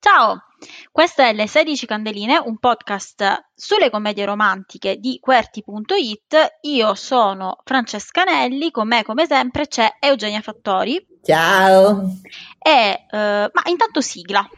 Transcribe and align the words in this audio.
Ciao, 0.00 0.44
questo 0.92 1.22
è 1.22 1.32
Le 1.32 1.48
16 1.48 1.84
Candeline, 1.84 2.38
un 2.38 2.58
podcast 2.58 3.48
sulle 3.52 3.90
commedie 3.90 4.24
romantiche 4.26 4.98
di 4.98 5.18
QWERTY.it. 5.20 6.58
Io 6.62 6.94
sono 6.94 7.58
Francesca 7.64 8.22
Nelli, 8.22 8.70
con 8.70 8.86
me 8.86 9.02
come 9.02 9.26
sempre 9.26 9.66
c'è 9.66 9.96
Eugenia 9.98 10.40
Fattori. 10.40 11.04
Ciao! 11.20 12.12
E, 12.58 13.06
uh, 13.10 13.16
ma 13.16 13.62
intanto 13.64 14.00
sigla. 14.00 14.48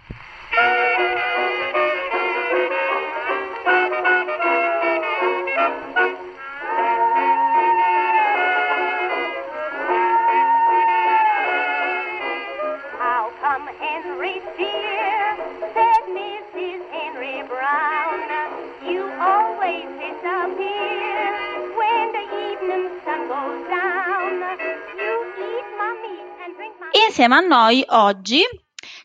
Insieme 27.21 27.45
a 27.45 27.47
noi 27.47 27.85
oggi 27.87 28.41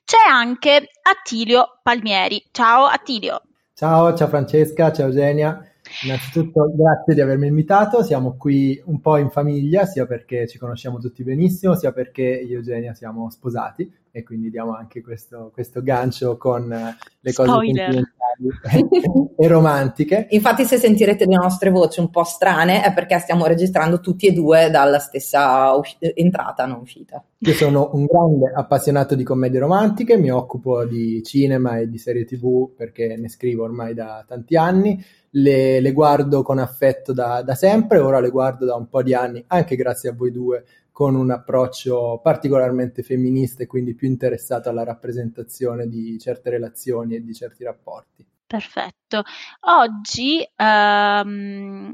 c'è 0.06 0.32
anche 0.32 0.88
Attilio 1.02 1.80
Palmieri. 1.84 2.42
Ciao 2.52 2.86
Attilio. 2.86 3.42
Ciao, 3.74 4.16
ciao 4.16 4.30
Francesca, 4.30 4.94
ciao 4.94 5.08
Eugenia. 5.08 5.62
Innanzitutto 6.04 6.74
grazie 6.76 7.14
di 7.14 7.22
avermi 7.22 7.48
invitato, 7.48 8.04
siamo 8.04 8.36
qui 8.38 8.82
un 8.86 9.00
po' 9.00 9.18
in 9.18 9.30
famiglia, 9.30 9.86
sia 9.86 10.06
perché 10.06 10.48
ci 10.48 10.58
conosciamo 10.58 11.00
tutti 11.00 11.24
benissimo, 11.24 11.76
sia 11.76 11.92
perché 11.92 12.24
io 12.24 12.54
e 12.54 12.56
Eugenia 12.56 12.94
siamo 12.94 13.30
sposati 13.30 13.90
e 14.12 14.24
quindi 14.24 14.50
diamo 14.50 14.74
anche 14.74 15.02
questo, 15.02 15.52
questo 15.54 15.82
gancio 15.82 16.38
con 16.38 16.68
le 16.68 17.34
cose 17.34 17.50
Spoiler. 17.50 18.14
e 19.38 19.48
romantiche. 19.48 20.28
Infatti 20.32 20.66
se 20.66 20.78
sentirete 20.78 21.26
le 21.26 21.36
nostre 21.36 21.70
voci 21.70 22.00
un 22.00 22.10
po' 22.10 22.24
strane 22.24 22.84
è 22.84 22.94
perché 22.94 23.18
stiamo 23.20 23.46
registrando 23.46 24.00
tutti 24.00 24.28
e 24.28 24.34
due 24.34 24.70
dalla 24.70 25.00
stessa 25.00 25.74
usci- 25.74 25.98
entrata, 26.14 26.66
non 26.66 26.80
uscita. 26.82 27.24
Io 27.38 27.54
sono 27.54 27.92
un 27.94 28.06
grande 28.06 28.52
appassionato 28.54 29.16
di 29.16 29.24
commedie 29.24 29.60
romantiche, 29.60 30.18
mi 30.18 30.32
occupo 30.32 30.86
di 30.86 31.22
cinema 31.24 31.78
e 31.78 31.90
di 31.90 31.98
serie 31.98 32.26
tv 32.26 32.74
perché 32.76 33.16
ne 33.18 33.30
scrivo 33.30 33.64
ormai 33.64 33.94
da 33.94 34.24
tanti 34.28 34.56
anni, 34.56 35.04
le, 35.36 35.80
le 35.80 35.92
guardo 35.92 36.44
con 36.44 36.60
affetto 36.60 37.14
da, 37.14 37.42
da 37.42 37.56
sempre, 37.56 38.00
ora 38.00 38.20
le 38.20 38.30
guardo 38.30 38.66
da 38.66 38.76
un 38.76 38.88
po' 38.88 39.04
di 39.04 39.14
anni 39.14 39.44
anche 39.48 39.76
grazie 39.76 40.10
a 40.10 40.14
voi 40.14 40.32
due 40.32 40.66
con 40.92 41.16
un 41.16 41.30
approccio 41.30 42.22
particolarmente 42.24 43.04
femminista 43.04 43.64
e 43.64 43.68
quindi 43.68 43.96
più 43.96 44.08
interessato 44.08 44.70
alla 44.70 44.86
rappresentazione 44.86 45.88
di 45.88 46.18
certe 46.20 46.50
relazioni 46.50 47.16
e 47.16 47.24
di 47.24 47.34
certi 47.34 47.66
rapporti. 47.66 48.26
Perfetto. 48.48 49.24
Oggi 49.62 50.48
ehm, 50.56 51.94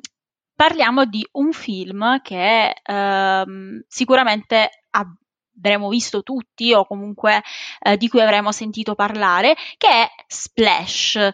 parliamo 0.53 1.05
di 1.05 1.27
un 1.31 1.51
film 1.51 2.21
che 2.21 2.75
ehm, 2.83 3.83
sicuramente 3.87 4.69
avremo 4.91 5.89
visto 5.89 6.21
tutti 6.21 6.71
o 6.71 6.85
comunque 6.85 7.41
eh, 7.79 7.97
di 7.97 8.07
cui 8.07 8.21
avremo 8.21 8.51
sentito 8.51 8.93
parlare, 8.93 9.55
che 9.77 9.89
è 9.89 10.07
Splash. 10.27 11.31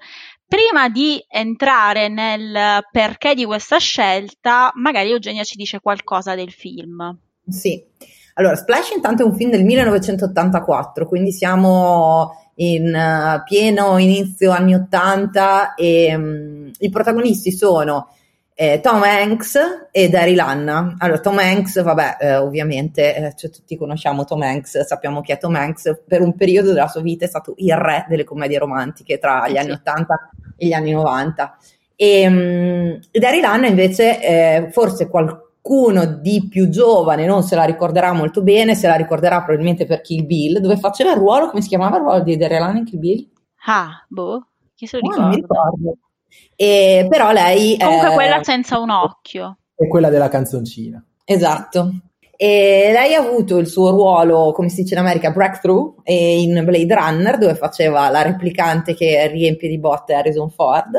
Prima 0.48 0.88
di 0.88 1.22
entrare 1.28 2.08
nel 2.08 2.82
perché 2.90 3.36
di 3.36 3.44
questa 3.44 3.78
scelta, 3.80 4.72
magari 4.76 5.12
Eugenia 5.12 5.44
ci 5.44 5.58
dice 5.58 5.82
qualcosa 5.82 6.36
del 6.36 6.52
film. 6.52 7.18
Sì, 7.46 7.84
allora 8.36 8.56
Splash 8.56 8.92
intanto 8.92 9.24
è 9.24 9.26
un 9.26 9.36
film 9.36 9.52
del 9.52 9.66
1984, 9.66 11.06
quindi 11.06 11.34
siamo 11.34 12.32
in 12.56 12.94
uh, 12.94 13.44
pieno 13.44 13.98
inizio 13.98 14.52
anni 14.52 14.74
80 14.74 15.76
e 15.76 16.16
um, 16.16 16.72
i 16.80 16.90
protagonisti 16.90 17.52
sono 17.52 18.10
eh, 18.60 18.80
Tom 18.82 19.04
Hanks 19.04 19.88
e 19.92 20.10
Daryl 20.10 20.36
Lanna. 20.36 20.96
Allora, 20.98 21.20
Tom 21.20 21.38
Hanks, 21.38 21.80
vabbè, 21.84 22.18
eh, 22.20 22.36
ovviamente, 22.38 23.16
eh, 23.16 23.34
cioè, 23.36 23.52
tutti 23.52 23.78
conosciamo 23.78 24.26
Tom 24.26 24.42
Hanks, 24.42 24.84
sappiamo 24.84 25.22
chi 25.22 25.32
è 25.32 25.38
Tom 25.38 25.54
Hanks, 25.54 26.02
per 26.08 26.22
un 26.22 26.36
periodo 26.36 26.74
della 26.74 26.88
sua 26.88 27.02
vita 27.02 27.26
è 27.26 27.28
stato 27.28 27.54
il 27.58 27.78
re 27.78 28.08
delle 28.10 28.24
commedie 28.24 28.58
romantiche 28.58 29.20
tra 29.20 29.48
gli 29.48 29.58
anni 29.58 29.74
80 29.74 30.30
e 30.56 30.66
gli 30.66 30.74
anni 30.74 30.92
90. 30.92 31.56
E 31.96 32.28
um, 32.28 33.00
Daryl 33.12 33.42
Lanna 33.42 33.68
invece, 33.68 34.24
eh, 34.24 34.70
forse 34.72 35.08
qualcuno 35.08 36.06
di 36.08 36.48
più 36.50 36.68
giovane 36.70 37.28
non 37.28 37.44
se 37.44 37.56
la 37.56 37.64
ricorderà 37.64 38.12
molto 38.12 38.42
bene, 38.42 38.74
se 38.74 38.88
la 38.88 38.96
ricorderà 38.96 39.44
probabilmente 39.44 39.86
per 39.86 40.02
Kill 40.02 40.26
Bill, 40.26 40.58
dove 40.58 40.78
faceva 40.78 41.12
il 41.12 41.18
ruolo, 41.18 41.50
come 41.50 41.62
si 41.62 41.68
chiamava 41.68 41.98
il 41.98 42.02
ruolo 42.02 42.24
di 42.24 42.36
Daryl 42.36 42.76
in 42.78 42.86
Kill 42.86 43.00
Bill? 43.00 43.28
Ah, 43.68 44.04
boh, 44.08 44.48
chi 44.74 44.88
se 44.88 44.98
lo 44.98 45.02
ricorda? 45.02 45.22
Oh, 45.22 45.28
non 45.28 45.36
mi 45.36 45.42
ricordo. 45.42 45.98
E, 46.56 47.08
però 47.10 47.32
lei... 47.32 47.78
Comunque 47.78 48.10
è... 48.10 48.14
quella 48.14 48.44
senza 48.44 48.80
un 48.80 48.90
occhio. 48.90 49.58
È 49.76 49.88
quella 49.88 50.10
della 50.10 50.30
canzoncina. 50.30 51.04
Esatto. 51.24 51.92
E 52.36 52.90
lei 52.94 53.16
ha 53.16 53.20
avuto 53.20 53.58
il 53.58 53.68
suo 53.68 53.90
ruolo, 53.90 54.52
come 54.54 54.70
si 54.70 54.84
dice 54.84 54.94
in 54.94 55.00
America, 55.00 55.32
breakthrough 55.32 55.96
in 56.06 56.62
Blade 56.64 56.94
Runner, 56.94 57.38
dove 57.38 57.56
faceva 57.56 58.10
la 58.10 58.22
replicante 58.22 58.94
che 58.94 59.28
riempie 59.28 59.68
di 59.68 59.80
botte 59.80 60.14
Harrison 60.14 60.50
Ford 60.52 60.96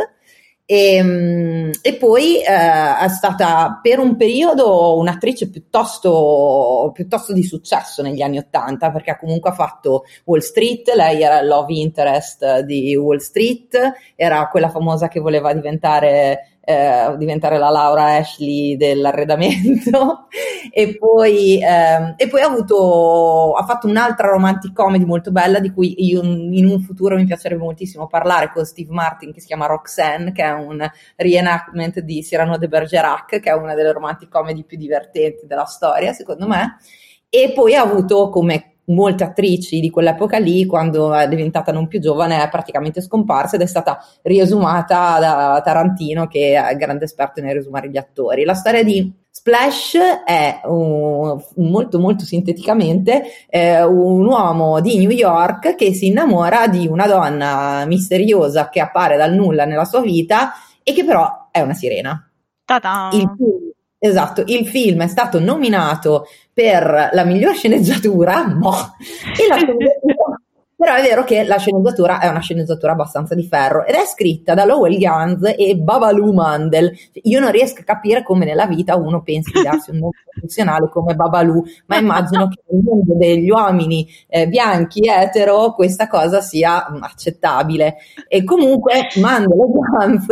e, 0.70 0.96
ehm, 0.96 1.70
e 1.80 1.94
poi 1.94 2.42
eh, 2.42 2.44
è 2.44 3.08
stata 3.08 3.80
per 3.82 3.98
un 4.00 4.16
periodo 4.16 4.98
un'attrice 4.98 5.48
piuttosto, 5.48 6.90
piuttosto 6.92 7.32
di 7.32 7.42
successo 7.42 8.02
negli 8.02 8.20
anni 8.20 8.36
Ottanta 8.36 8.90
perché 8.90 9.16
comunque 9.18 9.48
ha 9.48 9.54
fatto 9.54 10.04
Wall 10.24 10.40
Street, 10.40 10.92
lei 10.94 11.22
era 11.22 11.40
il 11.40 11.48
love 11.48 11.72
interest 11.72 12.60
di 12.60 12.94
Wall 12.96 13.16
Street, 13.16 13.78
era 14.14 14.46
quella 14.48 14.68
famosa 14.68 15.08
che 15.08 15.20
voleva 15.20 15.54
diventare 15.54 16.57
eh, 16.68 17.16
diventare 17.16 17.56
la 17.56 17.70
Laura 17.70 18.16
Ashley 18.16 18.76
dell'arredamento. 18.76 20.26
E 20.70 20.96
poi, 20.98 21.60
eh, 21.62 22.14
e 22.16 22.28
poi 22.28 22.40
ha, 22.42 22.46
avuto, 22.46 23.54
ha 23.54 23.64
fatto 23.64 23.86
un'altra 23.88 24.28
romantic 24.28 24.74
comedy 24.74 25.04
molto 25.04 25.32
bella 25.32 25.60
di 25.60 25.72
cui 25.72 25.94
io 26.06 26.22
in 26.22 26.66
un 26.66 26.80
futuro 26.80 27.16
mi 27.16 27.24
piacerebbe 27.24 27.62
moltissimo 27.62 28.06
parlare 28.06 28.50
con 28.52 28.66
Steve 28.66 28.92
Martin 28.92 29.32
che 29.32 29.40
si 29.40 29.46
chiama 29.46 29.66
Roxanne 29.66 30.30
che 30.30 30.42
è 30.44 30.50
un 30.50 30.86
reenactment 31.16 32.00
di 32.00 32.22
Cyrano 32.22 32.58
de 32.58 32.68
Bergerac 32.68 33.40
che 33.40 33.50
è 33.50 33.54
una 33.54 33.74
delle 33.74 33.92
romantic 33.92 34.28
comedy 34.28 34.62
più 34.64 34.76
divertenti 34.76 35.46
della 35.46 35.64
storia 35.64 36.12
secondo 36.12 36.46
me. 36.46 36.76
E 37.30 37.52
poi 37.54 37.74
ha 37.74 37.82
avuto 37.82 38.28
come 38.28 38.78
molte 38.88 39.25
attrici 39.25 39.81
di 39.81 39.91
quell'epoca 39.91 40.38
lì, 40.38 40.66
quando 40.66 41.15
è 41.15 41.28
diventata 41.28 41.72
non 41.72 41.87
più 41.87 42.00
giovane, 42.00 42.43
è 42.43 42.49
praticamente 42.49 43.00
scomparsa 43.00 43.56
ed 43.56 43.62
è 43.62 43.66
stata 43.66 43.99
riesumata 44.22 45.19
da 45.19 45.60
Tarantino, 45.65 46.26
che 46.26 46.60
è 46.60 46.76
grande 46.76 47.04
esperto 47.04 47.41
nel 47.41 47.53
riesumare 47.53 47.91
gli 47.91 47.97
attori. 47.97 48.44
La 48.44 48.54
storia 48.54 48.82
di 48.82 49.12
Splash 49.31 49.97
è 50.25 50.60
uh, 50.65 51.41
molto 51.56 52.00
molto 52.00 52.25
sinteticamente 52.25 53.22
eh, 53.48 53.84
un 53.84 54.27
uomo 54.27 54.81
di 54.81 54.98
New 54.98 55.10
York 55.10 55.77
che 55.77 55.93
si 55.94 56.09
innamora 56.09 56.66
di 56.66 56.88
una 56.88 57.06
donna 57.06 57.84
misteriosa 57.87 58.69
che 58.69 58.81
appare 58.81 59.16
dal 59.16 59.34
nulla 59.34 59.65
nella 59.65 59.84
sua 59.84 60.00
vita 60.00 60.53
e 60.82 60.93
che 60.93 61.04
però 61.04 61.48
è 61.53 61.60
una 61.60 61.75
sirena. 61.75 62.28
Ta-da. 62.65 63.10
Il 63.12 63.32
film 63.37 63.67
Esatto, 63.98 64.44
il 64.47 64.66
film 64.66 65.03
è 65.03 65.09
stato 65.09 65.41
nominato 65.41 66.26
per 66.53 67.10
la 67.12 67.25
miglior 67.25 67.54
sceneggiatura, 67.54 68.47
no, 68.47 68.97
e 69.36 69.47
la 69.48 69.56
sceneggiatura 69.59 70.41
però 70.78 70.94
è 70.94 71.03
vero 71.03 71.25
che 71.25 71.43
la 71.43 71.56
sceneggiatura 71.56 72.21
è 72.21 72.28
una 72.28 72.39
sceneggiatura 72.39 72.93
abbastanza 72.93 73.34
di 73.34 73.43
ferro 73.43 73.84
ed 73.84 73.97
è 73.97 74.06
scritta 74.06 74.55
da 74.55 74.65
Lowell 74.65 74.97
Gans 74.97 75.53
e 75.56 75.75
Babalu 75.75 76.33
Mandel. 76.33 76.97
Io 77.25 77.41
non 77.41 77.50
riesco 77.50 77.81
a 77.81 77.84
capire 77.84 78.22
come 78.22 78.44
nella 78.44 78.69
vita 78.69 78.94
uno 78.94 79.21
pensi 79.25 79.50
di 79.53 79.62
darsi 79.62 79.91
un 79.91 79.99
nome 79.99 80.12
professionale 80.31 80.89
come 80.89 81.16
Babalu, 81.16 81.65
ma 81.87 81.97
immagino 81.97 82.47
che 82.47 82.62
nel 82.69 82.83
mondo 82.84 83.16
degli 83.16 83.50
uomini 83.50 84.09
eh, 84.28 84.47
bianchi 84.47 85.00
etero 85.09 85.72
questa 85.72 86.06
cosa 86.06 86.41
sia 86.41 86.87
accettabile. 86.87 87.97
E 88.28 88.45
comunque 88.45 89.09
Mandel 89.21 89.59
e 89.59 89.98
Gans 89.98 90.27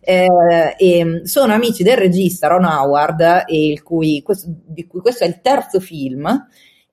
eh, 0.00 0.76
e 0.78 1.20
sono 1.24 1.52
amici 1.52 1.82
del 1.82 1.98
regista 1.98 2.48
Ron 2.48 2.64
Howard, 2.64 3.44
il 3.48 3.82
cui, 3.82 4.22
questo, 4.22 4.48
di 4.64 4.86
cui 4.86 5.00
questo 5.00 5.24
è 5.24 5.26
il 5.26 5.42
terzo 5.42 5.78
film 5.78 6.48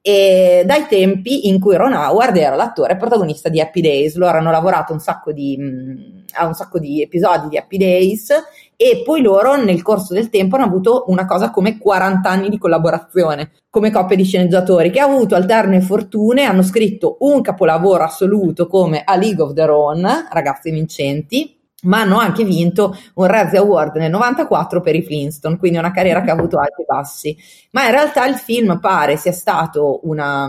e 0.07 0.63
dai 0.65 0.87
tempi 0.87 1.49
in 1.49 1.59
cui 1.59 1.75
Ron 1.75 1.91
Howard 1.91 2.37
era 2.37 2.55
l'attore 2.55 2.95
protagonista 2.95 3.49
di 3.49 3.59
Happy 3.59 3.81
Days. 3.81 4.15
Loro 4.15 4.37
hanno 4.37 4.51
lavorato 4.51 4.93
un 4.93 4.99
sacco 4.99 5.33
di, 5.33 5.57
mh, 5.57 6.23
a 6.35 6.45
un 6.45 6.53
sacco 6.53 6.79
di 6.79 7.01
episodi 7.01 7.49
di 7.49 7.57
Happy 7.57 7.75
Days 7.75 8.29
e 8.77 9.01
poi 9.03 9.21
loro 9.21 9.61
nel 9.61 9.81
corso 9.81 10.13
del 10.13 10.29
tempo 10.29 10.55
hanno 10.55 10.63
avuto 10.63 11.03
una 11.07 11.25
cosa 11.25 11.49
come 11.49 11.77
40 11.77 12.29
anni 12.29 12.47
di 12.47 12.57
collaborazione 12.57 13.51
come 13.69 13.91
coppia 13.91 14.15
di 14.15 14.23
sceneggiatori 14.23 14.91
che 14.91 15.01
ha 15.01 15.03
avuto 15.03 15.35
alterne 15.35 15.81
fortune, 15.81 16.43
hanno 16.43 16.63
scritto 16.63 17.17
un 17.19 17.41
capolavoro 17.41 18.05
assoluto 18.05 18.65
come 18.67 19.01
A 19.03 19.17
League 19.17 19.43
of 19.43 19.51
Their 19.51 19.71
Own, 19.71 20.07
ragazzi 20.31 20.71
vincenti, 20.71 21.56
ma 21.87 22.01
hanno 22.01 22.17
anche 22.17 22.43
vinto 22.43 22.95
un 23.15 23.25
Razzie 23.25 23.57
Award 23.57 23.95
nel 23.95 24.11
94 24.11 24.81
per 24.81 24.95
i 24.95 25.03
Flintstone, 25.03 25.57
quindi 25.57 25.77
una 25.77 25.91
carriera 25.91 26.21
che 26.21 26.29
ha 26.29 26.33
avuto 26.33 26.59
alti 26.59 26.81
e 26.81 26.85
bassi. 26.85 27.37
Ma 27.71 27.85
in 27.85 27.91
realtà 27.91 28.27
il 28.27 28.35
film 28.35 28.79
pare 28.79 29.17
sia 29.17 29.31
stato 29.31 30.01
una, 30.03 30.47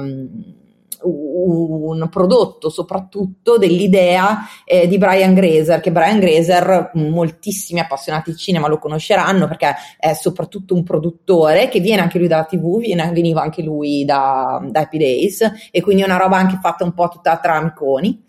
un 1.02 2.08
prodotto 2.11 2.69
soprattutto 2.69 3.56
dell'idea 3.56 4.40
eh, 4.64 4.87
di 4.88 4.99
Brian 4.99 5.35
Grazer, 5.35 5.81
che 5.81 5.93
Brian 5.93 6.19
Grazer 6.19 6.90
moltissimi 6.94 7.81
appassionati 7.81 8.32
di 8.32 8.37
cinema 8.37 8.69
lo 8.69 8.79
conosceranno 8.79 9.46
perché 9.46 9.75
è 9.99 10.12
soprattutto 10.14 10.75
un 10.75 10.82
produttore 10.82 11.69
che 11.69 11.81
viene 11.81 12.02
anche 12.02 12.19
lui 12.19 12.29
dalla 12.29 12.44
TV, 12.44 12.79
viene, 12.79 13.11
veniva 13.12 13.43
anche 13.43 13.62
lui 13.62 14.05
da, 14.05 14.61
da 14.69 14.81
Happy 14.81 14.99
Days 14.99 15.52
e 15.70 15.81
quindi 15.81 16.02
è 16.02 16.06
una 16.06 16.17
roba 16.17 16.37
anche 16.37 16.58
fatta 16.61 16.85
un 16.85 16.93
po' 16.93 17.08
tutta 17.08 17.37
tra 17.38 17.55
amiconi. 17.55 18.25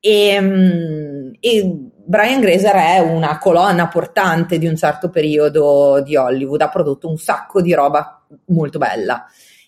E, 0.00 0.38
mm, 0.38 1.30
e 1.40 1.92
Brian 2.06 2.40
Grazer 2.40 2.74
è 2.74 2.98
una 2.98 3.38
colonna 3.38 3.88
portante 3.88 4.58
di 4.58 4.66
un 4.66 4.76
certo 4.76 5.08
periodo 5.08 6.02
di 6.02 6.16
Hollywood, 6.16 6.60
ha 6.60 6.68
prodotto 6.68 7.08
un 7.08 7.16
sacco 7.16 7.62
di 7.62 7.72
roba 7.72 8.22
molto 8.46 8.78
bella 8.78 9.26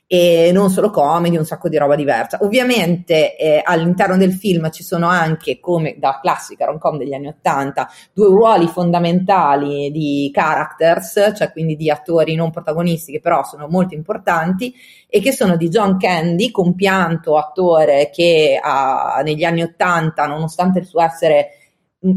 e 0.08 0.50
non 0.52 0.70
solo 0.70 0.90
comedy, 0.90 1.36
un 1.36 1.46
sacco 1.46 1.68
di 1.70 1.78
roba 1.78 1.96
diversa. 1.96 2.38
Ovviamente 2.42 3.36
eh, 3.36 3.60
all'interno 3.64 4.16
del 4.18 4.34
film 4.34 4.70
ci 4.70 4.84
sono 4.84 5.08
anche, 5.08 5.58
come 5.58 5.96
da 5.98 6.18
classica 6.20 6.66
rom-com 6.66 6.98
degli 6.98 7.14
anni 7.14 7.28
Ottanta, 7.28 7.88
due 8.12 8.28
ruoli 8.28 8.68
fondamentali 8.68 9.90
di 9.90 10.30
characters, 10.32 11.32
cioè 11.34 11.50
quindi 11.50 11.74
di 11.74 11.90
attori 11.90 12.34
non 12.34 12.50
protagonisti 12.50 13.12
che 13.12 13.20
però 13.20 13.42
sono 13.44 13.66
molto 13.66 13.94
importanti 13.94 14.74
e 15.08 15.20
che 15.20 15.32
sono 15.32 15.56
di 15.56 15.68
John 15.68 15.98
Candy, 15.98 16.50
compianto 16.50 17.36
attore 17.36 18.10
che 18.12 18.60
ha, 18.62 19.22
negli 19.24 19.42
anni 19.42 19.62
Ottanta, 19.62 20.26
nonostante 20.26 20.78
il 20.80 20.86
suo 20.86 21.00
essere 21.00 21.55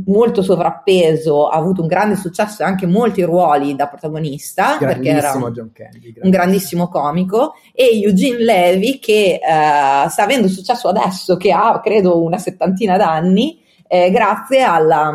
molto 0.06 0.42
sovrappeso, 0.42 1.48
ha 1.48 1.58
avuto 1.58 1.82
un 1.82 1.88
grande 1.88 2.16
successo 2.16 2.62
e 2.62 2.66
anche 2.66 2.86
molti 2.86 3.24
ruoli 3.24 3.76
da 3.76 3.88
protagonista 3.88 4.78
perché 4.78 5.10
era 5.10 5.34
un, 5.34 5.72
Candy, 5.74 6.14
un, 6.22 6.30
grandissimo 6.30 6.88
comico 6.88 7.54
e 7.74 8.00
Eugene 8.02 8.44
Levy 8.44 9.00
che 9.00 9.40
uh, 9.42 10.10
sta 10.10 10.24
avendo 10.24 10.48
successo 10.48 10.88
adesso 10.88 11.38
che 11.38 11.52
ha 11.52 11.80
credo 11.80 12.22
una 12.22 12.38
settantina 12.38 12.98
d'anni 12.98 13.68
eh, 13.92 14.12
grazie 14.12 14.62
alla, 14.62 15.12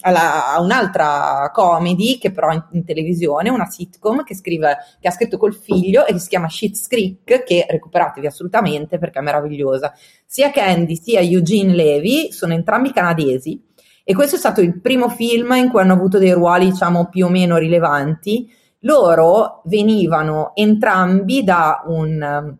alla, 0.00 0.54
a 0.54 0.60
un'altra 0.60 1.50
comedy 1.52 2.18
che 2.18 2.30
però 2.30 2.52
in, 2.52 2.64
in, 2.70 2.84
televisione, 2.84 3.50
una 3.50 3.68
sitcom 3.68 4.22
che, 4.22 4.36
scrive, 4.36 4.76
che 5.00 5.08
ha 5.08 5.10
scritto 5.10 5.36
col 5.36 5.52
figlio 5.52 6.06
e 6.06 6.12
che 6.12 6.20
si 6.20 6.28
chiama 6.28 6.48
Shit's 6.48 6.86
Creek 6.86 7.42
che 7.42 7.66
recuperatevi 7.68 8.24
assolutamente 8.28 8.98
perché 8.98 9.18
è 9.18 9.22
meravigliosa. 9.22 9.92
Sia 10.24 10.52
Candy 10.52 10.94
sia 10.94 11.18
Eugene 11.18 11.74
Levy 11.74 12.30
sono 12.30 12.52
entrambi 12.52 12.92
canadesi 12.92 13.60
e 14.04 14.14
questo 14.14 14.36
è 14.36 14.38
stato 14.38 14.60
il 14.60 14.80
primo 14.80 15.08
film 15.08 15.52
in 15.52 15.68
cui 15.68 15.80
hanno 15.80 15.92
avuto 15.92 16.18
dei 16.18 16.32
ruoli, 16.32 16.70
diciamo, 16.70 17.08
più 17.08 17.26
o 17.26 17.28
meno 17.28 17.56
rilevanti. 17.56 18.50
Loro 18.80 19.62
venivano 19.66 20.52
entrambi 20.54 21.44
da, 21.44 21.82
un, 21.86 22.56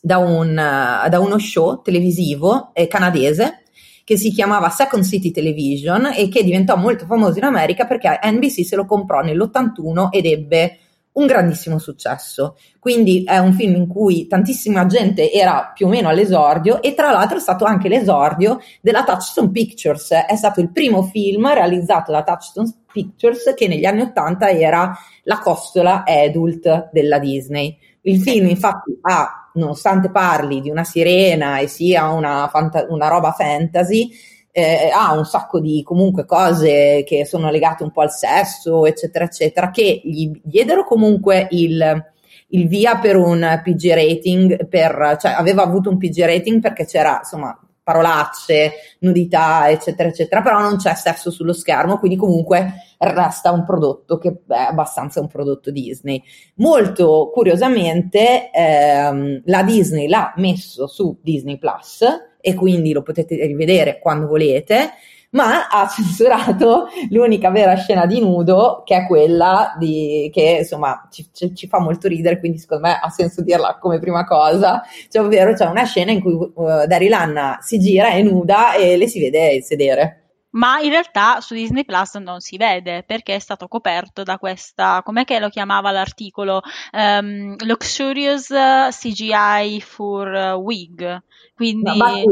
da, 0.00 0.18
un, 0.18 0.54
da 0.54 1.20
uno 1.20 1.38
show 1.38 1.80
televisivo 1.80 2.70
eh, 2.74 2.88
canadese 2.88 3.62
che 4.04 4.16
si 4.18 4.30
chiamava 4.30 4.68
Second 4.68 5.04
City 5.04 5.30
Television 5.30 6.12
e 6.14 6.28
che 6.28 6.42
diventò 6.42 6.76
molto 6.76 7.06
famoso 7.06 7.38
in 7.38 7.44
America 7.44 7.86
perché 7.86 8.18
NBC 8.22 8.64
se 8.64 8.76
lo 8.76 8.84
comprò 8.84 9.20
nell'81 9.20 10.08
ed 10.10 10.26
ebbe 10.26 10.78
un 11.12 11.26
grandissimo 11.26 11.78
successo. 11.78 12.56
Quindi 12.78 13.24
è 13.24 13.38
un 13.38 13.52
film 13.52 13.76
in 13.76 13.86
cui 13.86 14.26
tantissima 14.26 14.86
gente 14.86 15.30
era 15.30 15.72
più 15.74 15.86
o 15.86 15.88
meno 15.90 16.08
all'esordio 16.08 16.80
e 16.80 16.94
tra 16.94 17.10
l'altro 17.10 17.36
è 17.36 17.40
stato 17.40 17.64
anche 17.64 17.88
l'esordio 17.88 18.60
della 18.80 19.04
Touchstone 19.04 19.50
Pictures. 19.50 20.10
È 20.10 20.36
stato 20.36 20.60
il 20.60 20.70
primo 20.70 21.02
film 21.02 21.52
realizzato 21.52 22.12
da 22.12 22.22
Touchstone 22.22 22.72
Pictures 22.90 23.52
che 23.54 23.68
negli 23.68 23.84
anni 23.84 24.02
Ottanta 24.02 24.50
era 24.50 24.96
la 25.24 25.38
costola 25.38 26.04
adult 26.06 26.90
della 26.92 27.18
Disney. 27.18 27.76
Il 28.02 28.20
film 28.20 28.48
infatti 28.48 28.98
ha, 29.02 29.50
nonostante 29.54 30.10
parli 30.10 30.60
di 30.60 30.70
una 30.70 30.84
sirena 30.84 31.58
e 31.58 31.68
sia 31.68 32.08
una, 32.08 32.48
fanta- 32.48 32.86
una 32.88 33.08
roba 33.08 33.32
fantasy, 33.32 34.10
eh, 34.52 34.90
ha 34.94 35.14
un 35.14 35.24
sacco 35.24 35.58
di 35.58 35.82
comunque 35.82 36.26
cose 36.26 37.02
che 37.06 37.24
sono 37.24 37.50
legate 37.50 37.82
un 37.82 37.90
po' 37.90 38.02
al 38.02 38.12
sesso, 38.12 38.84
eccetera, 38.84 39.24
eccetera, 39.24 39.70
che 39.70 40.00
gli 40.04 40.30
diedero 40.44 40.84
comunque 40.84 41.48
il, 41.50 42.12
il 42.48 42.68
via 42.68 42.98
per 42.98 43.16
un 43.16 43.60
PG 43.64 43.92
rating, 43.92 44.68
per, 44.68 45.16
cioè 45.18 45.32
aveva 45.32 45.62
avuto 45.62 45.88
un 45.88 45.96
PG 45.96 46.18
rating 46.18 46.60
perché 46.60 46.84
c'era 46.84 47.18
insomma 47.20 47.58
parolacce, 47.82 48.72
nudità, 49.00 49.68
eccetera, 49.68 50.08
eccetera, 50.08 50.40
però 50.40 50.60
non 50.60 50.76
c'è 50.76 50.94
sesso 50.94 51.30
sullo 51.30 51.52
schermo, 51.52 51.98
quindi 51.98 52.16
comunque 52.16 52.74
resta 52.98 53.50
un 53.50 53.64
prodotto 53.64 54.18
che 54.18 54.42
è 54.46 54.54
abbastanza 54.54 55.20
un 55.20 55.26
prodotto 55.26 55.72
Disney. 55.72 56.22
Molto 56.56 57.30
curiosamente 57.32 58.50
ehm, 58.52 59.42
la 59.46 59.62
Disney 59.64 60.06
l'ha 60.08 60.32
messo 60.36 60.86
su 60.86 61.18
Disney 61.20 61.58
Plus 61.58 62.04
e 62.42 62.54
quindi 62.54 62.92
lo 62.92 63.00
potete 63.00 63.46
rivedere 63.46 63.98
quando 63.98 64.26
volete, 64.26 64.90
ma 65.30 65.68
ha 65.68 65.88
censurato 65.94 66.88
l'unica 67.08 67.50
vera 67.50 67.74
scena 67.76 68.04
di 68.04 68.20
nudo 68.20 68.82
che 68.84 68.96
è 68.96 69.06
quella 69.06 69.74
di, 69.78 70.28
che 70.30 70.58
insomma 70.60 71.08
ci, 71.10 71.26
ci, 71.54 71.68
fa 71.68 71.80
molto 71.80 72.08
ridere, 72.08 72.38
quindi 72.38 72.58
secondo 72.58 72.88
me 72.88 72.98
ha 73.00 73.08
senso 73.08 73.40
dirla 73.40 73.78
come 73.80 73.98
prima 73.98 74.26
cosa, 74.26 74.82
cioè 75.08 75.22
ovvero 75.22 75.54
c'è 75.54 75.64
una 75.64 75.84
scena 75.84 76.10
in 76.10 76.20
cui 76.20 76.32
uh, 76.32 76.52
Daryl 76.86 77.12
Anna 77.12 77.58
si 77.62 77.78
gira, 77.78 78.08
è 78.08 78.20
nuda 78.20 78.74
e 78.74 78.98
le 78.98 79.06
si 79.06 79.20
vede 79.20 79.62
sedere 79.62 80.21
ma 80.52 80.80
in 80.80 80.90
realtà 80.90 81.40
su 81.40 81.54
Disney 81.54 81.84
Plus 81.84 82.14
non 82.16 82.40
si 82.40 82.56
vede 82.56 83.04
perché 83.04 83.36
è 83.36 83.38
stato 83.38 83.68
coperto 83.68 84.22
da 84.22 84.38
questa, 84.38 85.02
com'è 85.04 85.24
che 85.24 85.38
lo 85.38 85.48
chiamava 85.48 85.90
l'articolo? 85.90 86.60
Um, 86.92 87.54
luxurious 87.64 88.48
CGI 88.90 89.80
for 89.80 90.56
wig. 90.60 91.22
Quindi, 91.54 91.96
no, 91.96 92.24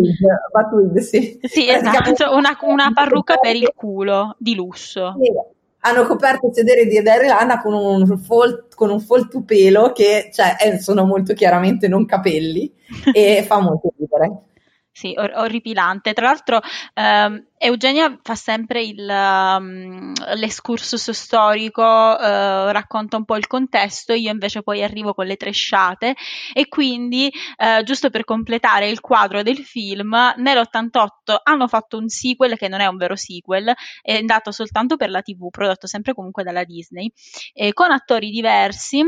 Batwig, 0.52 0.98
sì. 0.98 1.38
Sì, 1.42 1.68
esatto, 1.68 2.34
una, 2.34 2.56
una, 2.62 2.90
parrucca 2.92 3.36
per 3.36 3.54
il 3.54 3.72
culo 3.74 4.34
di 4.38 4.54
lusso. 4.54 5.14
Sì. 5.20 5.58
Hanno 5.82 6.04
coperto 6.04 6.48
il 6.48 6.54
sedere 6.54 6.84
di 6.84 7.00
Daryl 7.00 7.58
con 7.62 7.72
un, 7.72 8.18
fold, 8.18 8.74
con 8.74 8.90
un 8.90 9.00
foltupelo 9.00 9.92
che 9.92 10.28
cioè, 10.30 10.56
eh, 10.60 10.78
sono 10.78 11.06
molto 11.06 11.32
chiaramente 11.32 11.88
non 11.88 12.04
capelli 12.04 12.70
e 13.14 13.42
fa 13.46 13.60
molto 13.60 13.94
ridere. 13.96 14.42
Sì, 14.92 15.14
or- 15.16 15.32
orripilante. 15.36 16.12
Tra 16.12 16.26
l'altro, 16.26 16.60
ehm, 16.94 17.46
Eugenia 17.58 18.18
fa 18.22 18.34
sempre 18.34 18.82
il, 18.82 18.98
um, 19.08 20.12
l'escursus 20.34 21.10
storico, 21.12 21.82
uh, 21.82 22.70
racconta 22.70 23.16
un 23.16 23.24
po' 23.24 23.36
il 23.36 23.46
contesto, 23.46 24.12
io 24.14 24.30
invece 24.30 24.62
poi 24.62 24.82
arrivo 24.82 25.14
con 25.14 25.26
le 25.26 25.36
tresciate 25.36 26.14
e 26.52 26.68
quindi, 26.68 27.30
uh, 27.58 27.82
giusto 27.84 28.10
per 28.10 28.24
completare 28.24 28.88
il 28.88 29.00
quadro 29.00 29.42
del 29.42 29.58
film, 29.58 30.14
nell'88 30.36 31.36
hanno 31.44 31.68
fatto 31.68 31.96
un 31.96 32.08
sequel 32.08 32.56
che 32.56 32.68
non 32.68 32.80
è 32.80 32.86
un 32.86 32.96
vero 32.96 33.14
sequel, 33.14 33.72
è 34.02 34.16
andato 34.16 34.50
soltanto 34.50 34.96
per 34.96 35.10
la 35.10 35.22
TV, 35.22 35.50
prodotto 35.50 35.86
sempre 35.86 36.14
comunque 36.14 36.42
dalla 36.42 36.64
Disney, 36.64 37.12
eh, 37.52 37.72
con 37.72 37.90
attori 37.92 38.30
diversi 38.30 39.04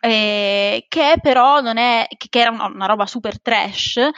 eh, 0.00 0.86
che 0.88 1.14
però 1.20 1.60
non 1.60 1.76
è, 1.76 2.06
che 2.08 2.40
era 2.40 2.50
una, 2.50 2.66
una 2.66 2.86
roba 2.86 3.06
super 3.06 3.40
trash 3.40 3.96
e 3.96 4.08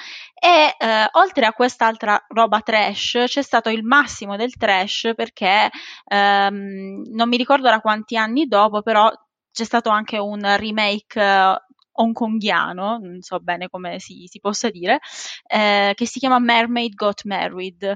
eh, 0.78 1.08
oltre 1.12 1.46
a 1.46 1.52
quest'altra 1.52 2.24
roba 2.28 2.60
trash 2.60 3.24
c'è 3.26 3.42
stato 3.42 3.68
il 3.68 3.84
massimo 3.84 4.36
del 4.36 4.56
trash 4.56 5.12
perché 5.14 5.70
ehm, 6.06 7.02
non 7.12 7.28
mi 7.28 7.36
ricordo 7.36 7.68
da 7.68 7.80
quanti 7.80 8.16
anni 8.16 8.46
dopo 8.46 8.82
però 8.82 9.10
c'è 9.52 9.64
stato 9.64 9.90
anche 9.90 10.18
un 10.18 10.40
remake 10.56 11.20
uh, 11.20 11.54
hongkongiano, 11.92 12.98
non 12.98 13.20
so 13.20 13.38
bene 13.38 13.68
come 13.68 13.98
si, 14.00 14.26
si 14.26 14.40
possa 14.40 14.70
dire, 14.70 14.98
eh, 15.46 15.92
che 15.94 16.06
si 16.06 16.18
chiama 16.18 16.38
Mermaid 16.38 16.94
Got 16.94 17.24
Married. 17.24 17.94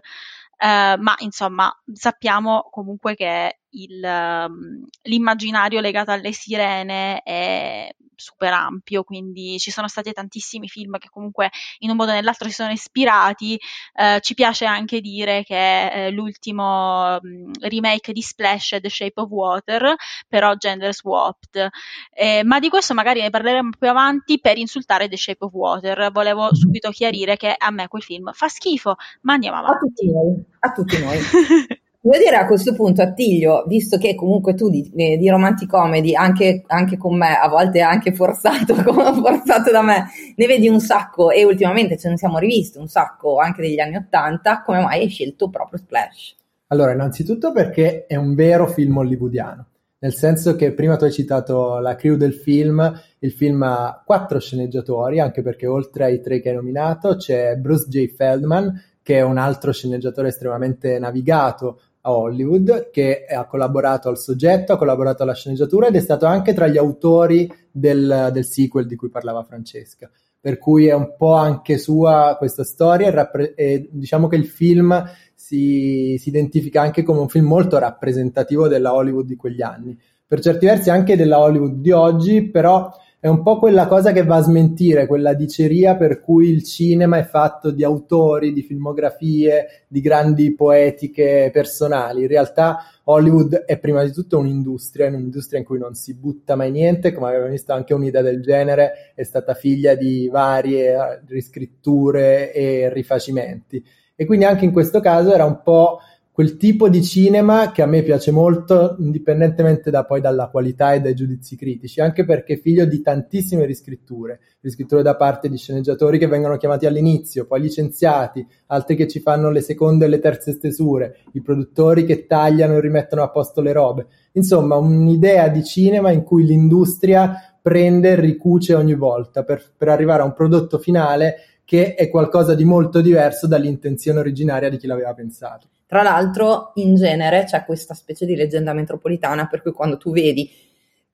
Uh, 0.59 0.99
ma 0.99 1.15
insomma 1.19 1.71
sappiamo 1.93 2.67
comunque 2.71 3.15
che 3.15 3.59
il, 3.77 4.03
um, 4.03 4.85
l'immaginario 5.03 5.81
legato 5.81 6.11
alle 6.11 6.33
sirene 6.33 7.23
è 7.23 7.95
super 8.17 8.53
ampio, 8.53 9.05
quindi 9.05 9.59
ci 9.59 9.71
sono 9.71 9.89
stati 9.89 10.13
tantissimi 10.13 10.69
film 10.69 10.99
che 10.99 11.09
comunque 11.11 11.51
in 11.81 11.91
un 11.91 11.97
modo 11.97 12.13
o 12.13 12.15
nell'altro 12.15 12.49
si 12.49 12.55
sono 12.55 12.73
ispirati. 12.73 13.59
Uh, 13.95 14.19
ci 14.21 14.35
piace 14.35 14.65
anche 14.65 15.01
dire 15.01 15.43
che 15.45 16.09
uh, 16.09 16.15
l'ultimo 16.15 17.19
um, 17.21 17.51
remake 17.61 18.13
di 18.13 18.23
Splash 18.23 18.73
è 18.73 18.81
The 18.81 18.89
Shape 18.89 19.21
of 19.21 19.29
Water, 19.31 19.95
però 20.29 20.55
gender 20.55 20.95
swapped. 20.95 21.69
Eh, 22.13 22.43
ma 22.45 22.59
di 22.59 22.69
questo 22.69 22.95
magari 22.95 23.21
ne 23.21 23.31
parleremo 23.31 23.71
più 23.79 23.89
avanti 23.89 24.41
per 24.41 24.57
insultare 24.57 25.09
The 25.09 25.17
Shape 25.17 25.45
of 25.45 25.53
Water. 25.53 26.11
Volevo 26.11 26.55
subito 26.55 26.91
chiarire 26.91 27.37
che 27.37 27.55
a 27.57 27.71
me 27.71 27.89
quel 27.89 28.03
film 28.03 28.33
fa 28.33 28.49
schifo, 28.49 28.97
ma 29.23 29.35
andiamo 29.35 29.59
avanti. 29.59 29.77
A 29.77 29.79
tutti 29.79 30.11
noi. 30.11 30.45
A 30.61 30.73
tutti 30.73 30.99
noi. 30.99 31.79
Devo 32.01 32.19
dire 32.19 32.37
a 32.37 32.47
questo 32.47 32.73
punto, 32.73 33.03
Attilio, 33.03 33.65
visto 33.67 33.99
che 33.99 34.15
comunque 34.15 34.55
tu 34.55 34.71
di, 34.71 34.93
eh, 34.95 35.17
di 35.17 35.29
romantic 35.29 35.69
comedy, 35.69 36.15
anche, 36.15 36.63
anche, 36.67 36.97
con 36.97 37.17
me, 37.17 37.37
a 37.37 37.49
volte 37.49 37.81
anche 37.81 38.15
forzato, 38.15 38.75
forzato 38.79 39.71
da 39.73 39.83
me, 39.83 40.07
ne 40.37 40.47
vedi 40.47 40.69
un 40.69 40.79
sacco 40.81 41.31
e 41.31 41.45
ultimamente 41.45 41.99
ce 41.99 42.09
ne 42.09 42.17
siamo 42.17 42.39
rivisti 42.39 42.79
un 42.79 42.87
sacco 42.87 43.39
anche 43.39 43.63
degli 43.63 43.81
anni 43.81 43.97
Ottanta, 43.97 44.63
come 44.63 44.81
mai 44.81 45.01
hai 45.01 45.09
scelto 45.09 45.49
proprio 45.49 45.79
Splash? 45.79 46.37
Allora, 46.69 46.93
innanzitutto 46.93 47.53
perché 47.53 48.07
è 48.07 48.17
un 48.17 48.35
vero 48.35 48.67
film 48.67 48.97
hollywoodiano. 48.97 49.67
nel 49.99 50.15
senso 50.15 50.55
che 50.57 50.73
prima 50.73 50.97
tu 50.97 51.05
hai 51.05 51.13
citato 51.13 51.79
la 51.79 51.97
crew 51.97 52.17
del 52.17 52.35
film, 52.35 53.01
il 53.21 53.33
film 53.33 53.63
ha 53.63 54.03
quattro 54.05 54.39
sceneggiatori, 54.39 55.19
anche 55.19 55.43
perché 55.43 55.67
oltre 55.67 56.05
ai 56.05 56.21
tre 56.21 56.41
che 56.41 56.51
hai 56.51 56.55
nominato 56.55 57.17
c'è 57.17 57.57
Bruce 57.57 57.87
J. 57.89 58.15
Feldman, 58.15 58.81
che 59.03 59.19
è 59.19 59.23
un 59.23 59.39
altro 59.39 59.73
sceneggiatore 59.73 60.29
estremamente 60.29 60.99
navigato 60.99 61.81
a 62.07 62.13
Hollywood, 62.13 62.91
che 62.91 63.25
ha 63.25 63.47
collaborato 63.47 64.09
al 64.09 64.19
soggetto, 64.19 64.73
ha 64.73 64.79
collaborato 64.79 65.25
alla 65.25 65.35
sceneggiatura 65.35 65.89
ed 65.89 65.97
è 65.97 66.01
stato 66.01 66.25
anche 66.25 66.55
tra 66.55 66.69
gli 66.69 66.79
autori 66.79 67.53
del, 67.71 68.31
del 68.33 68.45
sequel 68.45 68.87
di 68.87 68.95
cui 68.95 69.09
parlava 69.09 69.43
Francesca. 69.43 70.09
Per 70.41 70.59
cui 70.59 70.87
è 70.87 70.95
un 70.95 71.17
po' 71.17 71.35
anche 71.35 71.77
sua 71.77 72.37
questa 72.39 72.63
storia 72.63 73.11
rappre- 73.11 73.55
e 73.55 73.89
diciamo 73.91 74.29
che 74.29 74.37
il 74.37 74.47
film 74.47 75.05
si, 75.35 76.17
si, 76.21 76.29
identifica 76.29 76.81
anche 76.81 77.03
come 77.03 77.19
un 77.19 77.29
film 77.29 77.47
molto 77.47 77.79
rappresentativo 77.79 78.69
della 78.69 78.95
Hollywood 78.95 79.27
di 79.27 79.35
quegli 79.35 79.63
anni, 79.63 79.99
per 80.25 80.41
certi 80.41 80.67
versi 80.67 80.91
anche 80.91 81.17
della 81.17 81.41
Hollywood 81.41 81.75
di 81.75 81.91
oggi, 81.91 82.49
però 82.49 82.89
è 83.27 83.29
un 83.29 83.43
po' 83.43 83.59
quella 83.59 83.89
cosa 83.89 84.13
che 84.13 84.23
va 84.23 84.37
a 84.37 84.43
smentire, 84.43 85.09
quella 85.09 85.35
diceria 85.35 85.97
per 85.97 86.21
cui 86.21 86.49
il 86.49 86.63
cinema 86.63 87.19
è 87.19 87.25
fatto 87.25 87.73
di 87.73 87.83
autori, 87.83 88.53
di 88.53 88.63
filmografie, 88.63 89.87
di 89.89 90.01
grandi 90.01 90.55
poetiche 90.55 91.51
personali. 91.53 92.23
In 92.23 92.29
realtà 92.29 92.85
Hollywood 93.03 93.65
è 93.65 93.79
prima 93.79 94.05
di 94.05 94.13
tutto 94.13 94.39
un'industria, 94.39 95.09
un'industria 95.09 95.59
in 95.59 95.65
cui 95.67 95.81
non 95.81 95.95
si 95.95 96.15
butta 96.15 96.55
mai 96.55 96.71
niente, 96.71 97.13
come 97.13 97.31
abbiamo 97.31 97.49
visto 97.49 97.73
anche 97.73 97.95
un'idea 97.95 98.23
del 98.23 98.41
genere 98.41 99.13
è 99.17 99.25
stata 99.25 99.55
figlia 99.55 99.97
di 99.97 100.29
varie 100.31 101.21
riscritture 101.27 102.53
e 102.53 102.93
rifacimenti. 102.93 103.85
E 104.15 104.25
quindi 104.25 104.45
anche 104.45 104.65
in 104.65 104.73
questo 104.73 105.01
caso 105.01 105.35
era 105.35 105.45
un 105.45 105.63
po' 105.65 105.99
quel 106.37 106.59
tipo 106.59 106.91
di 106.91 107.03
cinema 107.03 107.73
che 107.73 107.81
a 107.81 107.87
me 107.87 108.03
piace 108.03 108.31
molto, 108.31 108.97
indipendentemente 108.99 109.91
da 109.91 110.05
poi 110.05 110.21
dalla 110.21 110.49
qualità 110.49 110.93
e 110.93 111.01
dai 111.01 111.15
giudizi 111.15 111.57
critici, 111.57 112.03
anche 112.03 112.27
perché 112.27 112.53
è 112.53 112.61
figlio 112.61 112.85
di 112.85 113.01
tantissime 113.01 113.65
riscritture, 113.65 114.41
riscritture 114.61 115.01
da 115.01 115.17
parte 115.17 115.49
di 115.49 115.57
sceneggiatori 115.57 116.19
che 116.19 116.27
vengono 116.27 116.59
chiamati 116.59 116.85
all'inizio, 116.85 117.47
poi 117.47 117.63
licenziati, 117.63 118.47
altri 118.67 118.97
che 118.97 119.09
ci 119.09 119.21
fanno 119.21 119.49
le 119.49 119.63
seconde 119.63 120.05
e 120.05 120.09
le 120.09 120.19
terze 120.19 120.53
stesure, 120.53 121.21
i 121.33 121.41
produttori 121.41 122.05
che 122.05 122.27
tagliano 122.27 122.75
e 122.75 122.81
rimettono 122.83 123.23
a 123.23 123.31
posto 123.31 123.63
le 123.63 123.73
robe. 123.73 124.07
Insomma, 124.33 124.77
un'idea 124.77 125.49
di 125.49 125.65
cinema 125.65 126.11
in 126.11 126.23
cui 126.23 126.45
l'industria 126.45 127.57
prende 127.63 128.11
e 128.11 128.21
ricuce 128.21 128.75
ogni 128.75 128.95
volta 128.95 129.43
per, 129.43 129.65
per 129.75 129.89
arrivare 129.89 130.21
a 130.21 130.27
un 130.27 130.35
prodotto 130.35 130.77
finale 130.77 131.37
che 131.65 131.95
è 131.95 132.11
qualcosa 132.11 132.55
di 132.55 132.67
molto 132.67 133.01
diverso 133.01 133.47
dall'intenzione 133.47 134.19
originaria 134.19 134.69
di 134.69 134.77
chi 134.77 134.87
l'aveva 134.87 135.15
pensato. 135.15 135.69
Tra 135.87 136.03
l'altro, 136.03 136.73
in 136.75 136.97
genere 136.97 137.45
c'è 137.45 137.65
questa 137.65 137.95
specie 137.95 138.27
di 138.27 138.35
leggenda 138.35 138.73
metropolitana 138.73 139.47
per 139.47 139.63
cui 139.63 139.73
quando 139.73 139.97
tu 139.97 140.13
vedi 140.13 140.51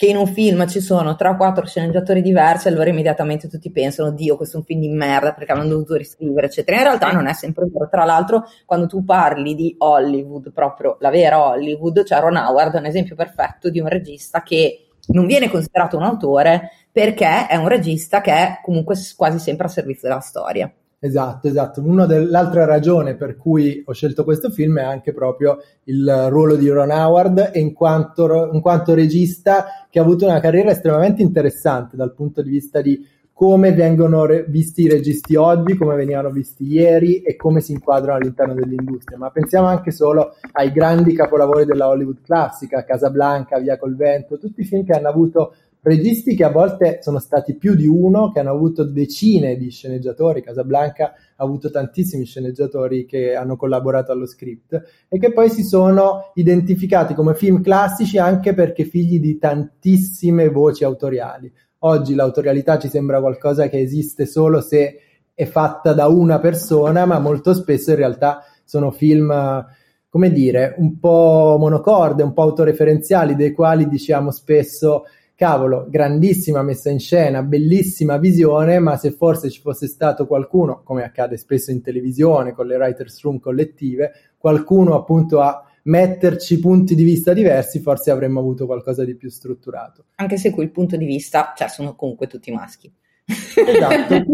che 0.02 0.06
in 0.06 0.16
un 0.16 0.26
film 0.26 0.66
ci 0.66 0.80
sono 0.80 1.14
3 1.14 1.28
o 1.28 1.36
4 1.36 1.64
sceneggiatori 1.64 2.22
diversi, 2.22 2.66
allora 2.66 2.88
immediatamente 2.88 3.48
tutti 3.48 3.70
pensano, 3.70 4.10
Dio, 4.10 4.36
questo 4.36 4.56
è 4.56 4.58
un 4.58 4.64
film 4.64 4.80
di 4.80 4.88
merda 4.88 5.32
perché 5.32 5.52
hanno 5.52 5.68
dovuto 5.68 5.94
riscrivere, 5.94 6.46
eccetera. 6.46 6.78
In 6.78 6.82
realtà 6.82 7.12
non 7.12 7.28
è 7.28 7.34
sempre 7.34 7.68
vero. 7.70 7.88
Tra 7.88 8.04
l'altro, 8.04 8.44
quando 8.66 8.88
tu 8.88 9.04
parli 9.04 9.54
di 9.54 9.74
Hollywood, 9.78 10.50
proprio 10.52 10.96
la 10.98 11.10
vera 11.10 11.40
Hollywood, 11.40 12.02
cioè 12.04 12.18
Ron 12.18 12.34
Howard 12.34 12.74
è 12.74 12.78
un 12.78 12.86
esempio 12.86 13.14
perfetto 13.14 13.70
di 13.70 13.78
un 13.78 13.86
regista 13.86 14.42
che 14.42 14.88
non 15.08 15.26
viene 15.26 15.48
considerato 15.48 15.96
un 15.96 16.04
autore 16.04 16.70
perché 16.90 17.46
è 17.46 17.54
un 17.54 17.68
regista 17.68 18.20
che 18.20 18.32
è 18.32 18.58
comunque 18.60 18.96
quasi 19.16 19.38
sempre 19.38 19.66
a 19.66 19.70
servizio 19.70 20.08
della 20.08 20.20
storia. 20.20 20.72
Esatto, 21.04 21.48
esatto. 21.48 21.82
Una 21.84 22.06
dell'altra 22.06 22.64
ragione 22.64 23.16
per 23.16 23.36
cui 23.36 23.82
ho 23.84 23.92
scelto 23.92 24.22
questo 24.22 24.50
film 24.50 24.78
è 24.78 24.84
anche 24.84 25.12
proprio 25.12 25.58
il 25.86 26.28
ruolo 26.28 26.54
di 26.54 26.68
Ron 26.68 26.92
Howard 26.92 27.50
in 27.54 27.72
quanto, 27.72 28.50
in 28.52 28.60
quanto 28.60 28.94
regista 28.94 29.64
che 29.90 29.98
ha 29.98 30.02
avuto 30.02 30.26
una 30.26 30.38
carriera 30.38 30.70
estremamente 30.70 31.20
interessante 31.20 31.96
dal 31.96 32.14
punto 32.14 32.40
di 32.40 32.50
vista 32.50 32.80
di 32.80 33.04
come 33.32 33.72
vengono 33.72 34.26
re- 34.26 34.44
visti 34.46 34.82
i 34.82 34.88
registi 34.88 35.34
oggi, 35.34 35.74
come 35.74 35.96
venivano 35.96 36.30
visti 36.30 36.70
ieri 36.70 37.22
e 37.22 37.34
come 37.34 37.60
si 37.60 37.72
inquadrano 37.72 38.18
all'interno 38.18 38.54
dell'industria. 38.54 39.18
Ma 39.18 39.30
pensiamo 39.30 39.66
anche 39.66 39.90
solo 39.90 40.36
ai 40.52 40.70
grandi 40.70 41.14
capolavori 41.14 41.64
della 41.64 41.88
Hollywood 41.88 42.20
classica, 42.22 42.84
Casablanca, 42.84 43.58
Via 43.58 43.76
col 43.76 43.96
vento, 43.96 44.38
tutti 44.38 44.60
i 44.60 44.64
film 44.64 44.84
che 44.84 44.92
hanno 44.92 45.08
avuto 45.08 45.52
registi 45.82 46.36
che 46.36 46.44
a 46.44 46.50
volte 46.50 46.98
sono 47.02 47.18
stati 47.18 47.56
più 47.56 47.74
di 47.74 47.86
uno, 47.86 48.30
che 48.30 48.38
hanno 48.38 48.52
avuto 48.52 48.84
decine 48.84 49.56
di 49.56 49.70
sceneggiatori, 49.70 50.42
Casablanca 50.42 51.12
ha 51.36 51.44
avuto 51.44 51.70
tantissimi 51.70 52.24
sceneggiatori 52.24 53.04
che 53.04 53.34
hanno 53.34 53.56
collaborato 53.56 54.12
allo 54.12 54.26
script 54.26 54.80
e 55.08 55.18
che 55.18 55.32
poi 55.32 55.50
si 55.50 55.64
sono 55.64 56.30
identificati 56.34 57.14
come 57.14 57.34
film 57.34 57.62
classici 57.62 58.18
anche 58.18 58.54
perché 58.54 58.84
figli 58.84 59.18
di 59.18 59.38
tantissime 59.38 60.48
voci 60.48 60.84
autoriali. 60.84 61.52
Oggi 61.80 62.14
l'autorialità 62.14 62.78
ci 62.78 62.88
sembra 62.88 63.20
qualcosa 63.20 63.68
che 63.68 63.80
esiste 63.80 64.24
solo 64.24 64.60
se 64.60 64.98
è 65.34 65.44
fatta 65.46 65.92
da 65.92 66.06
una 66.06 66.38
persona, 66.38 67.06
ma 67.06 67.18
molto 67.18 67.54
spesso 67.54 67.90
in 67.90 67.96
realtà 67.96 68.44
sono 68.64 68.92
film 68.92 69.66
come 70.08 70.30
dire, 70.30 70.74
un 70.76 70.98
po' 70.98 71.56
monocorde, 71.58 72.22
un 72.22 72.34
po' 72.34 72.42
autoreferenziali, 72.42 73.34
dei 73.34 73.52
quali 73.52 73.88
diciamo 73.88 74.30
spesso 74.30 75.04
cavolo, 75.42 75.86
grandissima 75.90 76.62
messa 76.62 76.88
in 76.88 77.00
scena, 77.00 77.42
bellissima 77.42 78.16
visione, 78.16 78.78
ma 78.78 78.96
se 78.96 79.10
forse 79.10 79.50
ci 79.50 79.60
fosse 79.60 79.88
stato 79.88 80.24
qualcuno, 80.24 80.82
come 80.84 81.02
accade 81.02 81.36
spesso 81.36 81.72
in 81.72 81.82
televisione 81.82 82.52
con 82.52 82.68
le 82.68 82.76
writers 82.76 83.20
room 83.22 83.40
collettive, 83.40 84.12
qualcuno 84.38 84.94
appunto 84.94 85.40
a 85.40 85.68
metterci 85.82 86.60
punti 86.60 86.94
di 86.94 87.02
vista 87.02 87.32
diversi, 87.32 87.80
forse 87.80 88.12
avremmo 88.12 88.38
avuto 88.38 88.66
qualcosa 88.66 89.04
di 89.04 89.16
più 89.16 89.30
strutturato. 89.30 90.04
Anche 90.14 90.36
se 90.36 90.52
quel 90.52 90.70
punto 90.70 90.96
di 90.96 91.06
vista, 91.06 91.52
cioè 91.56 91.66
sono 91.66 91.96
comunque 91.96 92.28
tutti 92.28 92.52
maschi. 92.52 92.92
Esatto, 93.26 94.24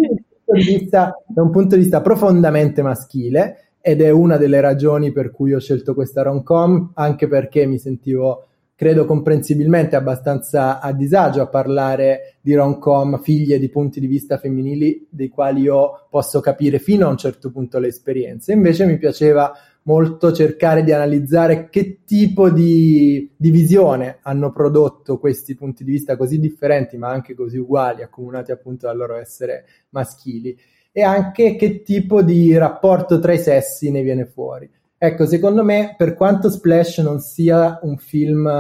da 1.27 1.43
un 1.43 1.51
punto 1.51 1.75
di 1.75 1.81
vista 1.81 2.03
profondamente 2.03 2.83
maschile 2.83 3.71
ed 3.81 4.03
è 4.03 4.11
una 4.11 4.37
delle 4.37 4.61
ragioni 4.61 5.11
per 5.11 5.31
cui 5.31 5.55
ho 5.55 5.59
scelto 5.59 5.95
questa 5.95 6.21
rom-com, 6.21 6.91
anche 6.93 7.29
perché 7.29 7.65
mi 7.65 7.79
sentivo 7.79 8.48
credo 8.79 9.07
comprensibilmente 9.07 9.97
abbastanza 9.97 10.79
a 10.79 10.93
disagio 10.93 11.43
a 11.43 11.49
parlare 11.49 12.37
di 12.41 12.55
rom-com 12.55 13.21
figlie 13.21 13.59
di 13.59 13.69
punti 13.71 13.99
di 13.99 14.07
vista 14.07 14.39
femminili 14.39 15.05
dei 15.11 15.31
quali 15.31 15.63
io 15.63 16.07
posso 16.09 16.39
capire 16.39 16.79
fino 16.79 17.09
a 17.09 17.11
un 17.11 17.17
certo 17.17 17.51
punto 17.51 17.81
le 17.81 17.89
esperienze. 17.89 18.53
Invece 18.53 18.87
mi 18.87 18.97
piaceva 18.97 19.53
molto 19.83 20.31
cercare 20.31 20.85
di 20.85 20.93
analizzare 20.93 21.69
che 21.71 22.05
tipo 22.05 22.51
di, 22.51 23.29
di 23.37 23.51
visione 23.51 24.19
hanno 24.23 24.53
prodotto 24.53 25.19
questi 25.19 25.57
punti 25.57 25.83
di 25.83 25.91
vista 25.91 26.17
così 26.17 26.39
differenti 26.39 26.97
ma 26.97 27.09
anche 27.09 27.35
così 27.35 27.59
uguali, 27.59 28.05
accomunati 28.05 28.53
appunto 28.53 28.87
dal 28.87 28.97
loro 28.97 29.17
essere 29.17 29.65
maschili 29.89 30.57
e 30.93 31.03
anche 31.03 31.57
che 31.57 31.83
tipo 31.83 32.23
di 32.23 32.57
rapporto 32.57 33.19
tra 33.19 33.33
i 33.33 33.41
sessi 33.41 33.91
ne 33.91 34.03
viene 34.03 34.25
fuori. 34.25 34.71
Ecco, 35.01 35.27
secondo 35.27 35.63
me, 35.63 35.95
per 35.97 36.15
quanto 36.15 36.51
Splash 36.51 36.99
non 36.99 37.21
sia 37.21 37.79
un 37.83 37.99
film, 37.99 38.51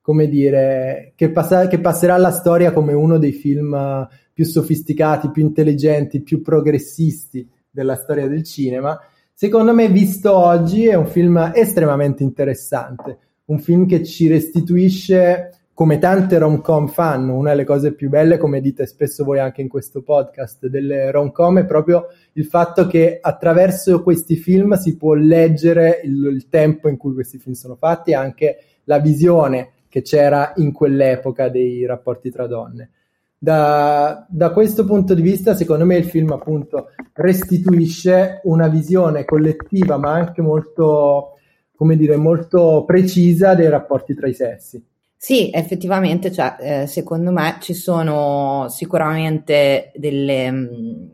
come 0.00 0.28
dire, 0.28 1.12
che, 1.14 1.30
passa- 1.30 1.68
che 1.68 1.78
passerà 1.78 2.14
alla 2.14 2.30
storia 2.30 2.72
come 2.72 2.94
uno 2.94 3.18
dei 3.18 3.32
film 3.32 4.08
più 4.32 4.46
sofisticati, 4.46 5.30
più 5.30 5.42
intelligenti, 5.42 6.22
più 6.22 6.40
progressisti 6.40 7.46
della 7.70 7.96
storia 7.96 8.26
del 8.26 8.44
cinema, 8.44 8.98
secondo 9.34 9.74
me, 9.74 9.88
visto 9.88 10.34
oggi, 10.34 10.86
è 10.86 10.94
un 10.94 11.06
film 11.06 11.52
estremamente 11.54 12.22
interessante. 12.22 13.18
Un 13.44 13.58
film 13.58 13.86
che 13.86 14.02
ci 14.04 14.26
restituisce 14.26 15.50
come 15.78 15.98
tante 15.98 16.38
rom-com 16.38 16.88
fanno, 16.88 17.36
una 17.36 17.50
delle 17.50 17.62
cose 17.62 17.94
più 17.94 18.08
belle, 18.08 18.36
come 18.36 18.60
dite 18.60 18.84
spesso 18.84 19.22
voi 19.22 19.38
anche 19.38 19.60
in 19.60 19.68
questo 19.68 20.02
podcast, 20.02 20.66
delle 20.66 21.12
rom-com 21.12 21.60
è 21.60 21.66
proprio 21.66 22.08
il 22.32 22.46
fatto 22.46 22.88
che 22.88 23.18
attraverso 23.20 24.02
questi 24.02 24.34
film 24.34 24.72
si 24.72 24.96
può 24.96 25.14
leggere 25.14 26.00
il, 26.02 26.30
il 26.32 26.48
tempo 26.48 26.88
in 26.88 26.96
cui 26.96 27.14
questi 27.14 27.38
film 27.38 27.54
sono 27.54 27.76
fatti 27.76 28.10
e 28.10 28.16
anche 28.16 28.58
la 28.86 28.98
visione 28.98 29.74
che 29.88 30.02
c'era 30.02 30.52
in 30.56 30.72
quell'epoca 30.72 31.48
dei 31.48 31.86
rapporti 31.86 32.32
tra 32.32 32.48
donne. 32.48 32.90
Da, 33.38 34.26
da, 34.28 34.50
questo 34.50 34.84
punto 34.84 35.14
di 35.14 35.22
vista, 35.22 35.54
secondo 35.54 35.84
me, 35.84 35.96
il 35.96 36.06
film 36.06 36.32
appunto 36.32 36.88
restituisce 37.12 38.40
una 38.42 38.66
visione 38.66 39.24
collettiva, 39.24 39.96
ma 39.96 40.10
anche 40.10 40.42
molto, 40.42 41.38
come 41.76 41.96
dire, 41.96 42.16
molto 42.16 42.82
precisa 42.84 43.54
dei 43.54 43.68
rapporti 43.68 44.12
tra 44.14 44.26
i 44.26 44.34
sessi. 44.34 44.84
Sì, 45.20 45.50
effettivamente, 45.52 46.30
cioè, 46.30 46.56
eh, 46.60 46.86
secondo 46.86 47.32
me 47.32 47.58
ci 47.60 47.74
sono 47.74 48.66
sicuramente 48.68 49.90
delle, 49.96 50.48
mh, 50.48 51.10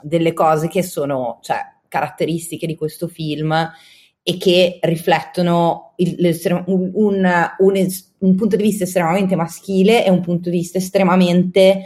delle 0.00 0.32
cose 0.32 0.68
che 0.68 0.84
sono 0.84 1.40
cioè, 1.42 1.58
caratteristiche 1.88 2.68
di 2.68 2.76
questo 2.76 3.08
film 3.08 3.52
e 4.22 4.36
che 4.36 4.78
riflettono 4.80 5.94
il, 5.96 6.38
un, 6.66 6.90
un, 6.94 7.50
un, 7.58 7.86
un, 8.18 8.34
punto 8.36 8.56
di 8.56 8.62
vista 8.62 8.84
estremamente 8.84 9.34
maschile 9.34 10.04
e 10.04 10.10
un 10.10 10.20
punto 10.20 10.50
di 10.50 10.58
vista 10.58 10.78
estremamente 10.78 11.84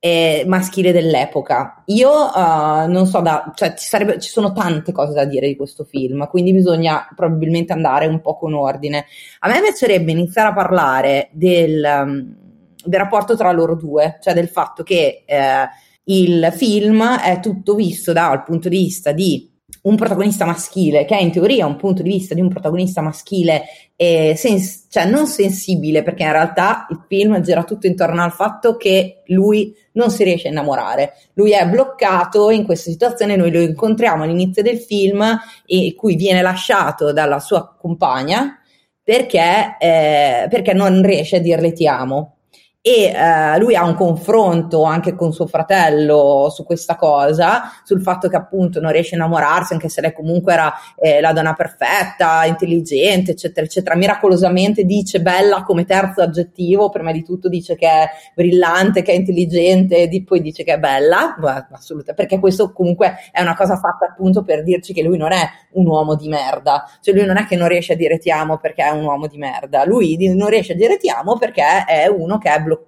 eh, 0.00 0.44
maschile 0.46 0.90
dell'epoca. 0.92 1.82
Io 1.86 2.10
uh, 2.10 2.90
non 2.90 3.06
so, 3.06 3.20
da, 3.20 3.52
cioè, 3.54 3.74
ci, 3.74 3.86
sarebbe, 3.86 4.18
ci, 4.18 4.30
sono 4.30 4.52
tante 4.52 4.92
cose 4.92 5.12
da 5.12 5.26
dire 5.26 5.46
di 5.46 5.54
questo 5.54 5.84
film, 5.84 6.26
quindi 6.28 6.52
bisogna 6.52 7.06
probabilmente 7.14 7.72
andare 7.72 8.06
un 8.06 8.20
po' 8.20 8.36
con 8.36 8.54
ordine. 8.54 9.04
A 9.40 9.48
me 9.48 9.60
piacerebbe 9.60 10.10
iniziare 10.10 10.48
a 10.48 10.54
parlare 10.54 11.28
del, 11.32 11.84
um, 11.84 12.34
del 12.82 12.98
rapporto 12.98 13.36
tra 13.36 13.52
loro 13.52 13.76
due, 13.76 14.18
cioè 14.22 14.32
del 14.32 14.48
fatto 14.48 14.82
che 14.82 15.22
eh, 15.26 15.68
il 16.04 16.50
film 16.56 17.04
è 17.18 17.38
tutto 17.40 17.74
visto 17.74 18.12
dal 18.12 18.42
punto 18.42 18.70
di 18.70 18.78
vista 18.78 19.12
di 19.12 19.48
un 19.82 19.96
protagonista 19.96 20.44
maschile, 20.44 21.04
che 21.04 21.16
è 21.16 21.20
in 21.20 21.30
teoria 21.30 21.66
un 21.66 21.76
punto 21.76 22.02
di 22.02 22.10
vista 22.10 22.34
di 22.34 22.40
un 22.40 22.48
protagonista 22.48 23.00
maschile, 23.00 23.62
eh, 23.96 24.34
sens- 24.36 24.86
cioè 24.88 25.06
non 25.06 25.26
sensibile, 25.26 26.02
perché 26.02 26.24
in 26.24 26.32
realtà 26.32 26.86
il 26.90 27.04
film 27.08 27.40
gira 27.40 27.64
tutto 27.64 27.86
intorno 27.86 28.22
al 28.22 28.32
fatto 28.32 28.76
che 28.76 29.22
lui 29.26 29.74
non 29.92 30.10
si 30.10 30.24
riesce 30.24 30.48
a 30.48 30.50
innamorare. 30.50 31.14
Lui 31.34 31.52
è 31.52 31.66
bloccato 31.66 32.50
in 32.50 32.64
questa 32.64 32.90
situazione, 32.90 33.36
noi 33.36 33.50
lo 33.50 33.60
incontriamo 33.60 34.24
all'inizio 34.24 34.62
del 34.62 34.78
film, 34.78 35.24
in 35.66 35.94
cui 35.94 36.16
viene 36.16 36.42
lasciato 36.42 37.12
dalla 37.12 37.38
sua 37.38 37.74
compagna 37.78 38.60
perché, 39.02 39.76
eh, 39.78 40.46
perché 40.48 40.72
non 40.72 41.02
riesce 41.02 41.36
a 41.36 41.40
dirle 41.40 41.72
ti 41.72 41.86
amo 41.86 42.36
e 42.82 43.12
eh, 43.14 43.58
lui 43.58 43.74
ha 43.74 43.84
un 43.84 43.94
confronto 43.94 44.84
anche 44.84 45.14
con 45.14 45.34
suo 45.34 45.46
fratello 45.46 46.48
su 46.50 46.64
questa 46.64 46.96
cosa, 46.96 47.72
sul 47.84 48.00
fatto 48.00 48.28
che 48.28 48.36
appunto 48.36 48.80
non 48.80 48.90
riesce 48.90 49.14
a 49.14 49.18
innamorarsi, 49.18 49.74
anche 49.74 49.90
se 49.90 50.00
lei 50.00 50.14
comunque 50.14 50.54
era 50.54 50.72
eh, 50.96 51.20
la 51.20 51.34
donna 51.34 51.52
perfetta, 51.52 52.46
intelligente, 52.46 53.32
eccetera, 53.32 53.66
eccetera. 53.66 53.96
Miracolosamente 53.96 54.84
dice 54.84 55.20
bella 55.20 55.62
come 55.62 55.84
terzo 55.84 56.22
aggettivo, 56.22 56.88
prima 56.88 57.12
di 57.12 57.22
tutto 57.22 57.50
dice 57.50 57.76
che 57.76 57.86
è 57.86 58.08
brillante, 58.34 59.02
che 59.02 59.12
è 59.12 59.14
intelligente, 59.14 60.08
e 60.08 60.22
poi 60.24 60.40
dice 60.40 60.64
che 60.64 60.72
è 60.72 60.78
bella, 60.78 61.36
assolutamente, 61.72 62.14
perché 62.14 62.38
questo 62.38 62.72
comunque 62.72 63.16
è 63.30 63.42
una 63.42 63.56
cosa 63.56 63.76
fatta 63.76 64.06
appunto 64.06 64.42
per 64.42 64.62
dirci 64.62 64.94
che 64.94 65.02
lui 65.02 65.18
non 65.18 65.32
è 65.32 65.46
un 65.72 65.86
uomo 65.86 66.14
di 66.16 66.28
merda, 66.28 66.88
cioè 67.02 67.14
lui 67.14 67.26
non 67.26 67.36
è 67.36 67.44
che 67.44 67.56
non 67.56 67.68
riesce 67.68 67.92
a 67.92 67.96
dire 67.96 68.18
ti 68.18 68.30
amo 68.30 68.56
perché 68.56 68.84
è 68.84 68.90
un 68.90 69.04
uomo 69.04 69.26
di 69.26 69.36
merda, 69.36 69.84
lui 69.84 70.16
non 70.34 70.48
riesce 70.48 70.72
a 70.72 70.76
dire 70.76 70.96
ti 70.96 71.10
amo 71.10 71.36
perché 71.36 71.84
è 71.86 72.06
uno 72.06 72.38
che 72.38 72.50
è 72.50 72.58
bloccato. 72.58 72.78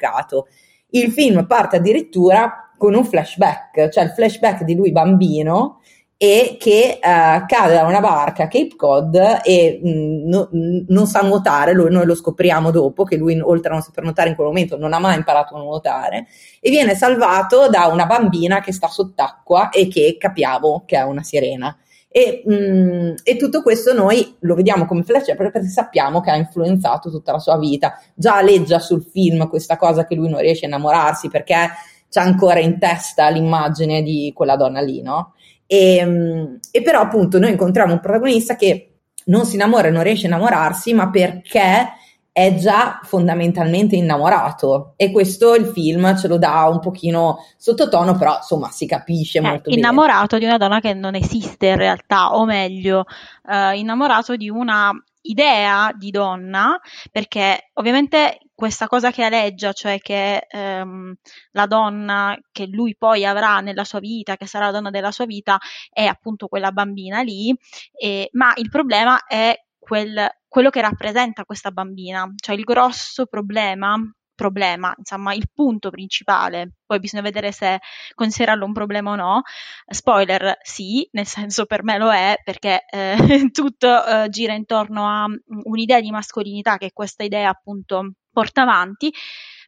Il 0.90 1.10
film 1.10 1.46
parte 1.46 1.76
addirittura 1.76 2.72
con 2.76 2.94
un 2.94 3.04
flashback, 3.04 3.88
cioè 3.90 4.04
il 4.04 4.10
flashback 4.10 4.64
di 4.64 4.74
lui 4.74 4.92
bambino 4.92 5.80
e 6.22 6.56
che 6.56 7.00
uh, 7.02 7.44
cade 7.46 7.74
da 7.74 7.84
una 7.84 7.98
barca 7.98 8.44
a 8.44 8.46
Cape 8.46 8.76
Cod 8.76 9.40
e 9.42 9.80
mh, 9.82 9.88
mm, 9.88 10.28
no, 10.28 10.48
non 10.86 11.06
sa 11.08 11.20
nuotare, 11.22 11.72
lui, 11.72 11.90
noi 11.90 12.06
lo 12.06 12.14
scopriamo 12.14 12.70
dopo 12.70 13.02
che 13.02 13.16
lui 13.16 13.40
oltre 13.40 13.70
a 13.70 13.72
non 13.72 13.82
saper 13.82 14.04
nuotare 14.04 14.28
in 14.28 14.36
quel 14.36 14.46
momento 14.46 14.78
non 14.78 14.92
ha 14.92 15.00
mai 15.00 15.16
imparato 15.16 15.56
a 15.56 15.58
nuotare 15.58 16.28
e 16.60 16.70
viene 16.70 16.94
salvato 16.94 17.68
da 17.68 17.86
una 17.86 18.06
bambina 18.06 18.60
che 18.60 18.72
sta 18.72 18.86
sott'acqua 18.86 19.70
e 19.70 19.88
che 19.88 20.16
capiamo 20.16 20.84
che 20.86 20.96
è 20.96 21.02
una 21.02 21.24
sirena. 21.24 21.76
E, 22.12 22.42
mh, 22.44 22.54
mm, 22.54 23.14
e, 23.24 23.36
tutto 23.36 23.62
questo 23.62 23.94
noi 23.94 24.36
lo 24.40 24.54
vediamo 24.54 24.84
come 24.84 25.02
flash 25.02 25.34
perché 25.34 25.62
sappiamo 25.64 26.20
che 26.20 26.30
ha 26.30 26.36
influenzato 26.36 27.10
tutta 27.10 27.32
la 27.32 27.38
sua 27.38 27.58
vita. 27.58 27.98
Già 28.14 28.42
leggia 28.42 28.78
sul 28.78 29.02
film 29.02 29.48
questa 29.48 29.76
cosa 29.76 30.06
che 30.06 30.14
lui 30.14 30.28
non 30.28 30.40
riesce 30.40 30.66
a 30.66 30.68
innamorarsi 30.68 31.28
perché 31.28 31.70
c'è 32.10 32.20
ancora 32.20 32.60
in 32.60 32.78
testa 32.78 33.30
l'immagine 33.30 34.02
di 34.02 34.30
quella 34.34 34.56
donna 34.56 34.82
lì, 34.82 35.00
no? 35.00 35.32
E, 35.66 36.04
mm, 36.04 36.54
e 36.70 36.82
però 36.82 37.00
appunto 37.00 37.38
noi 37.38 37.52
incontriamo 37.52 37.94
un 37.94 38.00
protagonista 38.00 38.56
che 38.56 38.88
non 39.26 39.46
si 39.46 39.54
innamora 39.54 39.88
e 39.88 39.90
non 39.90 40.02
riesce 40.02 40.26
a 40.26 40.28
innamorarsi, 40.28 40.92
ma 40.92 41.08
perché 41.08 41.92
è 42.32 42.54
già 42.54 43.00
fondamentalmente 43.02 43.94
innamorato 43.94 44.94
e 44.96 45.12
questo 45.12 45.54
il 45.54 45.66
film 45.66 46.16
ce 46.16 46.28
lo 46.28 46.38
dà 46.38 46.66
un 46.66 46.80
pochino 46.80 47.44
sottotono, 47.58 48.16
però 48.16 48.36
insomma 48.36 48.70
si 48.70 48.86
capisce 48.86 49.38
eh, 49.38 49.42
molto 49.42 49.68
innamorato 49.68 50.38
bene. 50.38 50.40
di 50.40 50.46
una 50.46 50.56
donna 50.56 50.80
che 50.80 50.94
non 50.94 51.14
esiste 51.14 51.66
in 51.66 51.76
realtà, 51.76 52.34
o 52.34 52.46
meglio, 52.46 53.04
eh, 53.46 53.76
innamorato 53.76 54.36
di 54.36 54.48
una 54.48 54.92
idea 55.22 55.92
di 55.94 56.10
donna, 56.10 56.80
perché 57.10 57.70
ovviamente 57.74 58.38
questa 58.54 58.86
cosa 58.86 59.10
che 59.10 59.24
aleggia, 59.24 59.72
cioè 59.72 59.98
che 59.98 60.46
ehm, 60.48 61.14
la 61.50 61.66
donna 61.66 62.36
che 62.50 62.66
lui 62.66 62.96
poi 62.96 63.26
avrà 63.26 63.60
nella 63.60 63.84
sua 63.84 63.98
vita, 63.98 64.36
che 64.36 64.46
sarà 64.46 64.66
la 64.66 64.72
donna 64.72 64.90
della 64.90 65.10
sua 65.10 65.26
vita, 65.26 65.58
è 65.90 66.04
appunto 66.04 66.48
quella 66.48 66.72
bambina 66.72 67.20
lì, 67.20 67.54
eh, 67.92 68.28
ma 68.32 68.52
il 68.56 68.70
problema 68.70 69.24
è 69.26 69.54
quel, 69.78 70.26
quello 70.52 70.68
che 70.68 70.82
rappresenta 70.82 71.46
questa 71.46 71.70
bambina, 71.70 72.30
cioè 72.36 72.54
il 72.54 72.64
grosso 72.64 73.24
problema 73.24 73.98
problema, 74.34 74.92
insomma 74.98 75.32
il 75.34 75.48
punto 75.54 75.88
principale, 75.88 76.72
poi 76.84 76.98
bisogna 76.98 77.22
vedere 77.22 77.52
se 77.52 77.78
considerarlo 78.14 78.66
un 78.66 78.72
problema 78.74 79.12
o 79.12 79.14
no. 79.16 79.42
Spoiler, 79.86 80.58
sì, 80.60 81.08
nel 81.12 81.26
senso 81.26 81.64
per 81.64 81.82
me 81.84 81.96
lo 81.96 82.12
è 82.12 82.36
perché 82.44 82.84
eh, 82.90 83.16
tutto 83.50 84.04
eh, 84.04 84.28
gira 84.28 84.52
intorno 84.52 85.08
a 85.08 85.26
un'idea 85.64 86.00
di 86.00 86.10
mascolinità 86.10 86.76
che 86.76 86.90
questa 86.92 87.22
idea 87.22 87.48
appunto 87.48 88.12
porta 88.30 88.62
avanti, 88.62 89.10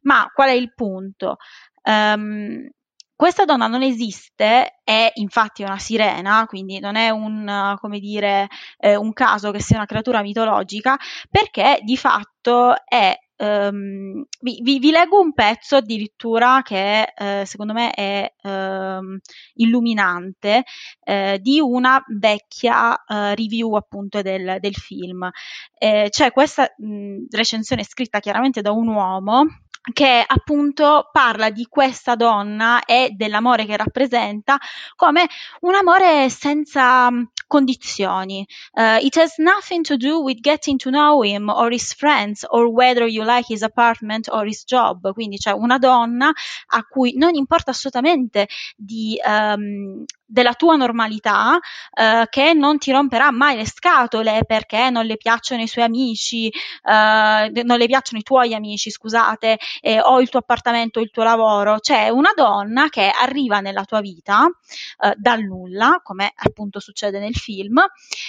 ma 0.03 0.29
qual 0.35 0.49
è 0.51 0.53
il 0.53 0.75
punto? 0.75 1.37
Um, 1.85 2.69
questa 3.17 3.45
donna 3.45 3.67
non 3.67 3.83
esiste, 3.83 4.81
è 4.83 5.11
infatti 5.15 5.63
una 5.63 5.79
sirena, 5.79 6.47
quindi 6.47 6.81
non 6.81 6.97
è 6.97 7.11
un, 7.11 7.77
come 7.81 7.99
dire, 7.99 8.49
eh, 8.79 8.97
un 8.97 9.13
caso 9.13 9.51
che 9.51 9.61
sia 9.61 9.77
una 9.77 9.87
creatura 9.87 10.21
mitologica, 10.23 10.97
perché 11.31 11.79
di 11.83 11.97
fatto 11.97 12.75
è 12.85 13.17
Um, 13.37 14.25
vi, 14.43 14.61
vi, 14.63 14.79
vi, 14.79 14.93
leggo 14.93 15.19
un 15.19 15.33
pezzo 15.35 15.75
addirittura 15.75 16.63
che 16.63 17.13
uh, 17.19 17.45
secondo 17.45 17.73
me 17.73 17.91
è 17.91 18.33
uh, 18.43 19.19
illuminante 19.55 20.63
uh, 21.05 21.37
di 21.39 21.59
una 21.59 22.01
vecchia 22.07 22.95
eh, 23.05 23.35
review 23.35 23.75
appunto 23.75 24.23
del, 24.23 24.59
del 24.61 24.75
film. 24.75 25.29
Eh, 25.77 26.07
c'è 26.11 26.31
questa 26.31 26.73
mh, 26.77 27.25
recensione 27.31 27.83
scritta 27.83 28.21
chiaramente 28.21 28.63
da 28.63 28.71
un 28.71 28.87
uomo 28.87 29.47
che 29.93 30.25
appunto 30.27 31.11
parla 31.13 31.51
di 31.51 31.67
questa 31.69 32.15
donna 32.15 32.85
e 32.85 33.11
dell'amore 33.15 33.67
che 33.67 33.77
rappresenta 33.77 34.59
come 34.97 35.29
un 35.61 35.75
amore 35.75 36.31
senza 36.31 37.11
mm, 37.11 37.23
condizioni. 37.47 38.47
Uh, 38.73 38.99
it 39.01 39.17
has 39.17 39.37
nothing 39.37 39.85
to 39.85 39.97
do 39.97 40.23
with 40.23 40.41
getting 40.41 40.79
to 40.79 40.91
know 40.91 41.23
him 41.23 41.51
or 41.51 41.71
his 41.71 41.93
friends 41.93 42.47
or 42.49 42.69
whether 42.73 43.07
you 43.07 43.25
like 43.25 43.45
his 43.47 43.63
apartment 43.63 44.29
or 44.29 44.47
his 44.47 44.65
job. 44.65 45.13
Quindi 45.13 45.37
c'è 45.37 45.53
una 45.53 45.79
donna 45.79 46.33
a 46.69 46.83
cui 46.85 47.15
non 47.17 47.35
importa 47.35 47.71
assolutamente 47.71 48.49
di 48.77 49.21
um, 49.27 50.05
della 50.27 50.55
tua 50.55 50.77
normalità 50.77 51.59
eh, 51.93 52.27
che 52.31 52.55
non 52.55 52.79
ti 52.79 52.91
romperà 52.91 53.31
mai 53.31 53.57
le 53.57 53.67
scatole 53.67 54.45
perché 54.47 54.91
non 54.91 55.05
le 55.07 55.17
piacciono 55.17 55.63
i 55.63 55.67
suoi 55.67 55.85
amici, 55.85 56.49
eh, 56.49 57.63
non 57.63 57.79
le 57.79 57.87
piacciono 57.87 58.19
i 58.19 58.23
tuoi 58.23 58.55
amici, 58.55 58.91
scusate, 58.91 59.59
eh, 59.81 60.01
o 60.01 60.21
il 60.21 60.29
tuo 60.29 60.41
appartamento 60.41 61.01
il 61.01 61.11
tuo 61.11 61.23
lavoro. 61.23 61.79
C'è 61.79 62.09
una 62.09 62.33
donna 62.35 62.89
che 62.89 63.11
arriva 63.11 63.61
nella 63.61 63.85
tua 63.85 64.01
vita 64.01 64.47
eh, 64.47 65.15
dal 65.17 65.43
nulla, 65.43 66.01
come 66.03 66.33
appunto 66.35 66.81
succede 66.81 67.19
nel 67.19 67.35
film, 67.35 67.81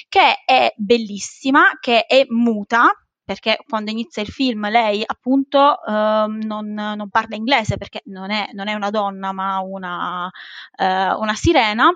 che 0.10 0.44
è 0.46 0.74
bellissima, 0.76 1.78
che 1.80 2.06
è 2.06 2.26
muta, 2.30 2.92
perché 3.26 3.58
quando 3.68 3.92
inizia 3.92 4.22
il 4.22 4.30
film 4.30 4.70
lei 4.70 5.04
appunto 5.06 5.84
ehm, 5.84 6.44
non, 6.44 6.74
non, 6.74 7.10
parla 7.10 7.36
inglese 7.36 7.78
perché 7.78 8.02
non 8.06 8.30
è, 8.32 8.50
non 8.54 8.68
è 8.68 8.74
una 8.74 8.92
donna 8.92 9.32
ma 9.34 9.60
una, 9.60 10.30
eh, 10.78 11.14
una 11.14 11.34
sirena. 11.34 11.90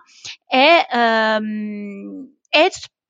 E, 0.48 0.86
ehm, 0.90 2.38
e 2.50 2.70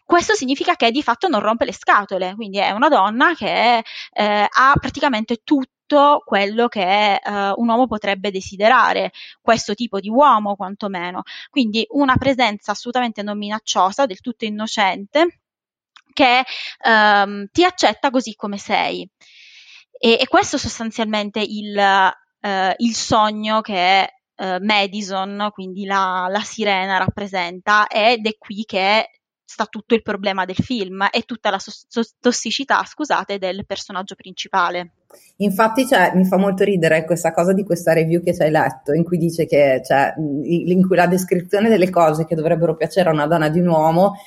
questo 0.09 0.33
significa 0.33 0.75
che 0.75 0.91
di 0.91 1.03
fatto 1.03 1.27
non 1.27 1.39
rompe 1.39 1.65
le 1.65 1.73
scatole, 1.73 2.33
quindi 2.35 2.57
è 2.57 2.71
una 2.71 2.89
donna 2.89 3.35
che 3.35 3.83
eh, 4.11 4.47
ha 4.49 4.73
praticamente 4.79 5.41
tutto 5.43 6.21
quello 6.25 6.67
che 6.67 7.15
eh, 7.15 7.53
un 7.55 7.67
uomo 7.69 7.87
potrebbe 7.87 8.31
desiderare, 8.31 9.11
questo 9.41 9.75
tipo 9.75 9.99
di 9.99 10.09
uomo 10.09 10.55
quantomeno. 10.55 11.21
Quindi 11.49 11.85
una 11.91 12.15
presenza 12.17 12.71
assolutamente 12.71 13.21
non 13.21 13.37
minacciosa, 13.37 14.05
del 14.07 14.19
tutto 14.19 14.45
innocente, 14.45 15.38
che 16.19 16.43
ehm, 16.85 17.47
ti 17.49 17.63
accetta 17.63 18.09
così 18.09 18.35
come 18.35 18.57
sei. 18.57 19.09
E, 19.97 20.17
e 20.19 20.27
questo 20.27 20.57
sostanzialmente 20.57 21.39
il, 21.39 21.77
eh, 21.77 22.75
il 22.77 22.93
sogno 22.93 23.61
che 23.61 24.13
eh, 24.35 24.59
Madison, 24.59 25.49
quindi 25.53 25.85
la, 25.85 26.27
la, 26.29 26.41
sirena, 26.41 26.97
rappresenta 26.97 27.87
ed 27.87 28.25
è 28.25 28.37
qui 28.37 28.63
che 28.65 29.09
sta 29.45 29.65
tutto 29.65 29.95
il 29.95 30.01
problema 30.01 30.45
del 30.45 30.55
film 30.55 31.07
e 31.11 31.23
tutta 31.23 31.49
la 31.49 31.57
sos- 31.57 32.15
tossicità, 32.19 32.83
scusate, 32.83 33.37
del 33.37 33.65
personaggio 33.65 34.15
principale. 34.15 34.91
Infatti 35.37 35.87
cioè, 35.87 36.11
mi 36.13 36.25
fa 36.25 36.37
molto 36.37 36.63
ridere 36.63 37.03
questa 37.03 37.31
cosa 37.31 37.51
di 37.51 37.63
questa 37.63 37.93
review 37.93 38.21
che 38.21 38.35
ci 38.35 38.43
hai 38.43 38.51
letto, 38.51 38.93
in 38.93 39.03
cui 39.03 39.17
dice 39.17 39.45
che, 39.47 39.81
cioè, 39.83 40.13
in 40.17 40.85
cui 40.85 40.95
la 40.95 41.07
descrizione 41.07 41.67
delle 41.67 41.89
cose 41.89 42.25
che 42.25 42.35
dovrebbero 42.35 42.75
piacere 42.75 43.09
a 43.09 43.13
una 43.13 43.25
donna 43.25 43.49
di 43.49 43.59
un 43.59 43.67
uomo 43.67 44.17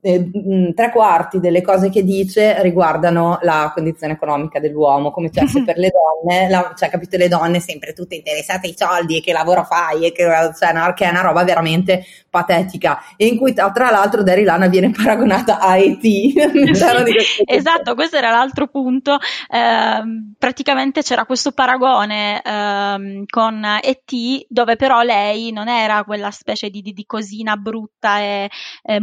eh, 0.00 0.30
mm, 0.36 0.70
tre 0.74 0.90
quarti 0.90 1.40
delle 1.40 1.62
cose 1.62 1.90
che 1.90 2.02
dice 2.02 2.60
riguardano 2.62 3.38
la 3.42 3.70
condizione 3.74 4.14
economica 4.14 4.60
dell'uomo, 4.60 5.10
come 5.10 5.30
c'è 5.30 5.42
per 5.64 5.76
le 5.76 5.90
donne, 5.90 6.48
la, 6.48 6.72
cioè 6.76 6.88
capite 6.88 7.16
le 7.16 7.28
donne 7.28 7.60
sempre 7.60 7.92
tutte 7.92 8.14
interessate 8.14 8.68
ai 8.68 8.74
soldi 8.76 9.16
e 9.16 9.20
che 9.20 9.32
lavoro 9.32 9.64
fai 9.64 10.06
e 10.06 10.12
che, 10.12 10.24
cioè, 10.58 10.72
no, 10.72 10.92
che 10.94 11.04
è 11.04 11.10
una 11.10 11.22
roba 11.22 11.44
veramente 11.44 12.04
patetica 12.30 13.02
e 13.16 13.26
in 13.26 13.36
cui 13.36 13.54
tra 13.54 13.90
l'altro 13.90 14.22
Daryl 14.22 14.44
Lana 14.44 14.68
viene 14.68 14.90
paragonata 14.90 15.58
a 15.58 15.76
E.T. 15.76 16.00
sì, 16.74 17.42
esatto, 17.44 17.94
questo 17.94 18.16
era 18.16 18.30
l'altro 18.30 18.68
punto, 18.68 19.18
eh, 19.50 20.02
praticamente 20.38 21.02
c'era 21.02 21.24
questo 21.24 21.52
paragone 21.52 22.40
eh, 22.42 23.24
con 23.28 23.64
E.T. 23.82 24.46
dove 24.48 24.76
però 24.76 25.02
lei 25.02 25.52
non 25.52 25.68
era 25.68 26.04
quella 26.04 26.30
specie 26.30 26.70
di, 26.70 26.82
di, 26.82 26.92
di 26.92 27.04
cosina 27.04 27.56
brutta 27.56 28.20
e 28.20 28.50
eh, 28.82 29.00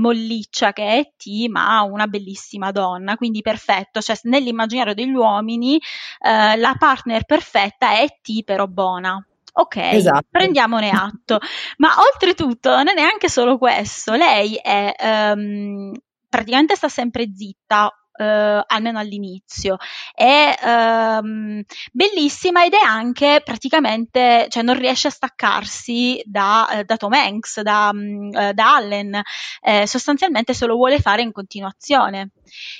molliccia 0.65 0.73
che 0.73 0.97
è 0.97 1.11
T, 1.15 1.47
ma 1.49 1.81
una 1.81 2.07
bellissima 2.07 2.71
donna, 2.71 3.15
quindi 3.15 3.41
perfetto, 3.41 4.01
cioè 4.01 4.17
nell'immaginario 4.23 4.93
degli 4.93 5.13
uomini 5.13 5.75
eh, 5.75 6.57
la 6.57 6.75
partner 6.77 7.25
perfetta 7.25 7.91
è 7.91 8.19
T 8.21 8.43
però 8.43 8.65
buona. 8.65 9.23
Ok, 9.57 9.77
esatto. 9.77 10.27
prendiamone 10.29 10.89
atto. 10.89 11.39
Ma 11.77 11.93
oltretutto 11.99 12.71
non 12.71 12.89
è 12.89 12.93
neanche 12.93 13.29
solo 13.29 13.57
questo, 13.57 14.13
lei 14.13 14.55
è 14.55 14.93
um, 15.33 15.93
praticamente 16.27 16.75
sta 16.75 16.89
sempre 16.89 17.31
zitta, 17.33 17.89
Uh, 18.17 18.63
almeno 18.67 18.97
all'inizio. 18.97 19.75
È 20.13 20.57
um, 20.63 21.61
bellissima 21.91 22.63
ed 22.63 22.71
è 22.71 22.81
anche 22.81 23.41
praticamente, 23.43 24.47
cioè 24.49 24.63
non 24.63 24.79
riesce 24.79 25.09
a 25.09 25.11
staccarsi 25.11 26.21
da, 26.23 26.65
uh, 26.71 26.83
da 26.83 26.95
Tom 26.95 27.11
Hanks, 27.11 27.59
da, 27.59 27.89
um, 27.91 28.29
uh, 28.31 28.53
da 28.53 28.75
Allen, 28.75 29.21
eh, 29.61 29.85
sostanzialmente 29.85 30.53
se 30.53 30.65
lo 30.65 30.75
vuole 30.75 30.99
fare 30.99 31.23
in 31.23 31.33
continuazione. 31.33 32.29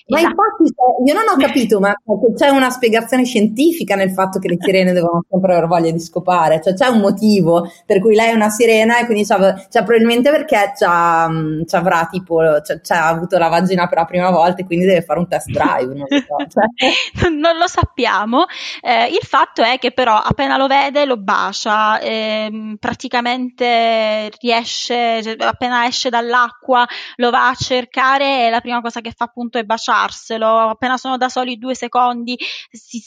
Ma 0.08 0.20
esatto. 0.20 0.36
infatti 0.36 0.74
io 1.06 1.14
non 1.14 1.24
ho 1.28 1.38
capito, 1.38 1.80
ma 1.80 1.94
c'è 2.36 2.50
una 2.50 2.70
spiegazione 2.70 3.26
scientifica 3.26 3.96
nel 3.96 4.12
fatto 4.12 4.40
che 4.40 4.48
le 4.48 4.58
sirene 4.60 4.94
devono 4.94 5.24
sempre 5.30 5.54
aver 5.54 5.68
voglia 5.68 5.92
di 5.92 6.00
scopare, 6.00 6.62
cioè 6.62 6.74
c'è 6.74 6.88
un 6.88 7.00
motivo 7.00 7.70
per 7.86 8.00
cui 8.00 8.16
lei 8.16 8.32
è 8.32 8.34
una 8.34 8.50
sirena 8.50 9.00
e 9.00 9.06
quindi 9.06 9.26
cioè, 9.26 9.56
probabilmente 9.70 10.30
perché 10.30 10.74
c'ha, 10.76 11.30
c'avrà 11.66 12.08
tipo, 12.12 12.38
c'ha, 12.64 12.80
c'ha, 12.82 13.08
avuto 13.08 13.38
la 13.38 13.48
vagina 13.48 13.88
per 13.88 13.98
la 13.98 14.06
prima 14.06 14.30
volta 14.30 14.62
e 14.62 14.66
quindi 14.66 14.86
deve 14.86 15.02
fare 15.02 15.20
un 15.20 15.28
test 15.28 15.50
drive, 15.50 15.94
non 15.94 16.06
lo, 16.08 16.20
so, 16.20 16.36
cioè. 16.50 17.30
non 17.30 17.58
lo 17.58 17.68
sappiamo, 17.68 18.46
eh, 18.82 19.08
il 19.08 19.26
fatto 19.28 19.64
è 19.64 19.78
che 19.80 19.92
però 19.92 20.16
appena 20.16 20.58
lo 20.58 20.68
vede 20.68 21.06
lo 21.06 21.18
bacia, 21.18 22.00
eh, 22.00 22.76
praticamente 22.80 24.30
riesce, 24.40 25.22
cioè, 25.24 25.36
appena 25.40 25.88
esce 25.88 26.10
dall'acqua 26.10 26.88
lo 27.18 27.30
va 27.30 27.50
a 27.50 27.56
cercare 27.56 28.46
e 28.46 28.50
la 28.50 28.62
prima 28.62 28.82
cosa 28.82 29.02
che 29.02 29.12
fa 29.16 29.26
appunto 29.26 29.55
è 29.58 29.64
baciarselo, 29.64 30.70
appena 30.70 30.98
sono 30.98 31.18
da 31.18 31.30
soli 31.30 31.58
due 31.58 31.76
secondi 31.76 32.38
si, 32.70 33.02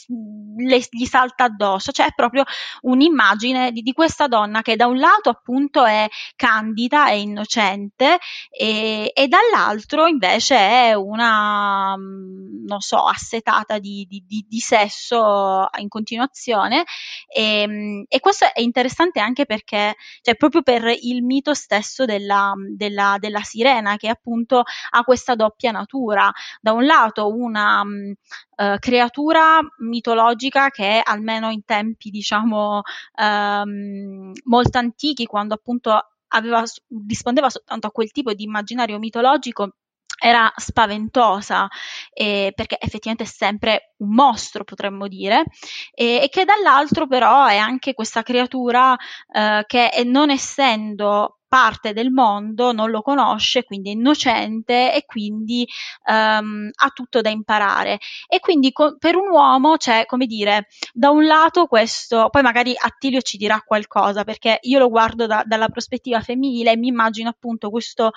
le, 0.57 0.85
gli 0.89 1.05
salta 1.05 1.45
addosso, 1.45 1.91
cioè 1.91 2.07
è 2.07 2.13
proprio 2.15 2.43
un'immagine 2.81 3.71
di, 3.71 3.81
di, 3.81 3.93
questa 3.93 4.27
donna 4.27 4.61
che 4.61 4.75
da 4.75 4.87
un 4.87 4.97
lato 4.97 5.29
appunto 5.29 5.85
è 5.85 6.07
candida, 6.35 7.09
e 7.09 7.19
innocente 7.19 8.19
e, 8.49 9.11
e 9.13 9.27
dall'altro 9.27 10.07
invece 10.07 10.55
è 10.55 10.93
una, 10.93 11.95
non 11.95 12.79
so, 12.79 13.03
assetata 13.03 13.79
di, 13.79 14.05
di, 14.09 14.23
di 14.47 14.59
sesso 14.59 15.67
in 15.77 15.87
continuazione. 15.87 16.83
E, 17.27 18.05
e, 18.07 18.19
questo 18.19 18.45
è 18.53 18.61
interessante 18.61 19.19
anche 19.19 19.45
perché, 19.45 19.95
cioè 20.21 20.35
proprio 20.35 20.61
per 20.61 20.83
il 21.01 21.23
mito 21.23 21.53
stesso 21.53 22.05
della, 22.05 22.53
della, 22.75 23.17
della 23.19 23.41
sirena 23.41 23.97
che 23.97 24.07
appunto 24.07 24.63
ha 24.91 25.03
questa 25.03 25.35
doppia 25.35 25.71
natura, 25.71 26.31
da 26.61 26.73
un 26.73 26.85
lato 26.85 27.33
una 27.33 27.83
mh, 27.83 28.13
uh, 28.55 28.79
creatura 28.79 29.59
mitologica 29.79 30.69
che 30.69 31.01
almeno 31.03 31.49
in 31.49 31.63
tempi 31.65 32.09
diciamo 32.09 32.81
um, 33.21 34.31
molto 34.45 34.77
antichi, 34.77 35.25
quando 35.25 35.53
appunto 35.53 35.97
aveva, 36.29 36.63
rispondeva 37.07 37.49
soltanto 37.49 37.87
a 37.87 37.91
quel 37.91 38.11
tipo 38.11 38.33
di 38.33 38.43
immaginario 38.43 38.99
mitologico, 38.99 39.73
era 40.21 40.51
spaventosa 40.55 41.67
eh, 42.13 42.51
perché 42.53 42.77
effettivamente 42.77 43.23
è 43.23 43.27
sempre 43.33 43.93
un 43.99 44.13
mostro 44.13 44.65
potremmo 44.65 45.07
dire 45.07 45.45
e, 45.93 46.21
e 46.23 46.29
che 46.29 46.43
dall'altro 46.43 47.07
però 47.07 47.45
è 47.45 47.55
anche 47.55 47.93
questa 47.93 48.21
creatura 48.21 48.97
eh, 49.33 49.63
che 49.65 49.89
non 50.05 50.29
essendo 50.29 51.38
parte 51.49 51.93
del 51.93 52.11
mondo, 52.11 52.71
non 52.71 52.91
lo 52.91 53.01
conosce, 53.01 53.63
quindi 53.63 53.89
è 53.89 53.93
innocente 53.93 54.93
e 54.93 55.03
quindi 55.05 55.67
um, 56.05 56.69
ha 56.71 56.89
tutto 56.93 57.21
da 57.21 57.29
imparare. 57.29 57.97
E 58.27 58.39
quindi 58.39 58.71
co- 58.71 58.97
per 58.97 59.15
un 59.15 59.29
uomo 59.29 59.75
c'è, 59.75 60.05
come 60.05 60.27
dire, 60.27 60.67
da 60.93 61.09
un 61.09 61.25
lato 61.25 61.65
questo, 61.65 62.29
poi 62.29 62.43
magari 62.43 62.73
Attilio 62.77 63.21
ci 63.21 63.37
dirà 63.37 63.61
qualcosa, 63.65 64.23
perché 64.23 64.59
io 64.61 64.77
lo 64.77 64.89
guardo 64.89 65.25
da, 65.25 65.43
dalla 65.43 65.69
prospettiva 65.69 66.21
femminile 66.21 66.71
e 66.71 66.77
mi 66.77 66.87
immagino 66.87 67.29
appunto 67.29 67.71
questo, 67.71 68.11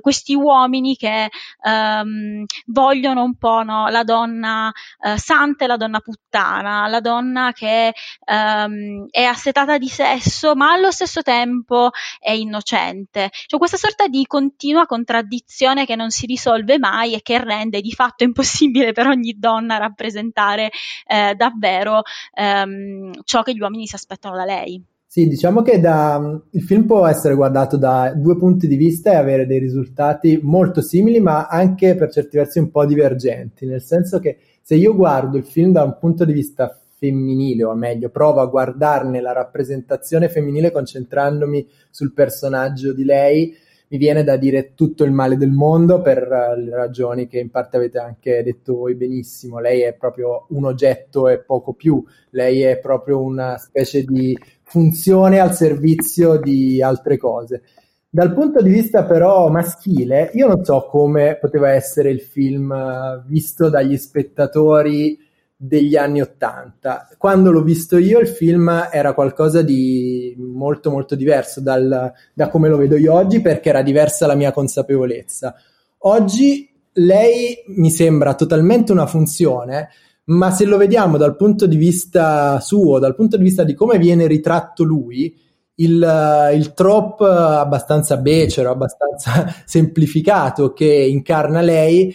questi 0.00 0.34
uomini 0.34 0.96
che 0.96 1.28
um, 1.64 2.44
vogliono 2.66 3.22
un 3.22 3.34
po' 3.36 3.62
no, 3.62 3.88
la 3.88 4.02
donna 4.02 4.72
eh, 5.02 5.18
santa 5.18 5.64
e 5.64 5.68
la 5.68 5.76
donna 5.76 6.00
puttana, 6.00 6.88
la 6.88 7.00
donna 7.00 7.52
che 7.52 7.92
um, 8.24 9.06
è 9.10 9.24
assetata 9.24 9.76
di 9.76 9.88
sesso, 9.88 10.54
ma 10.54 10.72
allo 10.72 10.90
stesso 10.90 11.20
tempo 11.20 11.90
è 12.18 12.30
innocente 12.30 12.77
innocente. 12.78 13.30
Cioè 13.46 13.58
questa 13.58 13.76
sorta 13.76 14.06
di 14.08 14.24
continua 14.26 14.86
contraddizione 14.86 15.84
che 15.84 15.96
non 15.96 16.10
si 16.10 16.26
risolve 16.26 16.78
mai 16.78 17.14
e 17.14 17.22
che 17.22 17.42
rende 17.42 17.80
di 17.80 17.92
fatto 17.92 18.24
impossibile 18.24 18.92
per 18.92 19.06
ogni 19.06 19.36
donna 19.38 19.78
rappresentare 19.78 20.70
eh, 21.06 21.34
davvero 21.34 22.02
ehm, 22.34 23.12
ciò 23.24 23.42
che 23.42 23.54
gli 23.54 23.60
uomini 23.60 23.86
si 23.86 23.94
aspettano 23.94 24.36
da 24.36 24.44
lei. 24.44 24.82
Sì, 25.10 25.26
diciamo 25.26 25.62
che 25.62 25.80
da, 25.80 26.38
il 26.50 26.62
film 26.62 26.84
può 26.84 27.06
essere 27.06 27.34
guardato 27.34 27.78
da 27.78 28.12
due 28.14 28.36
punti 28.36 28.68
di 28.68 28.76
vista 28.76 29.10
e 29.10 29.16
avere 29.16 29.46
dei 29.46 29.58
risultati 29.58 30.38
molto 30.42 30.82
simili, 30.82 31.18
ma 31.18 31.46
anche 31.46 31.94
per 31.94 32.12
certi 32.12 32.36
versi 32.36 32.58
un 32.58 32.70
po' 32.70 32.84
divergenti, 32.84 33.64
nel 33.64 33.80
senso 33.80 34.18
che 34.18 34.36
se 34.60 34.74
io 34.74 34.94
guardo 34.94 35.38
il 35.38 35.46
film 35.46 35.72
da 35.72 35.82
un 35.82 35.96
punto 35.98 36.26
di 36.26 36.34
vista 36.34 36.78
femminile, 36.98 37.64
o 37.64 37.74
meglio, 37.74 38.10
provo 38.10 38.40
a 38.40 38.46
guardarne 38.46 39.20
la 39.20 39.32
rappresentazione 39.32 40.28
femminile 40.28 40.70
concentrandomi 40.70 41.66
sul 41.90 42.12
personaggio 42.12 42.92
di 42.92 43.04
lei, 43.04 43.56
mi 43.90 43.96
viene 43.96 44.22
da 44.22 44.36
dire 44.36 44.74
tutto 44.74 45.04
il 45.04 45.12
male 45.12 45.36
del 45.36 45.50
mondo 45.50 46.02
per 46.02 46.24
uh, 46.24 46.60
le 46.60 46.74
ragioni 46.74 47.26
che 47.26 47.38
in 47.38 47.50
parte 47.50 47.78
avete 47.78 47.98
anche 47.98 48.42
detto 48.42 48.74
voi 48.74 48.94
benissimo. 48.94 49.60
Lei 49.60 49.80
è 49.80 49.94
proprio 49.94 50.46
un 50.50 50.66
oggetto 50.66 51.28
e 51.28 51.38
poco 51.38 51.72
più, 51.72 52.02
lei 52.30 52.62
è 52.62 52.78
proprio 52.78 53.22
una 53.22 53.56
specie 53.56 54.04
di 54.04 54.36
funzione 54.62 55.38
al 55.38 55.54
servizio 55.54 56.38
di 56.38 56.82
altre 56.82 57.16
cose. 57.16 57.62
Dal 58.10 58.34
punto 58.34 58.60
di 58.60 58.70
vista 58.70 59.04
però 59.04 59.48
maschile, 59.48 60.30
io 60.34 60.46
non 60.48 60.64
so 60.64 60.86
come 60.90 61.38
poteva 61.38 61.70
essere 61.70 62.10
il 62.10 62.20
film 62.20 62.70
uh, 62.70 63.26
visto 63.26 63.70
dagli 63.70 63.96
spettatori 63.96 65.18
degli 65.60 65.96
anni 65.96 66.20
Ottanta. 66.20 67.08
Quando 67.18 67.50
l'ho 67.50 67.62
visto 67.62 67.98
io 67.98 68.20
il 68.20 68.28
film 68.28 68.88
era 68.92 69.12
qualcosa 69.12 69.60
di 69.60 70.32
molto 70.38 70.88
molto 70.88 71.16
diverso 71.16 71.60
dal, 71.60 72.12
da 72.32 72.48
come 72.48 72.68
lo 72.68 72.76
vedo 72.76 72.96
io 72.96 73.12
oggi 73.12 73.40
perché 73.40 73.70
era 73.70 73.82
diversa 73.82 74.28
la 74.28 74.36
mia 74.36 74.52
consapevolezza. 74.52 75.56
Oggi 76.02 76.70
lei 76.92 77.56
mi 77.74 77.90
sembra 77.90 78.34
totalmente 78.34 78.92
una 78.92 79.06
funzione, 79.06 79.88
ma 80.26 80.52
se 80.52 80.64
lo 80.64 80.76
vediamo 80.76 81.16
dal 81.16 81.34
punto 81.34 81.66
di 81.66 81.76
vista 81.76 82.60
suo, 82.60 83.00
dal 83.00 83.16
punto 83.16 83.36
di 83.36 83.42
vista 83.42 83.64
di 83.64 83.74
come 83.74 83.98
viene 83.98 84.28
ritratto 84.28 84.84
lui, 84.84 85.34
il, 85.74 86.50
il 86.54 86.72
trop 86.72 87.20
abbastanza 87.20 88.16
becero, 88.16 88.70
abbastanza 88.70 89.52
semplificato 89.66 90.72
che 90.72 90.86
incarna 90.86 91.60
lei 91.60 92.14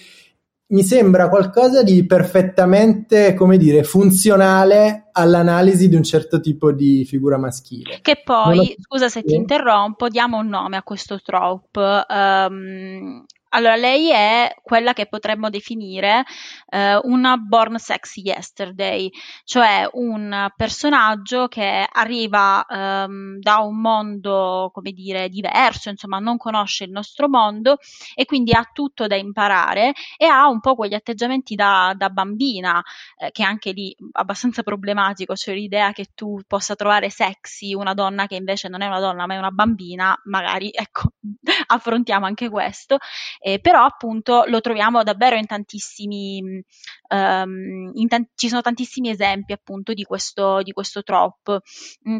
mi 0.74 0.84
sembra 0.84 1.30
qualcosa 1.30 1.84
di 1.84 2.04
perfettamente, 2.06 3.36
come 3.36 3.58
dire, 3.58 3.84
funzionale 3.84 5.10
all'analisi 5.12 5.88
di 5.88 5.96
un 5.96 6.04
certo 6.04 6.40
tipo 6.40 6.72
di 6.72 7.06
figura 7.06 7.38
maschile. 7.38 8.00
Che 8.02 8.22
poi, 8.24 8.58
lo... 8.58 8.64
scusa 8.80 9.08
se 9.08 9.22
ti 9.22 9.36
interrompo, 9.36 10.10
diamo 10.10 10.40
un 10.40 10.48
nome 10.48 10.76
a 10.76 10.82
questo 10.82 11.22
trope. 11.22 12.06
Um, 12.10 13.24
allora, 13.56 13.76
lei 13.76 14.10
è 14.10 14.56
quella 14.64 14.94
che 14.94 15.08
potremmo 15.08 15.50
definire 15.50 16.26
eh, 16.70 17.00
una 17.04 17.38
born 17.38 17.78
sexy 17.78 18.22
yesterday, 18.22 19.12
cioè 19.44 19.88
un 19.94 20.50
personaggio 20.56 21.48
che 21.48 21.88
arriva 21.92 22.66
ehm, 22.66 23.38
da 23.40 23.58
un 23.60 23.80
mondo, 23.80 24.72
come 24.74 24.92
dire, 24.92 25.30
diverso, 25.30 25.90
insomma, 25.90 26.18
non 26.18 26.38
conosce 26.38 26.86
il 26.86 26.92
nostro 26.92 27.30
mondo 27.30 27.78
e 28.16 28.26
quindi 28.26 28.54
ha 28.54 28.68
tutto 28.74 29.06
da 29.06 29.16
imparare 29.16 29.94
e 30.18 30.26
ha 30.26 30.48
un 30.48 30.60
po' 30.60 30.74
quegli 30.76 30.96
atteggiamenti 30.96 31.54
da, 31.54 31.94
da 31.96 32.10
bambina, 32.10 32.82
eh, 33.18 33.30
che 33.32 33.44
anche 33.44 33.72
lì 33.72 33.96
abbastanza 34.14 34.64
problematico, 34.64 35.36
cioè 35.36 35.54
l'idea 35.54 35.92
che 35.92 36.08
tu 36.16 36.40
possa 36.48 36.74
trovare 36.74 37.12
sexy 37.12 37.76
una 37.76 37.94
donna 37.94 38.26
che 38.26 38.36
invece 38.36 38.68
non 38.68 38.82
è 38.82 38.88
una 38.88 39.00
donna 39.00 39.28
ma 39.28 39.36
è 39.36 39.38
una 39.38 39.52
bambina, 39.52 40.20
magari, 40.24 40.72
ecco, 40.74 41.12
affrontiamo 41.68 42.26
anche 42.26 42.50
questo 42.50 42.98
eh, 43.46 43.60
però 43.60 43.84
appunto 43.84 44.46
lo 44.48 44.62
troviamo 44.62 45.04
davvero 45.04 45.36
in 45.36 45.46
tantissimi, 45.46 46.64
um, 47.10 47.92
in 47.94 48.08
t- 48.08 48.30
ci 48.36 48.48
sono 48.48 48.62
tantissimi 48.62 49.10
esempi 49.10 49.52
appunto 49.52 49.94
di 49.94 50.04
questo, 50.04 50.62
di 50.62 50.72
questo 50.72 51.04
trope. 51.04 51.60
Mm 52.08 52.18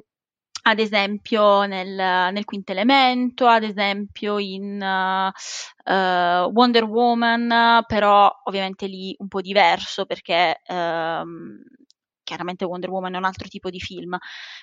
ad 0.66 0.80
esempio 0.80 1.64
nel, 1.64 1.94
nel, 1.94 2.46
quinto 2.46 2.72
elemento, 2.72 3.48
ad 3.48 3.64
esempio 3.64 4.38
in 4.40 4.80
uh, 4.82 5.92
uh, 5.92 6.50
Wonder 6.54 6.86
Woman, 6.86 7.84
però 7.86 8.32
ovviamente 8.46 8.88
lì 8.88 9.14
un 9.18 9.28
po' 9.28 9.42
diverso 9.42 10.06
perché 10.06 10.62
um, 10.70 11.62
chiaramente 12.24 12.66
Wonder 12.66 12.90
Woman 12.90 13.14
è 13.16 13.18
un 13.18 13.26
altro 13.26 13.48
tipo 13.48 13.70
di 13.70 13.80
film, 13.80 14.18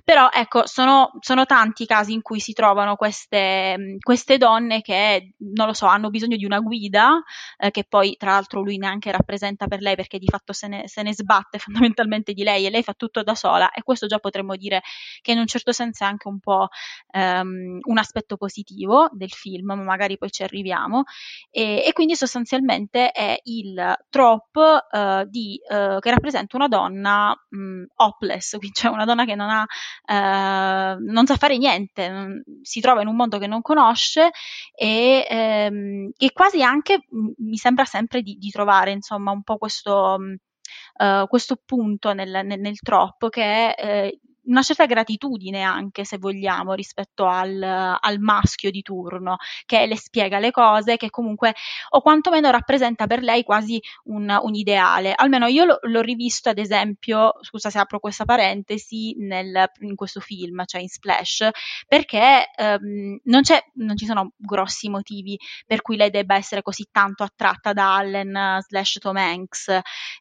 però 0.05 0.29
ecco, 0.33 0.67
sono, 0.67 1.13
sono 1.21 1.47
tanti 1.47 1.83
i 1.85 1.87
casi 1.87 2.13
in 2.13 2.23
cui 2.23 2.41
si 2.41 2.53
trovano 2.53 2.97
queste, 2.97 3.97
queste, 4.01 4.39
donne 4.39 4.81
che, 4.81 5.35
non 5.55 5.67
lo 5.67 5.73
so, 5.73 5.87
hanno 5.87 6.11
bisogno 6.11 6.37
di 6.37 6.45
una 6.45 6.61
guida, 6.61 7.23
eh, 7.59 7.71
che 7.71 7.85
poi 7.85 8.17
tra 8.17 8.33
l'altro 8.33 8.63
lui 8.63 8.79
neanche 8.79 9.13
rappresenta 9.13 9.67
per 9.67 9.81
lei 9.81 9.95
perché 9.97 10.19
di 10.19 10.27
fatto 10.27 10.53
se 10.53 10.69
ne, 10.69 10.89
se 10.89 11.03
ne, 11.03 11.15
sbatte 11.15 11.59
fondamentalmente 11.95 12.33
di 12.33 12.43
lei 12.43 12.67
e 12.67 12.71
lei 12.71 12.83
fa 12.83 12.95
tutto 12.95 13.23
da 13.23 13.35
sola. 13.35 13.71
E 13.71 13.83
questo 13.83 14.07
già 14.07 14.19
potremmo 14.19 14.57
dire 14.57 14.83
che 15.21 15.33
in 15.33 15.39
un 15.39 15.47
certo 15.47 15.73
senso 15.73 16.05
è 16.05 16.07
anche 16.07 16.29
un 16.29 16.39
po' 16.41 16.69
ehm, 17.13 17.79
un 17.83 17.99
aspetto 17.99 18.37
positivo 18.37 19.09
del 19.13 19.31
film, 19.31 19.67
ma 19.67 19.75
magari 19.77 20.19
poi 20.19 20.31
ci 20.31 20.43
arriviamo, 20.43 21.05
e, 21.51 21.85
e 21.87 21.93
quindi 21.93 22.15
sostanzialmente 22.17 23.11
è 23.11 23.39
il 23.45 23.97
trope 24.09 24.87
eh, 24.91 25.25
di, 25.29 25.61
eh, 25.69 25.97
che 26.01 26.11
rappresenta 26.11 26.57
una 26.57 26.69
donna 26.69 27.35
mh, 27.49 27.60
mm, 27.61 27.85
hopeless, 27.97 28.57
cioè 28.73 28.91
una 28.91 29.05
donna 29.05 29.25
che 29.25 29.35
non 29.35 29.51
ha, 29.51 29.65
eh, 30.07 30.97
non 30.99 31.27
sa 31.27 31.37
fare 31.37 31.59
niente, 31.59 32.09
non, 32.09 32.43
si 32.63 32.81
trova 32.81 33.03
in 33.03 33.09
un 33.09 33.17
mondo 33.17 33.39
che 33.39 33.47
non 33.47 33.61
conosce 33.63 34.31
e, 34.75 35.27
ehm, 35.29 36.11
quasi 36.33 36.63
anche 36.63 37.05
mh, 37.09 37.19
mm, 37.19 37.29
mi 37.39 37.57
sembra 37.57 37.85
sempre 37.85 38.23
di, 38.23 38.37
di, 38.39 38.51
trovare 38.51 38.93
insomma 38.93 39.31
un 39.31 39.43
po' 39.43 39.59
questo, 39.59 40.17
mh, 40.19 41.05
uh, 41.05 41.27
questo 41.27 41.61
punto 41.65 42.13
nel, 42.13 42.45
nel, 42.45 42.61
nel 42.61 42.79
troppo 42.81 43.29
che 43.29 43.75
è 43.75 44.07
eh, 44.07 44.21
una 44.45 44.63
certa 44.63 44.87
gratitudine 44.87 45.63
anche, 45.63 46.05
se 46.05 46.19
vogliamo, 46.19 46.73
rispetto 46.75 47.27
al, 47.27 47.63
al, 47.63 48.19
maschio 48.19 48.71
di 48.71 48.83
turno, 48.83 49.37
che 49.67 49.87
le 49.87 49.97
spiega 49.97 50.39
le 50.39 50.51
cose, 50.51 50.97
che 50.97 51.11
comunque, 51.11 51.55
o 51.91 52.01
quantomeno 52.01 52.51
rappresenta 52.51 53.07
per 53.07 53.23
lei 53.23 53.43
quasi 53.43 53.81
un, 54.05 54.37
un 54.41 54.55
ideale. 54.55 55.13
Almeno 55.15 55.47
io 55.47 55.65
lo, 55.65 55.79
l'ho 55.83 56.01
rivisto, 56.01 56.49
ad 56.49 56.59
esempio, 56.59 57.35
scusa 57.43 57.71
se 57.71 57.79
apro 57.79 58.01
questa 58.01 58.25
parentesi, 58.25 59.15
nel, 59.19 59.71
in 59.81 59.95
questo 59.95 60.21
film, 60.21 60.65
cioè 60.65 60.81
in 60.81 60.89
Splash, 60.89 61.49
perché 61.87 62.51
ehm, 62.57 63.21
non, 63.25 63.43
non, 63.75 63.97
ci 63.97 64.07
sono 64.07 64.33
grossi 64.37 64.89
motivi 64.89 65.39
per 65.67 65.83
cui 65.83 65.97
lei 65.97 66.11
debba 66.11 66.35
essere 66.35 66.63
così 66.63 66.89
tanto 66.91 67.23
attratta 67.23 67.73
da 67.73 67.97
Allen 67.97 68.59
slash 68.67 68.99
Tom 69.01 69.17
Hanks, 69.17 69.69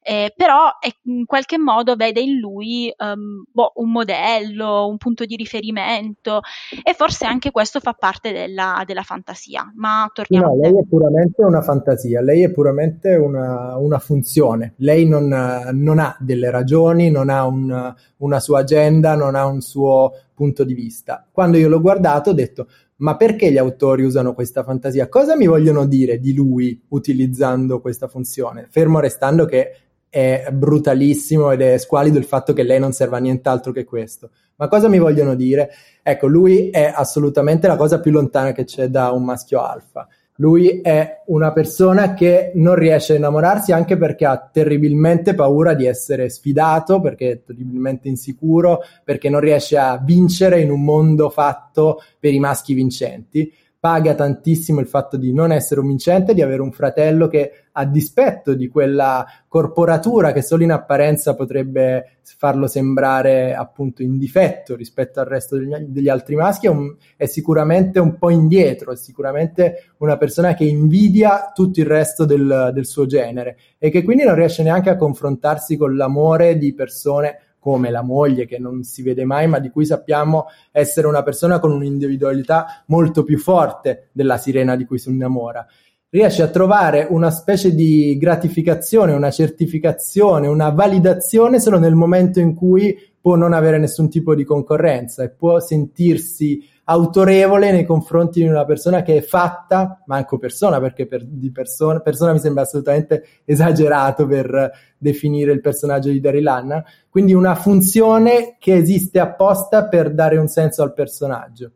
eh, 0.01 0.34
però 0.36 0.77
è, 0.79 0.89
in 1.03 1.25
qualche 1.25 1.58
modo 1.58 1.95
vede 1.95 2.19
in 2.19 2.38
lui 2.38 2.93
um, 2.97 3.43
boh, 3.51 3.71
un 3.75 3.91
modello 3.91 4.09
modello, 4.10 4.88
un 4.88 4.98
punto 4.98 5.26
di 5.26 5.36
riferimento 5.36 6.41
e 6.84 6.93
forse 6.93 7.26
anche 7.26 7.52
questo 7.52 7.80
fa 7.80 7.93
parte 7.93 8.32
della, 8.32 8.84
della 8.86 9.04
fantasia. 9.04 9.72
Ma 9.76 10.10
torniamo 10.12 10.48
no, 10.48 10.60
lei 10.62 10.72
è 10.72 10.86
puramente 10.88 11.43
una 11.43 11.62
fantasia, 11.62 12.22
lei 12.22 12.43
è 12.43 12.52
puramente 12.52 13.15
una, 13.15 13.78
una 13.78 14.00
funzione, 14.00 14.74
lei 14.78 15.06
non, 15.06 15.28
non, 15.74 16.00
ha 16.00 16.17
delle 16.19 16.50
ragioni, 16.50 17.12
non 17.12 17.30
ha 17.30 17.45
un, 17.45 17.93
una 18.17 18.39
sua 18.39 18.60
agenda, 18.60 19.15
non 19.15 19.36
ha 19.36 19.45
un 19.45 19.62
suo 19.62 20.13
punto 20.34 20.63
di 20.63 20.74
vista. 20.74 21.26
Quando 21.32 21.58
io 21.58 21.69
l'ho 21.69 21.82
guardato 21.82 22.32
ho 22.32 22.34
detto 22.34 22.67
ma 23.00 23.15
perché 23.15 23.50
gli 23.50 23.58
autori 23.58 24.04
usano 24.04 24.34
questa 24.34 24.62
fantasia? 24.62 25.08
Cosa 25.08 25.38
mi 25.38 25.48
vogliono 25.48 25.86
dire 25.86 26.19
di 26.19 26.34
lui 26.34 26.82
utilizzando 26.89 27.80
questa 27.80 28.10
funzione? 28.10 28.67
Fermo 28.69 29.00
restando 29.00 29.45
che 29.45 29.88
è 30.10 30.48
brutalissimo 30.52 31.52
ed 31.52 31.62
è 31.62 31.78
squalido 31.78 32.17
il 32.17 32.26
fatto 32.26 32.54
che 32.54 32.63
lei 32.63 32.80
non 32.80 32.91
serva 32.91 33.17
a 33.17 33.22
nient'altro 33.22 33.72
che 33.72 33.84
questo. 33.84 34.32
Ma 34.56 34.67
cosa 34.67 34.89
mi 34.89 34.98
vogliono 34.98 35.36
dire? 35.36 35.69
Ecco, 36.04 36.28
lui 36.28 36.69
è 36.69 36.91
assolutamente 36.93 37.67
la 37.67 37.78
cosa 37.78 38.00
più 38.00 38.12
lontana 38.12 38.52
che 38.52 38.65
c'è 38.65 38.88
da 38.88 39.12
un 39.12 39.24
maschio 39.24 39.62
alfa. 39.62 40.08
Lui 40.36 40.80
è 40.82 41.24
una 41.28 41.52
persona 41.52 42.13
che 42.13 42.54
non 42.56 42.76
riesce 42.76 43.13
a 43.13 43.17
innamorarsi 43.17 43.74
anche 43.74 43.98
perché 43.98 44.26
ha 44.26 44.50
terribilmente 44.52 45.36
paura 45.36 45.74
di 45.74 45.86
essere 45.86 46.30
sfidato, 46.30 47.02
perché 47.02 47.32
è 47.32 47.43
terribilmente 47.43 48.08
insicuro, 48.08 48.80
perché 49.04 49.30
non 49.30 49.41
riesce 49.41 49.78
a 49.78 50.02
vincere 50.02 50.62
in 50.62 50.72
un 50.72 50.84
mondo 50.84 51.30
fatto 51.30 52.02
per 52.17 52.34
i 52.34 52.39
maschi 52.39 52.74
vincenti 52.74 53.52
paga 53.79 54.13
tantissimo 54.13 54.81
il 54.81 54.87
fatto 54.87 55.15
di 55.15 55.31
non 55.31 55.53
essere 55.53 55.79
un 55.79 55.87
vincente, 55.87 56.33
di 56.33 56.41
avere 56.41 56.61
un 56.61 56.71
fratello 56.71 57.27
che 57.27 57.67
a 57.71 57.85
dispetto 57.85 58.53
di 58.53 58.67
quella 58.67 59.25
corporatura 59.47 60.33
che 60.33 60.41
solo 60.41 60.63
in 60.63 60.71
apparenza 60.71 61.33
potrebbe 61.33 62.17
farlo 62.21 62.67
sembrare 62.67 63.55
appunto 63.55 64.03
in 64.03 64.17
difetto 64.17 64.75
rispetto 64.75 65.21
al 65.21 65.27
resto 65.27 65.57
degli, 65.57 65.73
degli 65.87 66.09
altri 66.09 66.35
maschi, 66.35 66.67
è, 66.67 66.69
un, 66.69 66.93
è, 67.15 67.25
sicuramente 67.25 67.99
un 67.99 68.17
po' 68.17 68.29
indietro, 68.29 68.91
è 68.91 68.97
sicuramente 68.97 69.93
una 69.99 70.17
persona 70.17 70.53
che 70.55 70.65
invidia 70.65 71.51
tutto 71.53 71.79
il 71.79 71.85
resto 71.85 72.25
del, 72.25 72.71
del 72.73 72.85
suo 72.85 73.05
genere 73.05 73.57
e 73.77 73.89
che 73.89 74.03
quindi 74.03 74.23
non 74.25 74.35
riesce 74.35 74.61
neanche 74.61 74.89
a 74.89 74.97
confrontarsi 74.97 75.77
con 75.77 75.95
l'amore 75.95 76.57
di 76.57 76.73
persone 76.73 77.48
come 77.60 77.91
la 77.91 78.02
moglie 78.02 78.45
che 78.45 78.58
non 78.58 78.84
si 78.84 79.02
vede 79.02 79.26
mai, 79.26 79.48
ma 79.48 79.60
di 79.60 79.69
cui 79.69 79.86
sappiamo 79.86 80.45
essere 80.72 81.08
una 81.08 81.24
persona 81.24 81.60
con 81.60 81.72
un'individualità 81.72 82.84
molto 82.88 83.24
più 83.24 83.38
forte 83.38 84.10
della 84.12 84.38
sirena 84.38 84.76
di 84.76 84.86
cui 84.86 84.98
si 84.98 85.10
innamora. 85.10 85.65
Riesce 86.12 86.41
a 86.41 86.48
trovare 86.48 87.06
una 87.08 87.30
specie 87.30 87.76
di 87.76 88.17
gratificazione, 88.17 89.13
una 89.13 89.30
certificazione, 89.30 90.48
una 90.48 90.69
validazione 90.69 91.60
solo 91.60 91.78
nel 91.78 91.93
momento 91.93 92.39
in 92.39 92.56
cui 92.56 92.98
può 93.22 93.36
non 93.36 93.54
avere 93.54 93.78
nessun 93.78 94.10
tipo 94.10 94.34
di 94.34 94.43
concorrenza 94.43 95.22
e 95.22 95.30
può 95.30 95.60
sentirsi 95.60 96.63
autorevole 96.89 97.71
nei 97.71 97.86
confronti 97.86 98.41
di 98.41 98.47
una 98.47 98.65
persona 98.65 99.04
che 99.04 99.17
è 99.17 99.21
fatta, 99.21 100.02
manco 100.08 100.39
persona, 100.39 100.80
perché 100.80 101.06
per, 101.06 101.23
di 101.23 101.52
persona, 101.52 101.99
persona 101.99 102.34
mi 102.34 102.39
sembra 102.39 102.63
assolutamente 102.63 103.25
esagerato 103.45 104.25
per 104.25 104.71
definire 104.97 105.52
il 105.52 105.62
personaggio 105.62 106.10
di 106.10 106.19
Daryl 106.19 106.47
Anna, 106.47 106.84
quindi 107.08 107.34
una 107.34 107.54
funzione 107.54 108.56
che 108.58 108.73
esiste 108.73 109.19
apposta 109.19 109.88
per 109.88 110.12
dare 110.12 110.38
un 110.38 110.47
senso 110.47 110.82
al 110.82 110.93
personaggio. 110.93 111.73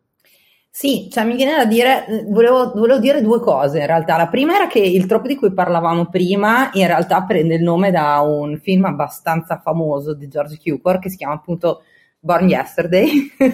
Sì, 0.71 1.07
cioè 1.11 1.23
mi 1.23 1.35
viene 1.35 1.57
da 1.57 1.65
dire, 1.65 2.25
volevo, 2.29 2.71
volevo, 2.73 2.99
dire 2.99 3.21
due 3.21 3.39
cose 3.39 3.81
in 3.81 3.85
realtà. 3.85 4.17
La 4.17 4.27
prima 4.27 4.55
era 4.55 4.65
che 4.65 4.79
il 4.79 5.05
troppo 5.05 5.27
di 5.27 5.35
cui 5.35 5.53
parlavamo 5.53 6.07
prima 6.07 6.71
in 6.73 6.87
realtà 6.87 7.21
prende 7.21 7.53
il 7.53 7.61
nome 7.61 7.91
da 7.91 8.19
un 8.21 8.57
film 8.57 8.85
abbastanza 8.85 9.59
famoso 9.59 10.15
di 10.15 10.27
George 10.27 10.57
Cukor 10.57 10.97
che 10.97 11.11
si 11.11 11.17
chiama 11.17 11.35
appunto 11.35 11.83
Born 12.23 12.47
Yesterday. 12.47 13.33
E, 13.37 13.49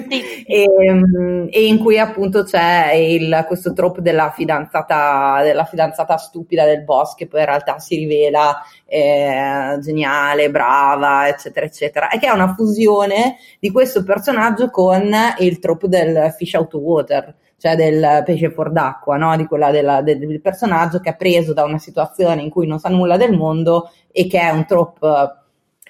ehm, 0.46 1.48
e, 1.50 1.66
in 1.66 1.80
cui 1.80 1.98
appunto 1.98 2.44
c'è 2.44 2.94
il, 2.94 3.44
questo 3.48 3.74
trope 3.74 4.02
della 4.02 4.30
fidanzata, 4.30 5.42
della 5.42 5.66
fidanzata 5.66 6.18
stupida 6.18 6.66
del 6.66 6.84
boss 6.84 7.16
che 7.16 7.26
poi 7.26 7.40
in 7.40 7.48
realtà 7.48 7.80
si 7.80 7.96
rivela 7.96 8.62
eh, 8.86 9.76
geniale, 9.82 10.52
brava, 10.52 11.28
eccetera, 11.28 11.66
eccetera, 11.66 12.10
e 12.10 12.20
che 12.20 12.28
è 12.28 12.32
una 12.32 12.54
fusione 12.54 13.38
di 13.60 13.72
questo 13.72 14.04
personaggio 14.04 14.70
con 14.70 15.12
il 15.40 15.58
trope 15.58 15.88
del 15.88 16.32
fish 16.38 16.54
out 16.54 16.76
of 16.76 16.82
water, 16.84 17.36
cioè 17.58 17.76
del 17.76 18.22
pesce 18.24 18.52
fuor 18.52 18.72
d'acqua, 18.72 19.18
no? 19.18 19.36
di 19.36 19.48
quella 19.48 19.72
della, 19.72 20.04
del, 20.04 20.20
del 20.20 20.42
personaggio 20.42 21.00
che 21.00 21.10
è 21.10 21.16
preso 21.16 21.54
da 21.54 21.64
una 21.64 21.80
situazione 21.80 22.44
in 22.44 22.52
cui 22.52 22.68
non 22.68 22.78
sa 22.78 22.90
nulla 22.90 23.18
del 23.18 23.36
mondo 23.36 23.90
e 24.12 24.28
che 24.28 24.40
è 24.40 24.52
un 24.52 24.68
trope 24.68 25.39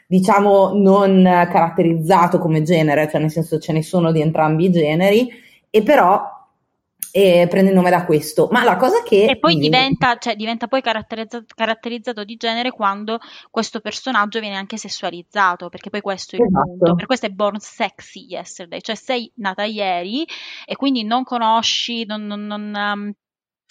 diciamo 0.09 0.71
non 0.73 1.21
caratterizzato 1.23 2.39
come 2.39 2.63
genere, 2.63 3.07
cioè 3.07 3.21
nel 3.21 3.29
senso 3.29 3.59
ce 3.59 3.73
ne 3.73 3.83
sono 3.83 4.11
di 4.11 4.21
entrambi 4.21 4.65
i 4.65 4.71
generi, 4.71 5.29
e 5.69 5.83
però 5.83 6.19
eh, 7.11 7.45
prende 7.47 7.69
il 7.69 7.75
nome 7.75 7.91
da 7.91 8.05
questo. 8.05 8.47
Ma 8.51 8.63
la 8.63 8.75
cosa 8.75 9.03
che... 9.03 9.25
E 9.25 9.37
poi 9.37 9.57
diventa, 9.57 10.17
cioè, 10.17 10.35
diventa 10.35 10.67
poi 10.67 10.81
caratterizzato, 10.81 11.45
caratterizzato, 11.55 12.23
di 12.23 12.37
genere 12.37 12.71
quando 12.71 13.19
questo 13.51 13.81
personaggio 13.81 14.39
viene 14.39 14.55
anche 14.55 14.77
sessualizzato, 14.77 15.69
perché 15.69 15.91
poi 15.91 16.01
questo 16.01 16.35
è 16.35 16.39
il 16.39 16.45
esatto. 16.45 16.65
punto. 16.65 16.95
Per 16.95 17.05
questo 17.05 17.25
è 17.27 17.29
born 17.29 17.59
sexy 17.59 18.25
yesterday, 18.25 18.81
cioè 18.81 18.95
sei 18.95 19.31
nata 19.35 19.63
ieri 19.63 20.25
e 20.65 20.75
quindi 20.75 21.03
non 21.03 21.23
conosci, 21.23 22.03
non... 22.05 22.25
non, 22.25 22.47
non 22.47 22.73
um, 22.75 23.13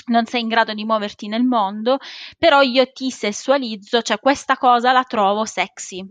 non 0.09 0.25
sei 0.25 0.41
in 0.41 0.49
grado 0.49 0.73
di 0.73 0.87
muoverti 0.87 1.29
nel 1.29 1.45
mondo, 1.45 1.99
però 2.39 2.63
io 2.63 2.91
ti 2.93 3.11
sessualizzo, 3.11 4.01
cioè 4.01 4.19
questa 4.19 4.57
cosa 4.57 4.91
la 4.91 5.03
trovo 5.03 5.45
sexy. 5.45 6.03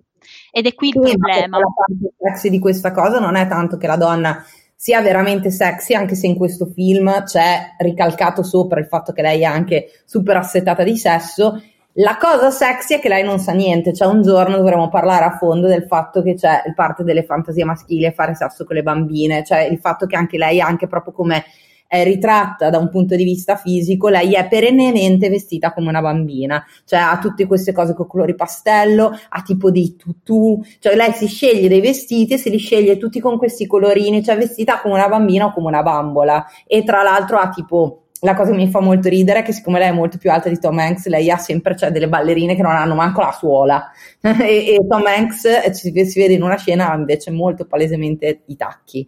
Ed 0.51 0.65
è 0.65 0.73
qui 0.73 0.87
il 0.89 0.93
sì, 0.93 1.17
problema. 1.17 1.59
La 1.59 1.71
parte 1.73 2.13
sexy 2.19 2.49
di 2.49 2.59
questa 2.59 2.91
cosa 2.91 3.19
non 3.19 3.35
è 3.35 3.47
tanto 3.47 3.77
che 3.77 3.87
la 3.87 3.97
donna 3.97 4.43
sia 4.75 5.01
veramente 5.01 5.49
sexy, 5.49 5.95
anche 5.95 6.15
se 6.15 6.27
in 6.27 6.35
questo 6.35 6.67
film 6.67 7.23
c'è 7.23 7.75
ricalcato 7.79 8.43
sopra 8.43 8.79
il 8.79 8.85
fatto 8.85 9.11
che 9.11 9.23
lei 9.23 9.41
è 9.41 9.45
anche 9.45 10.01
super 10.05 10.37
assetata 10.37 10.83
di 10.83 10.95
sesso. 10.97 11.61
La 11.99 12.17
cosa 12.17 12.51
sexy 12.51 12.95
è 12.95 12.99
che 12.99 13.09
lei 13.09 13.23
non 13.23 13.39
sa 13.39 13.53
niente, 13.53 13.91
cioè 13.91 14.07
un 14.07 14.21
giorno 14.21 14.57
dovremo 14.57 14.87
parlare 14.87 15.25
a 15.25 15.35
fondo 15.35 15.65
del 15.65 15.87
fatto 15.87 16.21
che 16.21 16.35
c'è 16.35 16.61
parte 16.75 17.03
delle 17.03 17.23
fantasie 17.23 17.65
maschili 17.65 18.05
e 18.05 18.11
fare 18.11 18.35
sesso 18.35 18.65
con 18.65 18.75
le 18.75 18.83
bambine, 18.83 19.43
cioè 19.43 19.61
il 19.61 19.79
fatto 19.79 20.05
che 20.05 20.15
anche 20.15 20.37
lei, 20.37 20.61
anche 20.61 20.87
proprio 20.87 21.11
come 21.11 21.43
è 21.87 22.03
ritratta 22.03 22.69
da 22.69 22.77
un 22.77 22.89
punto 22.89 23.15
di 23.15 23.23
vista 23.23 23.55
fisico, 23.55 24.09
lei 24.09 24.33
è 24.33 24.47
perennemente 24.47 25.29
vestita 25.29 25.73
come 25.73 25.87
una 25.87 26.01
bambina, 26.01 26.63
cioè 26.85 26.99
ha 26.99 27.17
tutte 27.19 27.47
queste 27.47 27.71
cose 27.71 27.93
con 27.93 28.07
colori 28.07 28.35
pastello, 28.35 29.17
ha 29.29 29.41
tipo 29.41 29.71
dei 29.71 29.95
tutù, 29.95 30.61
cioè 30.79 30.95
lei 30.95 31.13
si 31.13 31.27
sceglie 31.27 31.67
dei 31.67 31.81
vestiti 31.81 32.33
e 32.33 32.37
se 32.37 32.49
li 32.49 32.57
sceglie 32.57 32.97
tutti 32.97 33.19
con 33.19 33.37
questi 33.37 33.65
colorini, 33.65 34.23
cioè 34.23 34.37
vestita 34.37 34.79
come 34.81 34.95
una 34.95 35.07
bambina 35.07 35.45
o 35.45 35.53
come 35.53 35.67
una 35.67 35.83
bambola. 35.83 36.45
E 36.65 36.83
tra 36.83 37.03
l'altro 37.03 37.37
ha 37.37 37.49
tipo 37.49 38.01
la 38.21 38.33
cosa 38.33 38.51
che 38.51 38.57
mi 38.57 38.69
fa 38.69 38.79
molto 38.79 39.09
ridere 39.09 39.39
è 39.39 39.43
che 39.43 39.51
siccome 39.51 39.79
lei 39.79 39.89
è 39.89 39.93
molto 39.93 40.17
più 40.17 40.31
alta 40.31 40.49
di 40.49 40.57
Tom 40.59 40.77
Hanks, 40.77 41.07
lei 41.07 41.29
ha 41.29 41.37
sempre 41.37 41.75
cioè, 41.75 41.91
delle 41.91 42.09
ballerine 42.09 42.55
che 42.55 42.61
non 42.61 42.71
hanno 42.71 42.95
manco 42.95 43.21
la 43.21 43.31
suola. 43.31 43.91
E, 44.27 44.73
e, 44.73 44.85
Tom 44.87 45.05
Hanks 45.05 45.45
eh, 45.45 45.73
si, 45.73 45.91
si, 46.05 46.19
vede 46.19 46.33
in 46.33 46.41
una 46.41 46.57
scena 46.57 46.93
invece 46.93 47.31
molto 47.31 47.65
palesemente 47.65 48.41
i 48.47 48.55
tacchi. 48.55 49.07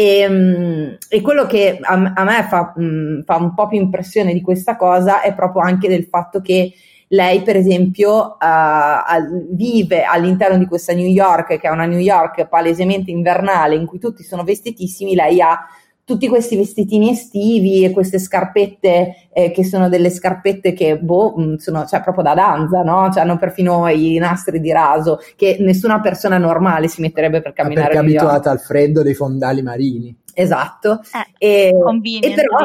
E, 0.00 0.28
um, 0.28 0.96
e 1.08 1.20
quello 1.20 1.44
che 1.46 1.76
a, 1.82 2.12
a 2.14 2.22
me 2.22 2.46
fa, 2.48 2.72
um, 2.76 3.24
fa, 3.24 3.34
un 3.34 3.52
po' 3.52 3.66
più 3.66 3.80
impressione 3.80 4.32
di 4.32 4.40
questa 4.40 4.76
cosa 4.76 5.22
è 5.22 5.34
proprio 5.34 5.62
anche 5.62 5.88
del 5.88 6.04
fatto 6.04 6.40
che 6.40 6.72
lei, 7.08 7.42
per 7.42 7.56
esempio, 7.56 8.36
uh, 8.38 9.46
vive 9.50 10.04
all'interno 10.04 10.56
di 10.56 10.66
questa 10.66 10.92
New 10.92 11.04
York, 11.04 11.58
che 11.58 11.66
è 11.66 11.70
una 11.70 11.86
New 11.86 11.98
York 11.98 12.46
palesemente 12.46 13.10
invernale, 13.10 13.74
in 13.74 13.86
cui 13.86 13.98
tutti 13.98 14.22
sono 14.22 14.44
vestitissimi, 14.44 15.16
lei 15.16 15.40
ha 15.40 15.66
tutti 16.08 16.26
questi 16.26 16.56
vestitini 16.56 17.10
estivi 17.10 17.84
e 17.84 17.90
queste 17.90 18.18
scarpette 18.18 19.28
eh, 19.30 19.50
che 19.50 19.62
sono 19.62 19.90
delle 19.90 20.08
scarpette 20.08 20.72
che 20.72 20.98
boh, 20.98 21.34
mm, 21.38 21.54
sono 21.56 21.84
cioè, 21.84 22.00
proprio 22.00 22.24
da 22.24 22.32
danza, 22.32 22.80
no? 22.80 23.10
Cioè, 23.12 23.24
hanno 23.24 23.36
perfino 23.36 23.86
i 23.88 24.16
nastri 24.16 24.58
di 24.58 24.72
raso 24.72 25.20
che 25.36 25.58
nessuna 25.60 26.00
persona 26.00 26.38
normale 26.38 26.88
si 26.88 27.02
metterebbe 27.02 27.42
per 27.42 27.52
camminare. 27.52 27.88
Perché 27.88 27.98
è 27.98 28.00
abituata 28.00 28.50
al 28.50 28.58
freddo 28.58 29.02
dei 29.02 29.12
fondali 29.12 29.60
marini. 29.60 30.16
Esatto. 30.32 31.02
Eh, 31.38 31.46
e, 31.46 31.68
e 31.68 32.32
però, 32.32 32.56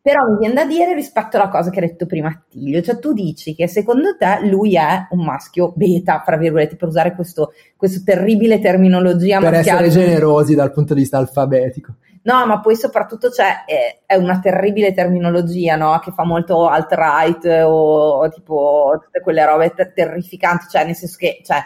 però 0.00 0.30
mi 0.30 0.38
viene 0.38 0.54
da 0.54 0.64
dire 0.64 0.94
rispetto 0.94 1.38
alla 1.38 1.48
cosa 1.48 1.70
che 1.70 1.80
hai 1.80 1.88
detto 1.88 2.06
prima 2.06 2.28
Attilio, 2.28 2.80
cioè 2.82 3.00
tu 3.00 3.12
dici 3.12 3.56
che 3.56 3.66
secondo 3.66 4.16
te 4.16 4.46
lui 4.46 4.76
è 4.76 5.08
un 5.10 5.24
maschio 5.24 5.72
beta, 5.74 6.22
fra 6.24 6.36
virgolette, 6.36 6.76
per 6.76 6.86
usare 6.86 7.16
questo, 7.16 7.52
questo 7.76 8.02
terribile 8.04 8.60
terminologia. 8.60 9.40
Per 9.40 9.54
essere 9.54 9.88
generosi 9.88 10.54
dal 10.54 10.70
punto 10.70 10.94
di 10.94 11.00
vista 11.00 11.18
alfabetico. 11.18 11.94
No, 12.28 12.44
ma 12.44 12.60
poi 12.60 12.76
soprattutto 12.76 13.30
c'è, 13.30 13.64
è, 13.64 14.00
è 14.04 14.14
una 14.16 14.38
terribile 14.38 14.92
terminologia, 14.92 15.76
no? 15.76 15.98
Che 15.98 16.12
fa 16.12 16.24
molto 16.24 16.68
alt-right 16.68 17.62
o, 17.64 18.18
o 18.18 18.28
tipo 18.28 18.98
tutte 19.02 19.20
quelle 19.20 19.46
robe 19.46 19.70
ter- 19.70 19.94
terrificanti, 19.94 20.66
cioè 20.68 20.84
nel 20.84 20.94
senso 20.94 21.16
che, 21.18 21.40
cioè, 21.42 21.64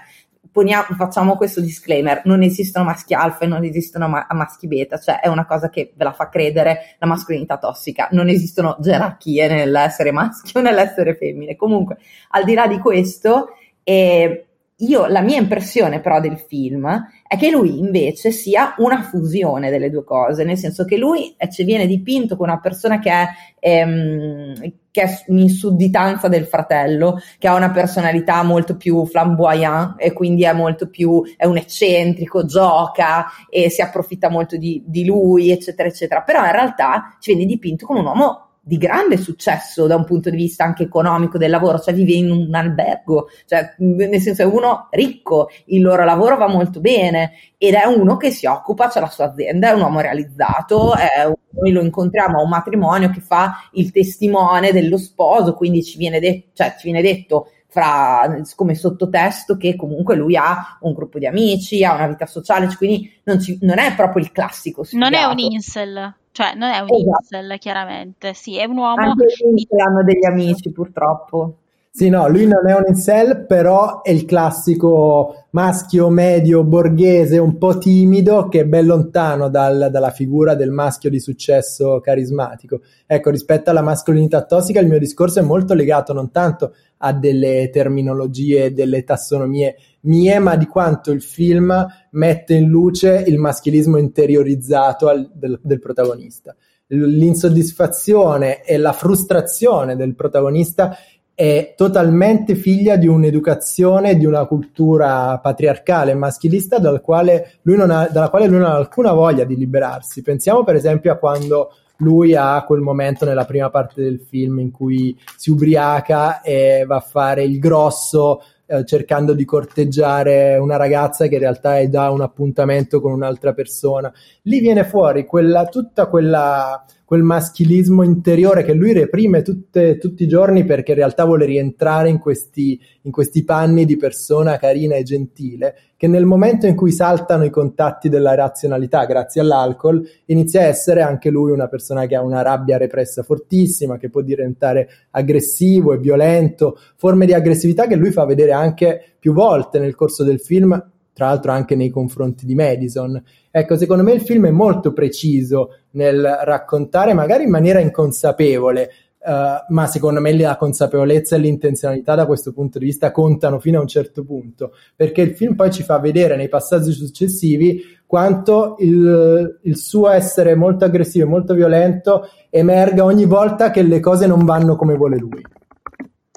poniamo, 0.52 0.94
facciamo 0.96 1.34
questo 1.34 1.60
disclaimer, 1.60 2.22
non 2.26 2.44
esistono 2.44 2.84
maschi 2.84 3.12
alfa 3.12 3.44
e 3.44 3.48
non 3.48 3.64
esistono 3.64 4.06
ma- 4.06 4.24
maschi 4.30 4.68
beta, 4.68 4.98
cioè 4.98 5.18
è 5.18 5.26
una 5.26 5.46
cosa 5.46 5.68
che 5.68 5.92
ve 5.96 6.04
la 6.04 6.12
fa 6.12 6.28
credere 6.28 6.94
la 7.00 7.08
mascolinità 7.08 7.58
tossica, 7.58 8.06
non 8.12 8.28
esistono 8.28 8.76
gerarchie 8.78 9.48
nell'essere 9.48 10.12
maschio 10.12 10.60
o 10.60 10.62
nell'essere 10.62 11.16
femmine. 11.16 11.56
Comunque, 11.56 11.96
al 12.30 12.44
di 12.44 12.54
là 12.54 12.68
di 12.68 12.78
questo, 12.78 13.48
eh, 13.82 14.46
io, 14.82 15.06
la 15.06 15.20
mia 15.20 15.38
impressione 15.38 16.00
però 16.00 16.20
del 16.20 16.38
film 16.38 17.08
è 17.26 17.36
che 17.36 17.50
lui 17.50 17.78
invece 17.78 18.30
sia 18.30 18.74
una 18.78 19.02
fusione 19.02 19.70
delle 19.70 19.90
due 19.90 20.04
cose, 20.04 20.44
nel 20.44 20.56
senso 20.56 20.84
che 20.84 20.96
lui 20.96 21.34
eh, 21.36 21.48
ci 21.48 21.64
viene 21.64 21.86
dipinto 21.86 22.36
come 22.36 22.50
una 22.50 22.60
persona 22.60 22.98
che 22.98 23.10
è, 23.10 23.28
ehm, 23.60 24.54
che 24.90 25.02
è 25.02 25.24
in 25.28 25.48
sudditanza 25.48 26.28
del 26.28 26.46
fratello, 26.46 27.20
che 27.38 27.48
ha 27.48 27.54
una 27.54 27.70
personalità 27.70 28.42
molto 28.42 28.76
più 28.76 29.06
flamboyant 29.06 29.94
e 29.98 30.12
quindi 30.12 30.44
è 30.44 30.52
molto 30.52 30.88
più, 30.88 31.22
è 31.36 31.46
un 31.46 31.56
eccentrico, 31.56 32.44
gioca 32.44 33.26
e 33.48 33.70
si 33.70 33.82
approfitta 33.82 34.28
molto 34.28 34.56
di, 34.56 34.82
di 34.84 35.04
lui, 35.04 35.50
eccetera, 35.50 35.88
eccetera. 35.88 36.22
Però 36.22 36.44
in 36.44 36.52
realtà 36.52 37.16
ci 37.20 37.32
viene 37.32 37.46
dipinto 37.46 37.86
come 37.86 38.00
un 38.00 38.06
uomo 38.06 38.51
di 38.64 38.76
grande 38.76 39.16
successo 39.16 39.88
da 39.88 39.96
un 39.96 40.04
punto 40.04 40.30
di 40.30 40.36
vista 40.36 40.62
anche 40.62 40.84
economico 40.84 41.36
del 41.36 41.50
lavoro, 41.50 41.80
cioè 41.80 41.92
vive 41.92 42.12
in 42.12 42.30
un 42.30 42.54
albergo, 42.54 43.28
cioè 43.44 43.74
nel 43.78 44.20
senso 44.20 44.42
è 44.42 44.44
uno 44.44 44.86
ricco, 44.90 45.50
il 45.66 45.82
loro 45.82 46.04
lavoro 46.04 46.36
va 46.36 46.46
molto 46.46 46.78
bene 46.78 47.32
ed 47.58 47.74
è 47.74 47.84
uno 47.86 48.16
che 48.16 48.30
si 48.30 48.46
occupa, 48.46 48.86
c'è 48.86 49.00
la 49.00 49.08
sua 49.08 49.30
azienda, 49.30 49.70
è 49.70 49.72
un 49.72 49.80
uomo 49.80 49.98
realizzato, 49.98 50.94
è, 50.94 51.28
noi 51.50 51.72
lo 51.72 51.82
incontriamo 51.82 52.38
a 52.38 52.42
un 52.42 52.48
matrimonio 52.48 53.10
che 53.10 53.20
fa 53.20 53.68
il 53.72 53.90
testimone 53.90 54.70
dello 54.70 54.96
sposo, 54.96 55.54
quindi 55.54 55.82
ci 55.82 55.98
viene, 55.98 56.20
de- 56.20 56.50
cioè, 56.52 56.76
ci 56.78 56.84
viene 56.84 57.02
detto 57.02 57.48
fra, 57.66 58.42
come 58.54 58.76
sottotesto 58.76 59.56
che 59.56 59.74
comunque 59.74 60.14
lui 60.14 60.36
ha 60.36 60.78
un 60.82 60.92
gruppo 60.92 61.18
di 61.18 61.26
amici, 61.26 61.82
ha 61.82 61.94
una 61.94 62.06
vita 62.06 62.26
sociale, 62.26 62.72
quindi 62.76 63.10
non, 63.24 63.40
ci, 63.40 63.58
non 63.62 63.80
è 63.80 63.92
proprio 63.96 64.22
il 64.22 64.30
classico 64.30 64.84
sfigato. 64.84 65.10
Non 65.10 65.20
è 65.20 65.24
un 65.24 65.38
incel. 65.38 66.14
Cioè, 66.32 66.54
non 66.54 66.70
è 66.70 66.78
un 66.78 66.88
esatto. 66.90 67.36
incel, 67.36 67.58
chiaramente. 67.58 68.32
Sì, 68.34 68.58
è 68.58 68.64
un 68.64 68.78
uomo. 68.78 69.02
Anche 69.02 69.26
gli 69.26 69.80
hanno 69.80 70.02
degli 70.02 70.24
amici, 70.24 70.70
purtroppo. 70.70 71.56
Sì, 71.94 72.08
no, 72.08 72.26
lui 72.26 72.46
non 72.46 72.66
è 72.66 72.74
un 72.74 72.84
incel, 72.86 73.44
però 73.46 74.00
è 74.00 74.10
il 74.10 74.24
classico 74.24 75.44
maschio 75.50 76.08
medio 76.08 76.64
borghese 76.64 77.36
un 77.36 77.58
po' 77.58 77.76
timido 77.76 78.48
che 78.48 78.60
è 78.60 78.64
ben 78.64 78.86
lontano 78.86 79.50
dal, 79.50 79.88
dalla 79.90 80.10
figura 80.10 80.54
del 80.54 80.70
maschio 80.70 81.10
di 81.10 81.20
successo 81.20 82.00
carismatico. 82.00 82.80
Ecco, 83.06 83.28
rispetto 83.28 83.68
alla 83.68 83.82
mascolinità 83.82 84.42
tossica, 84.46 84.80
il 84.80 84.88
mio 84.88 84.98
discorso 84.98 85.40
è 85.40 85.42
molto 85.42 85.74
legato 85.74 86.14
non 86.14 86.30
tanto 86.30 86.72
a 86.96 87.12
delle 87.12 87.68
terminologie, 87.70 88.72
delle 88.72 89.04
tassonomie 89.04 89.76
mie, 90.02 90.38
ma 90.38 90.56
di 90.56 90.66
quanto 90.66 91.10
il 91.10 91.22
film 91.22 91.86
mette 92.10 92.54
in 92.54 92.68
luce 92.68 93.24
il 93.26 93.38
maschilismo 93.38 93.98
interiorizzato 93.98 95.08
al, 95.08 95.30
del, 95.32 95.58
del 95.62 95.80
protagonista. 95.80 96.54
L'insoddisfazione 96.88 98.62
e 98.62 98.76
la 98.76 98.92
frustrazione 98.92 99.96
del 99.96 100.14
protagonista 100.14 100.96
è 101.34 101.72
totalmente 101.76 102.54
figlia 102.54 102.96
di 102.96 103.06
un'educazione, 103.06 104.16
di 104.16 104.26
una 104.26 104.44
cultura 104.44 105.38
patriarcale 105.38 106.14
maschilista 106.14 106.78
dal 106.78 107.00
quale 107.00 107.54
ha, 107.64 108.08
dalla 108.12 108.28
quale 108.28 108.46
lui 108.46 108.58
non 108.58 108.70
ha 108.70 108.74
alcuna 108.74 109.12
voglia 109.12 109.44
di 109.44 109.56
liberarsi. 109.56 110.22
Pensiamo 110.22 110.62
per 110.64 110.74
esempio 110.74 111.10
a 111.10 111.16
quando 111.16 111.70
lui 111.98 112.34
ha 112.34 112.62
quel 112.64 112.80
momento 112.80 113.24
nella 113.24 113.44
prima 113.44 113.70
parte 113.70 114.02
del 114.02 114.20
film 114.20 114.58
in 114.58 114.70
cui 114.70 115.16
si 115.36 115.50
ubriaca 115.50 116.42
e 116.42 116.84
va 116.86 116.96
a 116.96 117.00
fare 117.00 117.44
il 117.44 117.58
grosso 117.58 118.42
eh, 118.72 118.86
cercando 118.86 119.34
di 119.34 119.44
corteggiare 119.44 120.56
una 120.56 120.76
ragazza 120.76 121.26
che 121.26 121.34
in 121.34 121.40
realtà 121.40 121.78
è 121.78 121.88
da 121.88 122.08
un 122.08 122.22
appuntamento 122.22 123.02
con 123.02 123.12
un'altra 123.12 123.52
persona. 123.52 124.10
Lì 124.44 124.60
viene 124.60 124.84
fuori 124.84 125.26
quella, 125.26 125.66
tutta 125.66 126.06
quella, 126.06 126.82
quel 127.04 127.22
maschilismo 127.22 128.02
interiore 128.02 128.62
che 128.64 128.72
lui 128.72 128.92
reprime 128.92 129.42
tutte, 129.42 129.98
tutti 129.98 130.22
i 130.22 130.28
giorni 130.28 130.64
perché 130.64 130.92
in 130.92 130.98
realtà 130.98 131.24
vuole 131.24 131.44
rientrare 131.44 132.08
in 132.08 132.18
questi, 132.18 132.80
in 133.02 133.12
questi 133.12 133.44
panni 133.44 133.84
di 133.84 133.96
persona 133.96 134.56
carina 134.56 134.96
e 134.96 135.02
gentile, 135.02 135.76
che 135.96 136.08
nel 136.08 136.24
momento 136.24 136.66
in 136.66 136.74
cui 136.74 136.90
saltano 136.90 137.44
i 137.44 137.50
contatti 137.50 138.08
della 138.08 138.34
razionalità 138.34 139.04
grazie 139.04 139.40
all'alcol, 139.40 140.02
inizia 140.26 140.62
a 140.62 140.66
essere 140.66 141.02
anche 141.02 141.30
lui 141.30 141.52
una 141.52 141.68
persona 141.68 142.06
che 142.06 142.16
ha 142.16 142.22
una 142.22 142.42
rabbia 142.42 142.78
repressa 142.78 143.22
fortissima, 143.22 143.98
che 143.98 144.08
può 144.08 144.22
diventare 144.22 144.88
aggressivo 145.10 145.92
e 145.92 145.98
violento, 145.98 146.78
forme 146.96 147.26
di 147.26 147.34
aggressività 147.34 147.86
che 147.86 147.96
lui 147.96 148.10
fa 148.10 148.24
vedere 148.24 148.52
anche 148.52 149.14
più 149.18 149.32
volte 149.32 149.78
nel 149.78 149.94
corso 149.94 150.24
del 150.24 150.40
film, 150.40 150.70
tra 151.12 151.26
l'altro 151.26 151.52
anche 151.52 151.76
nei 151.76 151.90
confronti 151.90 152.46
di 152.46 152.54
Madison. 152.54 153.22
Ecco, 153.50 153.76
secondo 153.76 154.02
me 154.02 154.12
il 154.12 154.22
film 154.22 154.46
è 154.46 154.50
molto 154.50 154.92
preciso 154.92 155.81
nel 155.92 156.40
raccontare, 156.44 157.14
magari 157.14 157.44
in 157.44 157.50
maniera 157.50 157.80
inconsapevole, 157.80 158.90
uh, 159.18 159.72
ma 159.72 159.86
secondo 159.86 160.20
me 160.20 160.36
la 160.36 160.56
consapevolezza 160.56 161.36
e 161.36 161.38
l'intenzionalità 161.38 162.14
da 162.14 162.26
questo 162.26 162.52
punto 162.52 162.78
di 162.78 162.86
vista 162.86 163.10
contano 163.10 163.58
fino 163.58 163.78
a 163.78 163.82
un 163.82 163.88
certo 163.88 164.24
punto, 164.24 164.74
perché 164.94 165.22
il 165.22 165.34
film 165.34 165.54
poi 165.54 165.70
ci 165.70 165.82
fa 165.82 165.98
vedere 165.98 166.36
nei 166.36 166.48
passaggi 166.48 166.92
successivi 166.92 167.82
quanto 168.06 168.76
il, 168.80 169.60
il 169.62 169.76
suo 169.78 170.10
essere 170.10 170.54
molto 170.54 170.84
aggressivo 170.84 171.24
e 171.24 171.28
molto 171.28 171.54
violento 171.54 172.28
emerga 172.50 173.04
ogni 173.04 173.24
volta 173.24 173.70
che 173.70 173.82
le 173.82 174.00
cose 174.00 174.26
non 174.26 174.44
vanno 174.44 174.76
come 174.76 174.96
vuole 174.96 175.16
lui. 175.16 175.42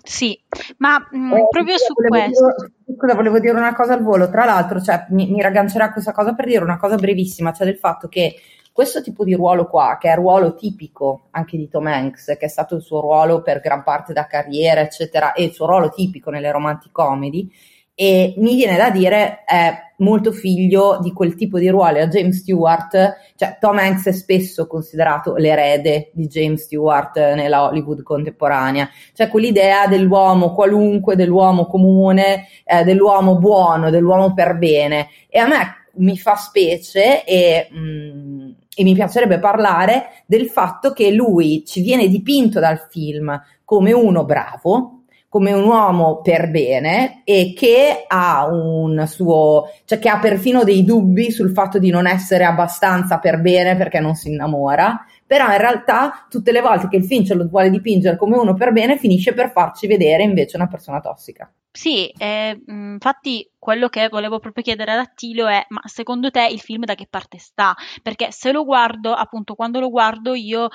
Sì, 0.05 0.39
ma 0.77 0.99
mh, 0.99 1.17
mm, 1.17 1.33
eh, 1.33 1.47
proprio 1.49 1.77
su 1.77 1.93
questo. 1.93 2.45
Dire, 2.45 2.95
scusa, 2.95 3.15
volevo 3.15 3.39
dire 3.39 3.57
una 3.57 3.75
cosa 3.75 3.93
al 3.93 4.03
volo. 4.03 4.29
Tra 4.29 4.45
l'altro, 4.45 4.79
cioè, 4.79 5.07
mi, 5.09 5.29
mi 5.31 5.41
raggancerà 5.41 5.91
questa 5.91 6.11
cosa 6.11 6.33
per 6.33 6.45
dire 6.45 6.63
una 6.63 6.77
cosa 6.77 6.95
brevissima, 6.95 7.51
cioè 7.51 7.65
del 7.65 7.77
fatto 7.77 8.07
che 8.07 8.35
questo 8.75 9.01
tipo 9.01 9.23
di 9.23 9.33
ruolo 9.33 9.67
qua, 9.67 9.97
che 9.97 10.09
è 10.09 10.11
il 10.11 10.17
ruolo 10.17 10.53
tipico 10.53 11.27
anche 11.31 11.55
di 11.55 11.69
Tom 11.69 11.87
Hanks, 11.87 12.35
che 12.37 12.43
è 12.43 12.49
stato 12.49 12.75
il 12.75 12.81
suo 12.81 12.99
ruolo 12.99 13.41
per 13.41 13.61
gran 13.61 13.83
parte 13.83 14.11
da 14.11 14.27
carriera, 14.27 14.81
eccetera, 14.81 15.31
e 15.31 15.45
il 15.45 15.53
suo 15.53 15.65
ruolo 15.65 15.87
tipico 15.91 16.29
nelle 16.29 16.51
romantic 16.51 16.91
comedy, 16.91 17.49
e 17.93 18.33
mi 18.35 18.53
viene 18.55 18.75
da 18.75 18.89
dire 18.89 19.45
è 19.45 19.73
molto 19.99 20.33
figlio 20.33 20.99
di 21.01 21.13
quel 21.13 21.35
tipo 21.35 21.57
di 21.57 21.69
ruoli. 21.69 22.01
A 22.01 22.09
James 22.09 22.39
Stewart, 22.39 23.15
cioè 23.37 23.55
Tom 23.61 23.77
Hanks 23.77 24.07
è 24.07 24.11
spesso 24.11 24.67
considerato 24.67 25.35
l'erede 25.35 26.11
di 26.11 26.27
James 26.27 26.63
Stewart 26.63 27.15
nella 27.15 27.63
Hollywood 27.63 28.03
contemporanea, 28.03 28.89
cioè 29.13 29.29
quell'idea 29.29 29.87
dell'uomo 29.87 30.51
qualunque, 30.53 31.15
dell'uomo 31.15 31.65
comune, 31.65 32.47
eh, 32.65 32.83
dell'uomo 32.83 33.37
buono, 33.37 33.89
dell'uomo 33.89 34.33
per 34.33 34.57
bene. 34.57 35.07
E 35.29 35.39
a 35.39 35.47
me 35.47 35.83
mi 35.97 36.17
fa 36.17 36.35
specie 36.35 37.23
e 37.23 37.67
mh, 37.69 37.77
mm, 37.77 38.51
e 38.75 38.83
mi 38.83 38.93
piacerebbe 38.93 39.39
parlare 39.39 40.23
del 40.25 40.47
fatto 40.47 40.91
che 40.91 41.11
lui 41.11 41.63
ci 41.65 41.81
viene 41.81 42.07
dipinto 42.07 42.59
dal 42.59 42.87
film 42.89 43.41
come 43.63 43.93
uno 43.93 44.25
bravo, 44.25 45.03
come 45.35 45.51
un 45.51 45.65
uomo 45.65 46.21
per 46.21 46.49
bene 46.49 47.21
e 47.25 47.53
che 47.53 48.05
ha 48.07 48.47
un 48.47 49.05
suo, 49.05 49.69
cioè 49.83 49.99
che 49.99 50.07
ha 50.07 50.19
perfino 50.19 50.63
dei 50.63 50.85
dubbi 50.85 51.31
sul 51.31 51.51
fatto 51.51 51.77
di 51.77 51.89
non 51.89 52.07
essere 52.07 52.45
abbastanza 52.45 53.19
per 53.19 53.41
bene 53.41 53.75
perché 53.75 53.99
non 53.99 54.15
si 54.15 54.29
innamora, 54.29 55.05
però 55.25 55.51
in 55.51 55.57
realtà 55.57 56.25
tutte 56.29 56.53
le 56.53 56.61
volte 56.61 56.87
che 56.87 56.97
il 56.97 57.03
film 57.03 57.25
ce 57.25 57.33
lo 57.33 57.47
vuole 57.49 57.69
dipingere 57.69 58.15
come 58.15 58.37
uno 58.37 58.53
per 58.53 58.71
bene 58.71 58.97
finisce 58.97 59.33
per 59.33 59.51
farci 59.51 59.87
vedere 59.87 60.23
invece 60.23 60.55
una 60.55 60.67
persona 60.67 61.01
tossica. 61.01 61.51
Sì, 61.69 62.07
eh, 62.17 62.57
infatti 62.67 63.45
quello 63.65 63.89
che 63.89 64.09
volevo 64.09 64.37
proprio 64.37 64.63
chiedere 64.63 64.91
ad 64.91 64.99
Attilio 64.99 65.47
è, 65.47 65.65
ma 65.69 65.81
secondo 65.85 66.29
te 66.29 66.45
il 66.45 66.59
film 66.59 66.83
da 66.83 66.93
che 66.93 67.07
parte 67.09 67.39
sta? 67.39 67.75
Perché 68.03 68.31
se 68.31 68.51
lo 68.51 68.63
guardo, 68.63 69.11
appunto, 69.11 69.55
quando 69.55 69.79
lo 69.79 69.89
guardo 69.89 70.35
io 70.35 70.67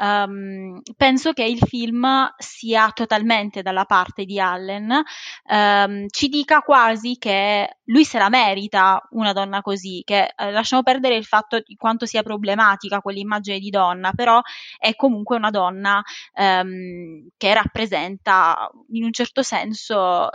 um, 0.00 0.80
penso 0.96 1.34
che 1.34 1.44
il 1.44 1.58
film 1.58 2.06
sia 2.38 2.90
totalmente 2.94 3.60
dalla 3.60 3.84
parte 3.84 4.24
di 4.24 4.40
Allen, 4.40 5.02
um, 5.50 6.06
ci 6.08 6.28
dica 6.28 6.60
quasi 6.60 7.18
che 7.18 7.80
lui 7.84 8.04
se 8.04 8.16
la 8.16 8.30
merita 8.30 9.06
una 9.10 9.34
donna 9.34 9.60
così, 9.60 10.00
che 10.02 10.32
eh, 10.34 10.50
lasciamo 10.50 10.82
perdere 10.82 11.16
il 11.16 11.26
fatto 11.26 11.60
di 11.60 11.76
quanto 11.76 12.06
sia 12.06 12.22
problematica 12.22 13.00
quell'immagine 13.00 13.58
di 13.58 13.68
donna, 13.68 14.12
però 14.12 14.40
è 14.78 14.94
comunque 14.96 15.36
una 15.36 15.50
donna 15.50 16.02
um, 16.32 17.28
che 17.36 17.52
rappresenta 17.52 18.70
in 18.92 19.04
un 19.04 19.12
certo 19.12 19.42
senso 19.42 20.30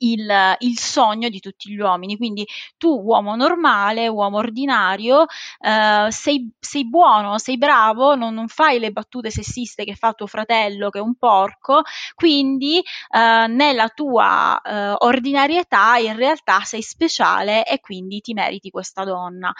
il, 0.00 0.56
il, 0.58 0.78
sogno 0.78 1.28
di 1.28 1.40
tutti 1.40 1.70
gli 1.70 1.78
uomini. 1.78 2.16
Quindi 2.16 2.46
tu, 2.76 3.00
uomo 3.02 3.34
normale, 3.36 4.08
uomo 4.08 4.38
ordinario, 4.38 5.26
eh, 5.60 6.08
sei, 6.10 6.50
sei, 6.58 6.88
buono, 6.88 7.38
sei 7.38 7.58
bravo, 7.58 8.14
non, 8.14 8.34
non, 8.34 8.48
fai 8.48 8.78
le 8.78 8.92
battute 8.92 9.30
sessiste 9.30 9.84
che 9.84 9.94
fa 9.94 10.12
tuo 10.12 10.26
fratello 10.26 10.90
che 10.90 10.98
è 10.98 11.02
un 11.02 11.16
porco, 11.16 11.82
quindi 12.14 12.78
eh, 12.78 13.46
nella 13.48 13.88
tua 13.88 14.60
eh, 14.60 14.94
ordinarietà 14.98 15.96
in 15.96 16.16
realtà 16.16 16.60
sei 16.60 16.82
speciale 16.82 17.64
e 17.64 17.80
quindi 17.80 18.20
ti 18.20 18.32
meriti 18.32 18.70
questa 18.70 19.04
donna. 19.04 19.52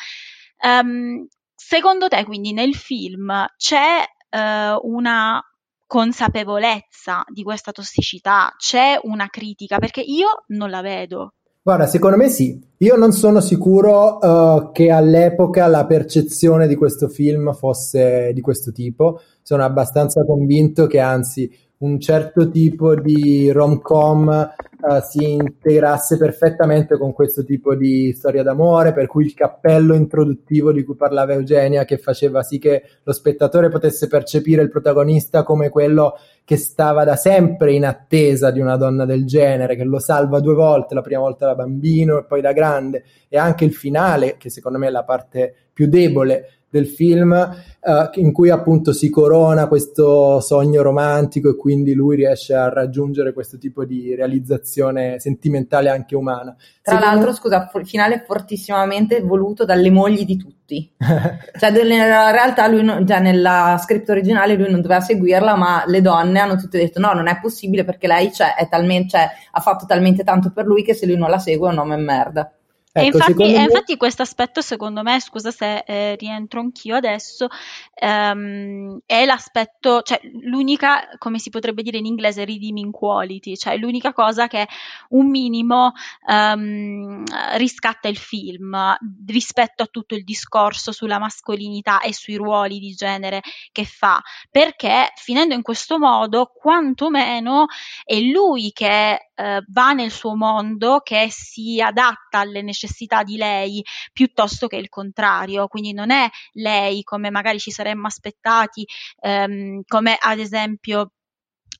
Um, 0.63 1.27
secondo 1.55 2.09
te, 2.09 2.25
quindi, 2.25 2.53
nel 2.53 2.75
film 2.75 3.47
c'è 3.57 4.03
uh, 4.31 4.79
una 4.83 5.43
consapevolezza 5.91 7.25
di 7.27 7.43
questa 7.43 7.73
tossicità? 7.73 8.55
C'è 8.57 9.01
una 9.03 9.27
critica? 9.27 9.79
Perché 9.79 10.01
io 10.01 10.45
non 10.49 10.71
la 10.71 10.83
vedo. 10.83 11.33
Guarda, 11.61 11.89
secondo 11.89 12.17
me 12.17 12.29
sì. 12.29 12.57
Io 12.79 12.95
non 12.95 13.11
sono 13.11 13.41
sicuro 13.41 14.19
uh, 14.19 14.71
che 14.71 14.93
all'epoca 14.93 15.67
la 15.67 15.87
percezione 15.87 16.69
di 16.69 16.77
questo 16.77 17.09
film 17.09 17.53
fosse 17.55 18.31
di 18.33 18.41
questo 18.41 18.71
tipo. 18.71 19.21
Sono 19.43 19.65
abbastanza 19.65 20.25
convinto 20.25 20.87
che 20.87 21.01
anzi 21.01 21.51
un 21.79 21.99
certo 21.99 22.49
tipo 22.49 22.95
di 22.95 23.51
rom-com 23.51 24.49
uh, 24.81 25.01
si 25.03 25.33
integrasse 25.33 26.17
perfettamente 26.17 26.97
con 26.97 27.13
questo 27.13 27.45
tipo 27.45 27.75
di 27.75 28.13
storia 28.13 28.43
d'amore, 28.43 28.93
per 28.93 29.07
cui 29.07 29.25
il 29.25 29.35
cappello 29.35 29.95
introduttivo 29.95 30.73
di 30.73 30.85
cui 30.85 30.97
parlava 30.97 31.33
Eugenia, 31.33 31.85
che 31.85 31.99
faceva 31.99 32.43
sì 32.43 32.59
che 32.59 32.83
lo 33.03 33.13
spettatore 33.13 33.69
potesse 33.69 34.07
percepire 34.07 34.63
il 34.63 34.71
protagonista 34.71 35.43
come 35.43 35.69
quello 35.69 36.17
che 36.45 36.57
stava 36.57 37.05
da 37.05 37.17
sempre 37.17 37.73
in 37.73 37.85
attesa 37.85 38.51
di 38.51 38.61
una 38.61 38.77
donna 38.77 39.05
del 39.05 39.25
genere, 39.25 39.77
che 39.77 39.85
lo 39.85 39.99
salva 39.99 40.41
due 40.41 40.55
volte, 40.55 40.95
la 40.95 41.03
prima 41.03 41.21
volta 41.21 41.47
da 41.47 41.55
bambino 41.55 42.19
e 42.19 42.25
poi 42.25 42.41
da 42.41 42.53
grande, 42.53 43.05
e 43.29 43.39
anche 43.39 43.65
il 43.65 43.73
finale, 43.73 44.37
che 44.37 44.51
secondo 44.51 44.79
me 44.79 44.89
è 44.89 44.91
la 44.91 45.05
parte 45.05 45.55
più 45.73 45.89
debole 45.89 46.60
del 46.71 46.87
film 46.87 47.33
uh, 47.33 48.21
in 48.21 48.33
cui 48.33 48.49
appunto 48.49 48.93
si 48.93 49.11
corona 49.11 49.67
questo 49.67 50.39
sogno 50.41 50.83
romantico 50.83 51.51
e 51.51 51.57
quindi 51.57 51.95
lui 51.95 52.17
riesce 52.17 52.55
a 52.55 52.69
raggiungere 52.69 53.33
questo 53.33 53.59
tipo 53.59 53.85
di 53.85 54.15
realizzazione 54.15 55.19
sentimentale 55.19 55.89
anche 55.89 56.15
umana. 56.15 56.55
Tra 56.81 56.95
Secondo... 56.95 57.05
l'altro, 57.05 57.35
scusa, 57.35 57.71
il 57.75 57.87
finale 57.87 58.23
fortissimamente 58.25 59.21
voluto 59.21 59.65
dalle 59.65 59.91
mogli 59.91 60.25
di 60.25 60.37
tutti. 60.37 60.93
cioè, 60.97 61.71
nella 61.71 62.31
realtà 62.31 62.69
lui 62.69 62.85
non, 62.85 63.05
già 63.05 63.19
nella 63.19 63.77
script 63.83 64.09
originale 64.09 64.55
lui 64.55 64.71
non 64.71 64.81
doveva 64.81 65.01
seguirla, 65.01 65.57
ma 65.57 65.83
le 65.87 66.01
donne 66.01 66.39
hanno 66.39 66.57
tutte 66.57 66.79
detto 66.79 67.01
no, 67.01 67.13
non 67.13 67.27
è 67.27 67.41
possibile 67.41 67.85
perché 67.85 68.07
lei 68.07 68.33
cioè, 68.33 68.55
talmente, 68.71 69.09
cioè, 69.09 69.29
ha 69.51 69.61
fatto 69.61 69.87
talmente 69.87 70.23
tanto 70.23 70.53
per 70.53 70.67
lui 70.67 70.85
che 70.85 70.95
se 70.95 71.07
lui 71.07 71.17
non 71.17 71.31
la 71.31 71.39
segue 71.41 71.67
è 71.67 71.71
un 71.71 71.77
nome 71.77 71.97
merda. 71.97 72.53
Ecco, 72.93 73.05
e 73.05 73.07
infatti, 73.07 73.53
me... 73.53 73.63
infatti 73.63 73.97
questo 73.97 74.23
aspetto 74.23 74.61
secondo 74.61 75.03
me, 75.03 75.21
scusa 75.21 75.53
se 75.53 75.85
eh, 75.87 76.17
rientro 76.17 76.59
anch'io 76.59 76.97
adesso, 76.97 77.47
ehm, 77.95 78.99
è 79.07 79.25
l'aspetto, 79.25 80.03
cioè 80.03 80.21
l'unica, 80.43 81.09
come 81.19 81.39
si 81.39 81.51
potrebbe 81.51 81.83
dire 81.83 81.99
in 81.99 82.07
inglese, 82.07 82.45
redeeming 82.45 82.91
quality, 82.91 83.57
cioè 83.57 83.77
l'unica 83.77 84.13
cosa 84.13 84.49
che 84.49 84.67
un 85.11 85.31
minimo 85.31 85.93
ehm, 86.29 87.23
riscatta 87.59 88.09
il 88.09 88.17
film 88.17 88.77
rispetto 89.25 89.85
a 89.85 89.87
tutto 89.87 90.17
il 90.17 90.25
discorso 90.25 90.91
sulla 90.91 91.21
mascolinità 91.21 92.01
e 92.01 92.13
sui 92.13 92.35
ruoli 92.35 92.81
di 92.81 92.93
genere 92.95 93.41
che 93.71 93.85
fa, 93.85 94.21
perché 94.51 95.13
finendo 95.15 95.55
in 95.55 95.63
questo 95.63 95.97
modo, 96.01 96.51
quantomeno 96.53 97.67
è 98.05 98.19
lui 98.19 98.73
che 98.73 99.30
eh, 99.41 99.63
va 99.69 99.93
nel 99.93 100.11
suo 100.11 100.37
mondo, 100.37 101.01
che 101.01 101.29
si 101.31 101.81
adatta 101.81 102.41
alle 102.41 102.63
necessità 102.63 103.23
di 103.23 103.37
lei 103.37 103.83
piuttosto 104.13 104.67
che 104.67 104.77
il 104.77 104.89
contrario. 104.89 105.67
Quindi 105.69 105.93
non 105.93 106.11
è 106.11 106.29
lei 106.53 107.03
come 107.03 107.31
magari 107.31 107.59
ci 107.59 107.71
saremmo 107.71 108.07
aspettati, 108.07 108.87
ehm, 109.21 109.83
come 109.87 110.17
ad 110.21 110.39
esempio 110.39 111.13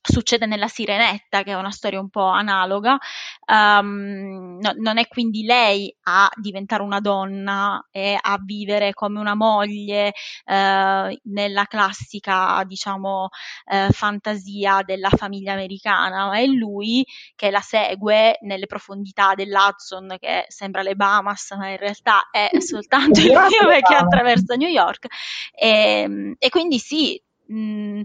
succede 0.01 0.45
nella 0.45 0.67
Sirenetta, 0.67 1.43
che 1.43 1.51
è 1.51 1.55
una 1.55 1.71
storia 1.71 1.99
un 1.99 2.09
po' 2.09 2.25
analoga, 2.25 2.97
um, 3.45 4.57
no, 4.59 4.73
non 4.77 4.97
è 4.97 5.07
quindi 5.07 5.43
lei 5.43 5.95
a 6.03 6.29
diventare 6.35 6.81
una 6.81 6.99
donna 6.99 7.87
e 7.91 8.17
a 8.19 8.39
vivere 8.43 8.93
come 8.93 9.19
una 9.19 9.35
moglie 9.35 10.13
uh, 10.45 11.19
nella 11.23 11.65
classica, 11.67 12.63
diciamo, 12.65 13.29
uh, 13.65 13.91
fantasia 13.91 14.81
della 14.83 15.09
famiglia 15.09 15.53
americana, 15.53 16.27
ma 16.27 16.37
è 16.37 16.45
lui 16.45 17.05
che 17.35 17.51
la 17.51 17.61
segue 17.61 18.37
nelle 18.41 18.65
profondità 18.65 19.35
dell'Hudson, 19.35 20.15
che 20.19 20.45
sembra 20.47 20.81
le 20.81 20.95
Bahamas, 20.95 21.51
ma 21.51 21.69
in 21.69 21.77
realtà 21.77 22.29
è 22.31 22.49
soltanto 22.59 23.19
il 23.19 23.27
fiume 23.27 23.81
che 23.81 23.95
attraversa 23.95 24.55
New 24.55 24.69
York. 24.69 25.07
E, 25.53 26.01
ehm, 26.01 26.35
e 26.37 26.49
quindi 26.49 26.79
sì, 26.79 27.21
mh, 27.51 28.01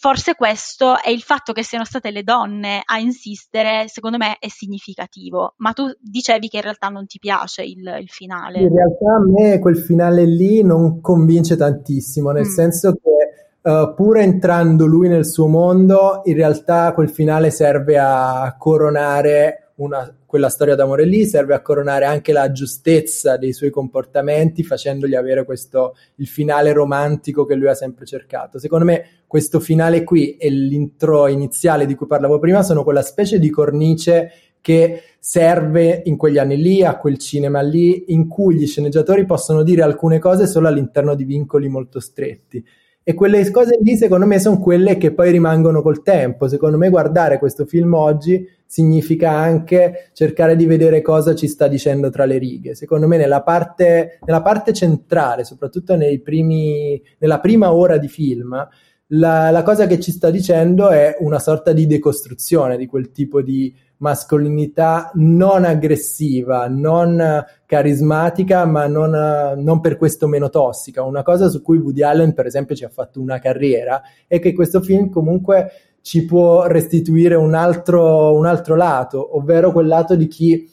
forse 0.00 0.36
questo 0.36 1.00
è 1.02 1.10
il 1.10 1.22
fatto 1.22 1.52
che 1.52 1.64
siano 1.64 1.84
state 1.84 2.12
le 2.12 2.22
donne 2.22 2.82
a 2.84 3.00
insistere, 3.00 3.86
secondo 3.88 4.16
me 4.16 4.36
è 4.38 4.46
significativo, 4.48 5.54
ma 5.56 5.72
tu 5.72 5.86
dicevi 6.00 6.48
che 6.48 6.58
in 6.58 6.62
realtà 6.62 6.86
non 6.86 7.06
ti 7.06 7.18
piace 7.18 7.62
il, 7.62 7.96
il 8.00 8.08
finale. 8.08 8.60
In 8.60 8.72
realtà 8.72 9.16
a 9.16 9.24
me 9.26 9.58
quel 9.58 9.76
finale 9.76 10.24
lì 10.24 10.62
non 10.62 11.00
convince 11.00 11.56
tantissimo, 11.56 12.30
nel 12.30 12.46
mm. 12.46 12.50
senso 12.50 12.92
che 12.92 13.70
uh, 13.70 13.92
pur 13.94 14.18
entrando 14.18 14.86
lui 14.86 15.08
nel 15.08 15.26
suo 15.26 15.48
mondo, 15.48 16.20
in 16.24 16.34
realtà 16.34 16.92
quel 16.92 17.10
finale 17.10 17.50
serve 17.50 17.98
a 17.98 18.54
coronare 18.56 19.67
una, 19.78 20.12
quella 20.26 20.48
storia 20.48 20.74
d'amore 20.74 21.04
lì, 21.04 21.24
serve 21.24 21.54
a 21.54 21.60
coronare 21.60 22.04
anche 22.04 22.32
la 22.32 22.50
giustezza 22.50 23.36
dei 23.36 23.52
suoi 23.52 23.70
comportamenti, 23.70 24.64
facendogli 24.64 25.14
avere 25.14 25.44
questo, 25.44 25.96
il 26.16 26.26
finale 26.26 26.72
romantico 26.72 27.44
che 27.44 27.54
lui 27.54 27.68
ha 27.68 27.74
sempre 27.74 28.04
cercato. 28.04 28.58
Secondo 28.58 28.84
me 28.84 29.04
questo 29.26 29.60
finale 29.60 30.04
qui 30.04 30.36
e 30.36 30.50
l'intro 30.50 31.28
iniziale 31.28 31.86
di 31.86 31.94
cui 31.94 32.06
parlavo 32.06 32.38
prima 32.38 32.62
sono 32.62 32.82
quella 32.82 33.02
specie 33.02 33.38
di 33.38 33.50
cornice 33.50 34.32
che 34.60 35.02
serve 35.20 36.02
in 36.04 36.16
quegli 36.16 36.38
anni 36.38 36.56
lì, 36.56 36.82
a 36.82 36.96
quel 36.96 37.18
cinema 37.18 37.60
lì, 37.60 38.12
in 38.12 38.26
cui 38.26 38.56
gli 38.56 38.66
sceneggiatori 38.66 39.24
possono 39.26 39.62
dire 39.62 39.82
alcune 39.82 40.18
cose 40.18 40.46
solo 40.46 40.66
all'interno 40.66 41.14
di 41.14 41.24
vincoli 41.24 41.68
molto 41.68 42.00
stretti. 42.00 42.64
E 43.04 43.14
quelle 43.14 43.50
cose 43.50 43.78
lì, 43.80 43.96
secondo 43.96 44.26
me, 44.26 44.38
sono 44.38 44.58
quelle 44.58 44.98
che 44.98 45.12
poi 45.12 45.30
rimangono 45.30 45.80
col 45.80 46.02
tempo. 46.02 46.46
Secondo 46.46 46.76
me, 46.76 46.90
guardare 46.90 47.38
questo 47.38 47.64
film 47.64 47.94
oggi 47.94 48.46
significa 48.70 49.30
anche 49.30 50.10
cercare 50.12 50.54
di 50.54 50.66
vedere 50.66 51.00
cosa 51.00 51.34
ci 51.34 51.48
sta 51.48 51.68
dicendo 51.68 52.10
tra 52.10 52.26
le 52.26 52.36
righe. 52.36 52.74
Secondo 52.74 53.08
me, 53.08 53.16
nella 53.16 53.42
parte, 53.42 54.18
nella 54.26 54.42
parte 54.42 54.74
centrale, 54.74 55.42
soprattutto 55.44 55.96
primi, 56.22 57.02
nella 57.18 57.40
prima 57.40 57.72
ora 57.72 57.96
di 57.96 58.08
film, 58.08 58.68
la, 59.12 59.50
la 59.50 59.62
cosa 59.62 59.86
che 59.86 59.98
ci 59.98 60.10
sta 60.12 60.28
dicendo 60.28 60.90
è 60.90 61.16
una 61.20 61.38
sorta 61.38 61.72
di 61.72 61.86
decostruzione 61.86 62.76
di 62.76 62.84
quel 62.84 63.10
tipo 63.10 63.40
di 63.40 63.74
mascolinità 63.98 65.10
non 65.14 65.64
aggressiva, 65.64 66.68
non 66.68 67.42
carismatica, 67.64 68.66
ma 68.66 68.86
non, 68.86 69.62
non, 69.62 69.80
per 69.80 69.96
questo 69.96 70.26
meno 70.26 70.50
tossica. 70.50 71.02
Una 71.04 71.22
cosa 71.22 71.48
su 71.48 71.62
cui 71.62 71.78
Woody 71.78 72.02
Allen, 72.02 72.34
per 72.34 72.44
esempio, 72.44 72.76
ci 72.76 72.84
ha 72.84 72.90
fatto 72.90 73.18
una 73.18 73.38
carriera 73.38 74.02
è 74.26 74.38
che 74.40 74.52
questo 74.52 74.82
film 74.82 75.08
comunque 75.08 75.70
ci 76.02 76.24
può 76.24 76.66
restituire 76.66 77.34
un 77.34 77.54
altro, 77.54 78.34
un 78.36 78.46
altro 78.46 78.76
lato, 78.76 79.36
ovvero 79.36 79.72
quel 79.72 79.86
lato 79.86 80.14
di 80.14 80.26
chi 80.26 80.70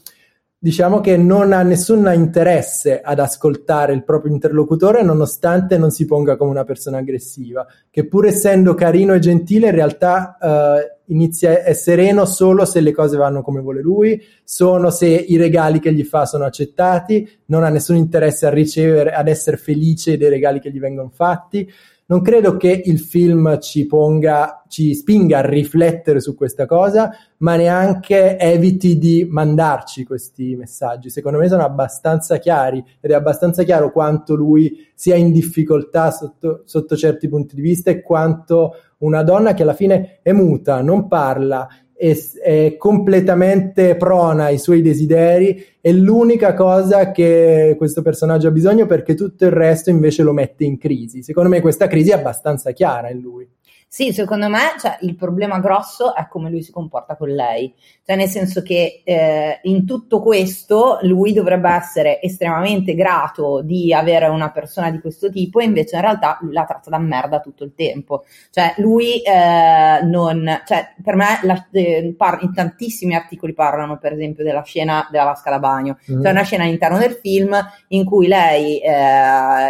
diciamo 0.65 0.99
che 0.99 1.15
non 1.15 1.53
ha 1.53 1.61
nessun 1.61 2.11
interesse 2.11 2.99
ad 2.99 3.19
ascoltare 3.19 3.93
il 3.93 4.03
proprio 4.03 4.34
interlocutore 4.34 5.03
nonostante 5.03 5.78
non 5.78 5.91
si 5.91 6.05
ponga 6.05 6.38
come 6.38 6.49
una 6.49 6.63
persona 6.63 6.97
aggressiva, 6.97 7.67
che 7.91 8.07
pur 8.07 8.26
essendo 8.26 8.73
carino 8.73 9.13
e 9.13 9.19
gentile 9.19 9.67
in 9.67 9.76
realtà 9.76 10.38
eh, 10.41 10.95
inizia 11.13 11.61
è 11.61 11.73
sereno 11.73 12.26
solo 12.26 12.65
se 12.65 12.80
le 12.80 12.93
cose 12.93 13.15
vanno 13.15 13.43
come 13.43 13.61
vuole 13.61 13.82
lui, 13.82 14.19
sono 14.43 14.89
se 14.89 15.07
i 15.07 15.38
regali 15.38 15.80
che 15.80 15.93
gli 15.93 16.03
fa 16.03 16.26
sono 16.26 16.45
accettati, 16.45 17.30
non 17.45 17.63
ha 17.63 17.69
nessun 17.69 17.97
interesse 17.97 18.47
a 18.47 18.49
ricevere, 18.49 19.11
ad 19.11 19.28
essere 19.28 19.57
felice 19.57 20.17
dei 20.17 20.30
regali 20.30 20.59
che 20.59 20.71
gli 20.71 20.80
vengono 20.80 21.11
fatti 21.13 21.69
non 22.08 22.22
credo 22.22 22.56
che 22.56 22.84
il 22.86 22.99
film 22.99 23.60
ci 23.60 23.88
ponga, 23.88 24.64
ci 24.68 24.93
spinga 24.93 25.39
a 25.39 25.45
riflettere 25.45 26.20
su 26.20 26.36
questa 26.36 26.68
cosa, 26.68 27.12
ma 27.38 27.56
neanche 27.56 28.38
eviti 28.38 28.99
di 28.99 29.26
mandarci 29.28 30.03
questi 30.03 30.56
messaggi. 30.56 31.10
Secondo 31.10 31.39
me 31.39 31.47
sono 31.47 31.64
abbastanza 31.64 32.38
chiari 32.38 32.84
ed 32.99 33.10
è 33.10 33.16
abbastanza 33.16 33.64
chiaro 33.64 33.91
quanto 33.91 34.36
lui 34.36 34.88
sia 34.93 35.16
in 35.16 35.32
difficoltà 35.32 36.12
sotto, 36.12 36.62
sotto 36.66 36.95
certi 36.95 37.28
punti 37.28 37.56
di 37.56 37.62
vista 37.62 37.89
e 37.89 38.01
quanto 38.01 38.74
una 38.99 39.24
donna 39.24 39.56
che 39.56 39.64
alla 39.64 39.74
fine 39.74 40.20
è 40.22 40.32
muta, 40.32 40.82
non 40.82 41.08
parla 41.08 41.68
è, 41.96 42.16
è, 42.43 42.76
completamente 42.78 43.96
prona 43.96 44.46
ai 44.46 44.58
suoi 44.58 44.82
desideri, 44.82 45.66
è 45.80 45.91
l'unica 45.91 46.54
cosa 46.54 47.12
che 47.12 47.76
questo 47.78 48.02
personaggio 48.02 48.50
ha 48.50 48.52
bisogno 48.52 48.86
perché 48.86 49.16
tutto 49.16 49.46
il 49.46 49.52
resto 49.52 49.89
invece 49.89 50.24
lo 50.24 50.34
mette 50.34 50.66
in 50.66 50.78
crisi. 50.78 51.24
Secondo 51.24 51.50
me 51.50 51.62
questa 51.62 51.88
crisi 51.88 52.12
è 52.12 52.16
abbastanza 52.16 52.72
chiara 52.72 53.10
in 53.10 53.20
lui. 53.20 53.48
Sì, 53.88 54.12
secondo 54.12 54.50
me 54.50 54.76
cioè, 54.78 54.98
il 55.02 55.16
problema 55.16 55.60
grosso 55.60 56.14
è 56.14 56.28
come 56.28 56.50
lui 56.50 56.62
si 56.62 56.72
comporta 56.72 57.16
con 57.16 57.30
lei, 57.30 57.74
cioè 58.06 58.16
nel 58.16 58.28
senso 58.28 58.62
che 58.62 59.01
eh, 59.03 59.60
in 59.64 59.84
tutto 59.84 60.22
questo 60.22 60.99
lui 61.01 61.34
dovrebbe 61.34 61.72
essere 61.72 62.22
estremamente 62.22 62.93
grato 62.93 63.62
di 63.64 63.91
avere 63.93 64.28
una 64.28 64.51
persona 64.51 64.91
di 64.91 64.99
questo 64.99 65.32
tipo 65.32 65.60
e 65.60 65.64
invece 65.64 65.95
in 65.95 66.01
realtà 66.01 66.38
lui 66.41 66.53
la 66.53 66.66
tratta 66.66 66.91
da 66.91 66.99
merda 66.99 67.39
tutto 67.39 67.64
il 67.64 67.74
tempo, 67.76 68.26
cioè 68.51 68.76
lui 68.78 69.22
eh, 69.24 70.03
non, 70.03 70.62
cioè 70.68 70.93
per 71.03 71.16
me 71.16 71.39
la, 71.41 71.68
eh, 71.72 72.14
par- 72.16 72.43
in 72.43 72.53
tantissimi 72.53 73.16
articoli 73.16 73.53
parlano 73.53 73.97
per 73.97 74.14
esempio 74.14 74.43
della 74.43 74.62
scena 74.62 75.08
della 75.10 75.24
vasca 75.24 75.49
da 75.49 75.60
bagno, 75.60 75.97
mm-hmm. 76.12 76.22
cioè 76.22 76.32
una 76.32 76.43
scena 76.43 76.64
all'interno 76.64 76.99
del 76.99 77.14
film 77.14 77.58
in 77.88 78.06
cui 78.06 78.28
lei 78.28 78.82
eh, 78.82 78.89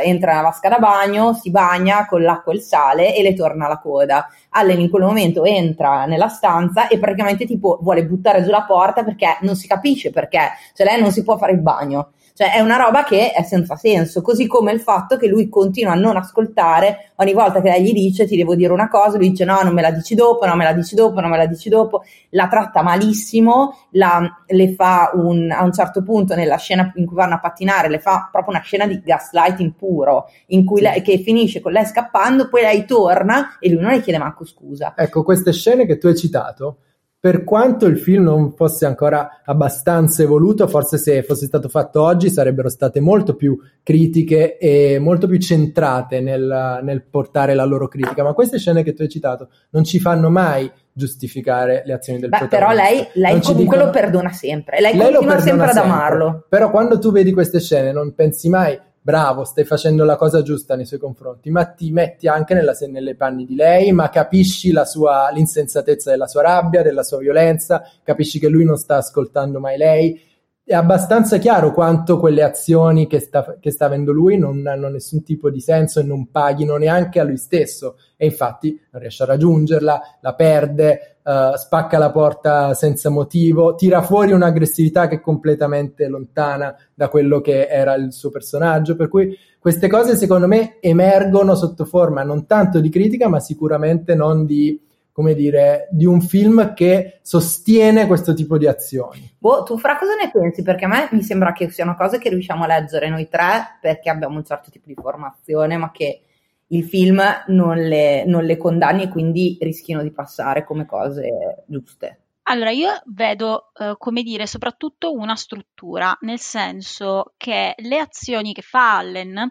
entra 0.04 0.32
nella 0.32 0.44
vasca 0.44 0.68
da 0.68 0.80
bagno, 0.80 1.34
si 1.34 1.52
bagna 1.52 2.06
con 2.06 2.22
l'acqua 2.22 2.52
e 2.52 2.56
il 2.56 2.62
sale 2.62 3.16
e 3.16 3.24
le 3.24 3.34
torna 3.34 3.70
la 3.70 3.80
coda. 3.80 4.28
Allen 4.56 4.80
in 4.80 4.90
quel 4.90 5.04
momento 5.04 5.44
entra 5.44 6.06
nella 6.06 6.30
stanza 6.30 6.88
e 6.88 6.98
praticamente 6.98 7.46
tipo 7.46 7.78
vuole 7.82 8.06
buttare 8.06 8.42
giù 8.42 8.50
la 8.50 8.64
porta 8.64 9.04
perché 9.04 9.38
non 9.42 9.56
si 9.56 9.68
capisce 9.68 10.12
perché, 10.12 10.52
cioè 10.74 10.88
lei 10.88 11.02
non 11.02 11.12
si 11.12 11.24
può 11.24 11.38
fare 11.38 11.52
il 11.52 11.60
bagno. 11.60 12.12
Cioè 12.38 12.52
è 12.52 12.60
una 12.60 12.76
roba 12.76 13.06
che 13.06 13.32
è 13.32 13.44
senza 13.44 13.78
senso, 13.78 14.22
così 14.22 14.46
come 14.46 14.74
il 14.74 14.82
fatto 14.82 15.16
che 15.16 15.26
lui 15.26 15.48
continua 15.48 15.94
a 15.94 15.96
non 15.96 16.18
ascoltare 16.18 17.12
ogni 17.16 17.32
volta 17.32 17.62
che 17.62 17.70
lei 17.70 17.82
gli 17.82 17.94
dice 17.94 18.28
ti 18.28 18.36
devo 18.36 18.56
dire 18.56 18.74
una 18.74 18.90
cosa, 18.90 19.18
lui 19.18 19.30
dice 19.30 19.46
no, 19.46 19.62
non 19.64 19.74
me 19.74 19.82
la 19.82 19.92
dici 19.92 20.16
dopo, 20.16 20.46
non 20.46 20.58
me 20.58 20.66
la 20.66 20.74
dici 20.74 20.96
dopo, 20.96 21.22
non 21.22 21.30
me 21.30 21.38
la 21.38 21.46
dici 21.46 21.70
dopo, 21.70 22.04
la 22.32 22.50
tratta 22.50 22.82
malissimo, 22.82 23.88
la, 23.92 24.30
le 24.48 24.74
fa 24.74 25.12
un, 25.14 25.50
a 25.50 25.64
un 25.64 25.72
certo 25.72 26.04
punto 26.04 26.36
nella 26.36 26.58
scena 26.58 26.92
in 26.96 27.06
cui 27.06 27.16
vanno 27.16 27.36
a 27.36 27.40
pattinare, 27.40 27.88
le 27.88 28.00
fa 28.00 28.28
proprio 28.30 28.54
una 28.54 28.64
scena 28.64 28.86
di 28.86 29.00
gaslighting 29.00 29.72
puro, 29.72 30.30
in 30.48 30.66
cui 30.66 30.82
lei, 30.82 31.02
che 31.02 31.20
finisce 31.20 31.62
con 31.62 31.72
lei 31.72 31.86
scappando, 31.86 32.50
poi 32.50 32.64
lei 32.64 32.84
torna 32.84 33.58
e 33.62 33.70
lui 33.70 33.82
non 33.82 33.92
le 33.92 34.02
chiede 34.02 34.20
manco 34.20 34.44
scusa. 34.44 34.94
Ecco, 34.98 35.24
queste 35.24 35.54
scene 35.54 35.86
che 35.86 35.98
tu 35.98 36.08
hai 36.08 36.18
citato 36.18 36.80
per 37.26 37.44
quanto 37.44 37.88
il 37.88 37.98
film 37.98 38.26
non 38.26 38.54
fosse 38.54 38.86
ancora 38.86 39.42
abbastanza 39.44 40.22
evoluto, 40.22 40.68
forse 40.68 41.00
se 41.00 41.24
fosse 41.24 41.48
stato 41.48 41.70
fatto 41.70 42.04
oggi 42.04 42.30
sarebbero 42.30 42.70
state 42.70 43.00
molto 43.00 43.34
più 43.34 43.58
critiche 43.82 44.60
e 44.60 45.00
molto 45.00 45.26
più 45.26 45.40
centrate 45.40 46.20
nel, 46.20 46.82
nel 46.84 47.02
portare 47.02 47.56
la 47.56 47.66
loro 47.66 47.88
critica. 47.88 48.22
Ma 48.22 48.34
queste 48.34 48.60
scene 48.60 48.84
che 48.84 48.94
tu 48.94 49.02
hai 49.02 49.10
citato 49.10 49.50
non 49.72 49.84
ci 49.84 50.00
fanno 50.00 50.30
mai 50.30 50.72
giustificare 50.94 51.82
le 51.84 51.94
azioni 51.94 52.20
del 52.20 52.30
Beh, 52.30 52.46
Però 52.48 52.72
lei, 52.72 53.08
lei 53.14 53.42
comunque 53.42 53.56
dicono... 53.56 53.86
lo 53.86 53.90
perdona 53.90 54.32
sempre, 54.32 54.80
lei, 54.80 54.96
lei 54.96 55.12
continua 55.12 55.40
sempre 55.40 55.70
ad 55.72 55.78
amarlo. 55.78 56.46
Però 56.48 56.70
quando 56.70 57.00
tu 57.00 57.12
vedi 57.12 57.34
queste 57.34 57.60
scene 57.60 57.92
non 57.92 58.14
pensi 58.14 58.50
mai 58.50 58.80
bravo, 59.06 59.44
stai 59.44 59.66
facendo 59.66 60.04
la 60.04 60.16
cosa 60.16 60.42
giusta 60.42 60.76
nei 60.76 60.88
suoi 60.88 60.98
confronti, 60.98 61.52
ma 61.52 61.64
ti 61.66 61.92
metti 61.92 62.28
anche 62.28 62.56
nella, 62.56 62.74
nelle 62.90 63.16
panni 63.16 63.46
di 63.46 63.54
lei, 63.54 63.92
ma 63.92 64.10
capisci 64.10 64.74
sua, 64.84 65.30
l'insensatezza 65.32 66.10
della 66.10 66.26
sua 66.26 66.42
rabbia, 66.42 66.82
della 66.82 67.04
sua 67.04 67.20
violenza, 67.20 67.84
capisci 68.02 68.40
che 68.40 68.48
lui 68.48 68.66
non 68.66 68.78
sta 68.78 68.96
ascoltando 68.96 69.60
mai 69.60 69.78
lei. 69.78 70.20
È 70.64 70.74
abbastanza 70.74 71.38
chiaro 71.38 71.72
quanto 71.72 72.18
quelle 72.18 72.42
azioni 72.42 73.06
che 73.06 73.20
sta, 73.20 73.58
che 73.60 73.70
sta 73.70 73.86
avendo 73.86 74.12
lui 74.12 74.40
non 74.40 74.66
hanno 74.66 74.88
nessun 74.90 75.22
tipo 75.22 75.52
di 75.52 75.60
senso 75.60 76.00
e 76.00 76.04
non 76.04 76.32
paghino 76.32 76.76
neanche 76.78 77.20
a 77.20 77.24
lui 77.26 77.38
stesso. 77.38 77.98
E 78.18 78.26
infatti 78.26 78.72
non 78.90 79.02
riesce 79.04 79.22
a 79.22 79.28
raggiungerla, 79.28 80.02
la 80.20 80.34
perde, 80.34 81.15
uh, 81.26 81.58
spacca 81.58 81.98
la 81.98 82.12
porta 82.12 82.74
senza 82.74 83.10
motivo, 83.10 83.76
tira 83.76 84.02
fuori 84.02 84.32
un'aggressività 84.32 85.08
che 85.08 85.16
è 85.16 85.22
completamente 85.22 86.08
lontana 86.08 86.76
da 86.94 87.10
quello 87.10 87.42
che 87.42 87.68
era 87.68 87.96
il 87.96 88.14
suo 88.14 88.30
personaggio, 88.30 88.96
per 88.96 89.10
cui 89.10 89.36
queste 89.60 89.88
cose 89.88 90.16
secondo 90.16 90.48
me 90.48 90.78
emergono 90.80 91.56
sotto 91.56 91.86
forma 91.86 92.24
non 92.24 92.46
tanto 92.46 92.80
di 92.80 92.90
critica, 92.90 93.28
ma 93.28 93.40
sicuramente 93.40 94.14
non 94.14 94.46
di 94.46 94.80
come 95.16 95.34
dire, 95.34 95.88
di 95.92 96.06
un 96.06 96.20
film 96.20 96.74
che 96.74 97.20
sostiene 97.22 98.06
questo 98.06 98.34
tipo 98.34 98.58
di 98.58 98.68
azioni. 98.68 99.34
Boh, 99.38 99.64
tu 99.64 99.78
fra 99.78 99.98
cosa 99.98 100.14
ne 100.14 100.30
pensi? 100.30 100.62
Perché 100.62 100.84
a 100.84 100.88
me 100.90 101.08
mi 101.14 101.22
sembra 101.22 101.54
che 101.54 101.70
siano 101.70 101.96
cose 101.96 102.18
che 102.18 102.28
riusciamo 102.28 102.66
a 102.66 102.68
leggere 102.68 103.08
noi 103.08 103.30
tre 103.30 103.78
perché 103.80 104.10
abbiamo 104.10 104.36
un 104.36 104.44
certo 104.44 104.70
tipo 104.70 104.88
di 104.88 104.94
formazione, 104.94 105.78
ma 105.78 105.90
che 105.90 106.24
il 106.68 106.84
film 106.84 107.22
non 107.48 107.78
le, 107.78 108.26
non 108.26 108.44
le 108.44 108.58
condanni 108.58 109.04
e 109.04 109.10
quindi 109.10 109.58
rischino 109.62 110.02
di 110.02 110.12
passare 110.12 110.64
come 110.64 110.86
cose 110.86 111.64
giuste. 111.68 112.25
Allora, 112.48 112.70
io 112.70 113.02
vedo, 113.06 113.72
eh, 113.74 113.96
come 113.98 114.22
dire, 114.22 114.46
soprattutto 114.46 115.12
una 115.12 115.36
struttura, 115.36 116.16
nel 116.22 116.40
senso 116.40 117.34
che 117.38 117.74
le 117.76 117.98
azioni 117.98 118.54
che 118.54 118.62
fa 118.62 118.98
Allen 118.98 119.50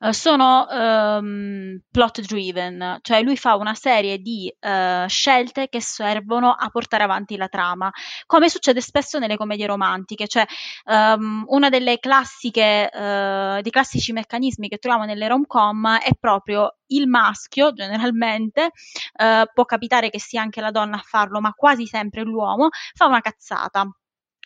eh, 0.00 0.12
sono 0.12 0.68
ehm, 0.68 1.80
plot 1.90 2.20
driven, 2.20 2.98
cioè 3.00 3.22
lui 3.22 3.38
fa 3.38 3.56
una 3.56 3.72
serie 3.74 4.18
di 4.18 4.54
eh, 4.60 5.06
scelte 5.08 5.68
che 5.70 5.80
servono 5.80 6.50
a 6.52 6.68
portare 6.68 7.04
avanti 7.04 7.38
la 7.38 7.48
trama, 7.48 7.90
come 8.26 8.50
succede 8.50 8.82
spesso 8.82 9.18
nelle 9.18 9.36
commedie 9.38 9.66
romantiche, 9.66 10.26
cioè 10.28 10.44
ehm, 10.84 11.44
una 11.48 11.70
delle 11.70 11.98
classiche, 11.98 12.90
eh, 12.90 13.58
dei 13.62 13.70
classici 13.72 14.12
meccanismi 14.12 14.68
che 14.68 14.76
troviamo 14.76 15.06
nelle 15.06 15.28
rom-com 15.28 15.96
è 15.96 16.10
proprio 16.20 16.76
il 16.96 17.08
maschio 17.08 17.72
generalmente, 17.72 18.70
eh, 19.16 19.46
può 19.52 19.64
capitare 19.64 20.10
che 20.10 20.20
sia 20.20 20.42
anche 20.42 20.60
la 20.60 20.70
donna 20.70 20.96
a 20.96 21.02
farlo, 21.04 21.40
ma 21.40 21.52
quasi 21.52 21.86
sempre 21.86 22.22
l'uomo, 22.22 22.68
fa 22.94 23.06
una 23.06 23.20
cazzata 23.20 23.88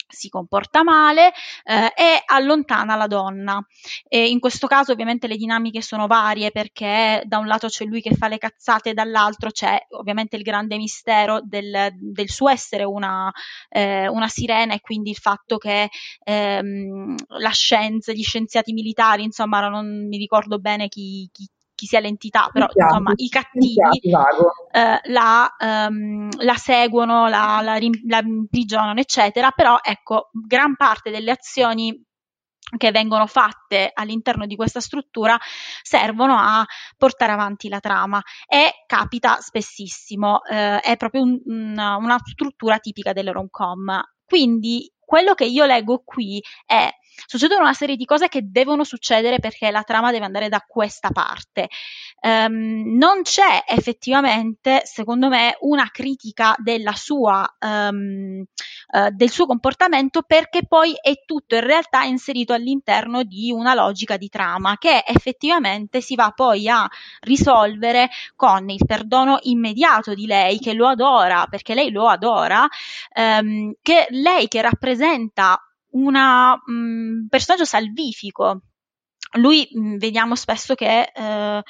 si 0.08 0.28
comporta 0.28 0.82
male 0.82 1.32
eh, 1.64 1.92
e 1.94 2.22
allontana 2.26 2.96
la 2.96 3.06
donna. 3.06 3.64
E 4.08 4.28
in 4.28 4.40
questo 4.40 4.66
caso 4.66 4.92
ovviamente 4.92 5.26
le 5.26 5.36
dinamiche 5.36 5.82
sono 5.82 6.06
varie 6.06 6.50
perché 6.50 7.22
da 7.24 7.38
un 7.38 7.46
lato 7.46 7.68
c'è 7.68 7.84
lui 7.84 8.00
che 8.00 8.14
fa 8.14 8.28
le 8.28 8.38
cazzate, 8.38 8.94
dall'altro 8.94 9.50
c'è 9.50 9.78
ovviamente 9.90 10.36
il 10.36 10.42
grande 10.42 10.76
mistero 10.76 11.40
del, 11.42 11.90
del 11.92 12.30
suo 12.30 12.48
essere 12.48 12.84
una, 12.84 13.30
eh, 13.68 14.08
una, 14.08 14.28
sirena 14.28 14.74
e 14.74 14.80
quindi 14.80 15.10
il 15.10 15.16
fatto 15.16 15.58
che 15.58 15.88
ehm, 16.24 17.14
la 17.38 17.50
scienza, 17.50 18.12
gli 18.12 18.22
scienziati 18.22 18.72
militari, 18.72 19.24
insomma 19.24 19.68
non 19.68 20.06
mi 20.06 20.16
ricordo 20.16 20.58
bene 20.58 20.88
chi, 20.88 21.28
chi 21.32 21.48
chi 21.78 21.86
sia 21.86 22.00
l'entità, 22.00 22.48
però 22.52 22.66
Chiaro, 22.66 22.88
insomma 22.90 23.12
i 23.14 23.28
cattivi 23.28 23.76
eh, 24.72 25.00
la, 25.04 25.56
um, 25.60 26.28
la, 26.38 26.54
seguono, 26.56 27.28
la, 27.28 27.60
la, 27.62 27.78
la 28.08 28.18
imprigionano, 28.18 28.98
eccetera, 28.98 29.52
però 29.52 29.78
ecco, 29.80 30.30
gran 30.32 30.74
parte 30.74 31.12
delle 31.12 31.30
azioni 31.30 32.04
che 32.76 32.90
vengono 32.90 33.26
fatte 33.26 33.92
all'interno 33.94 34.44
di 34.44 34.56
questa 34.56 34.80
struttura 34.80 35.38
servono 35.82 36.36
a 36.36 36.66
portare 36.96 37.32
avanti 37.32 37.68
la 37.68 37.78
trama 37.78 38.20
e 38.46 38.84
capita 38.84 39.38
spessissimo, 39.40 40.42
eh, 40.50 40.80
è 40.80 40.96
proprio 40.96 41.22
un, 41.22 41.40
una, 41.44 41.96
una 41.96 42.18
struttura 42.24 42.78
tipica 42.78 43.12
delle 43.12 43.30
rom-com. 43.30 44.02
Quindi 44.24 44.92
quello 44.98 45.34
che 45.34 45.44
io 45.44 45.64
leggo 45.64 46.02
qui 46.04 46.42
è 46.66 46.90
succedono 47.26 47.62
una 47.62 47.72
serie 47.72 47.96
di 47.96 48.04
cose 48.04 48.28
che 48.28 48.42
devono 48.44 48.84
succedere 48.84 49.38
perché 49.38 49.70
la 49.70 49.82
trama 49.82 50.10
deve 50.10 50.24
andare 50.24 50.48
da 50.48 50.64
questa 50.66 51.10
parte. 51.10 51.68
Um, 52.20 52.96
non 52.96 53.22
c'è 53.22 53.64
effettivamente, 53.66 54.82
secondo 54.84 55.28
me, 55.28 55.56
una 55.60 55.88
critica 55.90 56.56
sua, 56.94 57.48
um, 57.60 58.42
uh, 58.92 59.08
del 59.10 59.30
suo 59.30 59.46
comportamento 59.46 60.22
perché 60.22 60.66
poi 60.66 60.94
è 61.00 61.22
tutto 61.24 61.54
in 61.54 61.60
realtà 61.60 62.02
inserito 62.02 62.52
all'interno 62.52 63.22
di 63.22 63.50
una 63.52 63.74
logica 63.74 64.16
di 64.16 64.28
trama 64.28 64.76
che 64.78 65.04
effettivamente 65.06 66.00
si 66.00 66.14
va 66.16 66.32
poi 66.34 66.68
a 66.68 66.88
risolvere 67.20 68.08
con 68.34 68.68
il 68.68 68.84
perdono 68.84 69.38
immediato 69.42 70.14
di 70.14 70.26
lei 70.26 70.58
che 70.58 70.72
lo 70.72 70.88
adora, 70.88 71.46
perché 71.48 71.74
lei 71.74 71.90
lo 71.90 72.08
adora, 72.08 72.66
um, 73.14 73.72
che 73.80 74.06
lei 74.10 74.48
che 74.48 74.60
rappresenta 74.60 75.62
un 75.92 77.26
personaggio 77.28 77.64
salvifico. 77.64 78.62
Lui 79.32 79.68
mh, 79.70 79.96
vediamo 79.96 80.34
spesso 80.36 80.74
che 80.74 81.10
eh, 81.14 81.62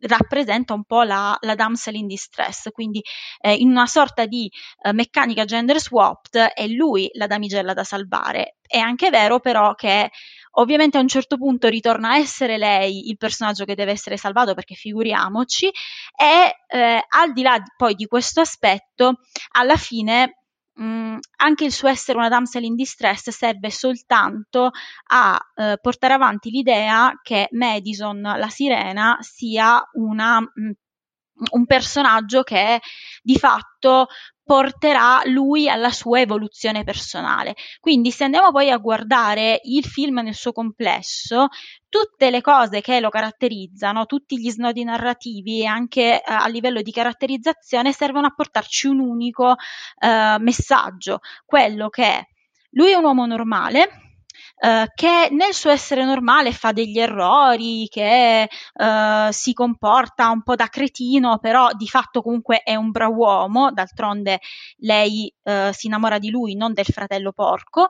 rappresenta 0.00 0.74
un 0.74 0.84
po' 0.84 1.02
la, 1.02 1.36
la, 1.40 1.54
damsel 1.54 1.94
in 1.94 2.06
distress, 2.06 2.70
quindi 2.70 3.02
eh, 3.40 3.54
in 3.54 3.70
una 3.70 3.86
sorta 3.86 4.26
di 4.26 4.50
eh, 4.82 4.92
meccanica 4.92 5.44
gender 5.44 5.80
swapped 5.80 6.52
è 6.54 6.66
lui 6.66 7.08
la 7.14 7.26
damigella 7.26 7.72
da 7.72 7.84
salvare. 7.84 8.56
È 8.66 8.78
anche 8.78 9.10
vero 9.10 9.40
però 9.40 9.74
che 9.74 10.10
ovviamente 10.58 10.98
a 10.98 11.00
un 11.00 11.08
certo 11.08 11.36
punto 11.36 11.68
ritorna 11.68 12.10
a 12.10 12.18
essere 12.18 12.58
lei 12.58 13.08
il 13.08 13.16
personaggio 13.16 13.64
che 13.64 13.74
deve 13.74 13.92
essere 13.92 14.16
salvato 14.16 14.54
perché 14.54 14.74
figuriamoci 14.74 15.66
e 15.66 16.56
eh, 16.68 17.04
al 17.08 17.32
di 17.32 17.42
là 17.42 17.62
poi 17.76 17.94
di 17.94 18.06
questo 18.06 18.40
aspetto 18.40 19.20
alla 19.52 19.76
fine 19.76 20.45
mh, 20.76 20.84
mm, 20.84 21.16
anche 21.38 21.64
il 21.64 21.72
suo 21.72 21.88
essere 21.88 22.18
una 22.18 22.28
damsel 22.28 22.64
in 22.64 22.74
distress 22.74 23.30
serve 23.30 23.70
soltanto 23.70 24.70
a 25.08 25.38
eh, 25.54 25.78
portare 25.80 26.14
avanti 26.14 26.50
l'idea 26.50 27.18
che 27.22 27.48
Madison, 27.52 28.20
la 28.20 28.48
sirena, 28.48 29.16
sia 29.20 29.82
una, 29.94 30.40
mh, 30.40 30.46
mm, 30.60 30.70
un 31.52 31.66
personaggio 31.66 32.42
che 32.42 32.80
di 33.22 33.36
fatto 33.38 34.06
porterà 34.46 35.22
lui 35.24 35.68
alla 35.68 35.90
sua 35.90 36.20
evoluzione 36.20 36.84
personale. 36.84 37.56
Quindi 37.80 38.12
se 38.12 38.22
andiamo 38.22 38.52
poi 38.52 38.70
a 38.70 38.76
guardare 38.76 39.60
il 39.64 39.84
film 39.84 40.20
nel 40.20 40.36
suo 40.36 40.52
complesso, 40.52 41.48
tutte 41.88 42.30
le 42.30 42.40
cose 42.42 42.80
che 42.80 43.00
lo 43.00 43.08
caratterizzano, 43.08 44.06
tutti 44.06 44.38
gli 44.38 44.48
snodi 44.48 44.84
narrativi 44.84 45.62
e 45.62 45.66
anche 45.66 46.22
eh, 46.22 46.22
a 46.24 46.46
livello 46.46 46.80
di 46.80 46.92
caratterizzazione 46.92 47.92
servono 47.92 48.28
a 48.28 48.34
portarci 48.34 48.86
un 48.86 49.00
unico 49.00 49.56
eh, 49.98 50.36
messaggio, 50.38 51.18
quello 51.44 51.88
che 51.88 52.28
lui 52.70 52.92
è 52.92 52.94
un 52.94 53.04
uomo 53.04 53.26
normale, 53.26 54.05
Uh, 54.58 54.86
che 54.94 55.28
nel 55.32 55.52
suo 55.52 55.70
essere 55.70 56.04
normale 56.04 56.52
fa 56.52 56.72
degli 56.72 56.98
errori, 56.98 57.88
che 57.88 58.48
uh, 58.74 59.30
si 59.30 59.52
comporta 59.52 60.30
un 60.30 60.42
po' 60.42 60.54
da 60.54 60.68
cretino, 60.68 61.38
però 61.38 61.68
di 61.72 61.86
fatto 61.86 62.22
comunque 62.22 62.62
è 62.62 62.74
un 62.74 62.90
bravo 62.90 63.16
uomo, 63.16 63.70
d'altronde 63.70 64.40
lei 64.78 65.32
uh, 65.42 65.72
si 65.72 65.88
innamora 65.88 66.18
di 66.18 66.30
lui, 66.30 66.54
non 66.54 66.72
del 66.72 66.86
fratello 66.86 67.32
porco, 67.32 67.86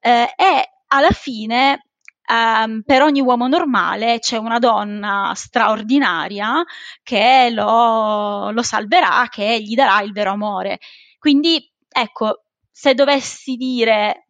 e 0.00 0.70
alla 0.88 1.10
fine 1.10 1.84
Um, 2.30 2.82
per 2.86 3.02
ogni 3.02 3.20
uomo 3.20 3.48
normale 3.48 4.20
c'è 4.20 4.36
una 4.36 4.60
donna 4.60 5.32
straordinaria 5.34 6.62
che 7.02 7.50
lo, 7.50 8.52
lo, 8.52 8.62
salverà, 8.62 9.26
che 9.28 9.60
gli 9.60 9.74
darà 9.74 10.00
il 10.02 10.12
vero 10.12 10.30
amore. 10.30 10.78
Quindi, 11.18 11.68
ecco, 11.88 12.44
se 12.70 12.94
dovessi 12.94 13.56
dire 13.56 14.28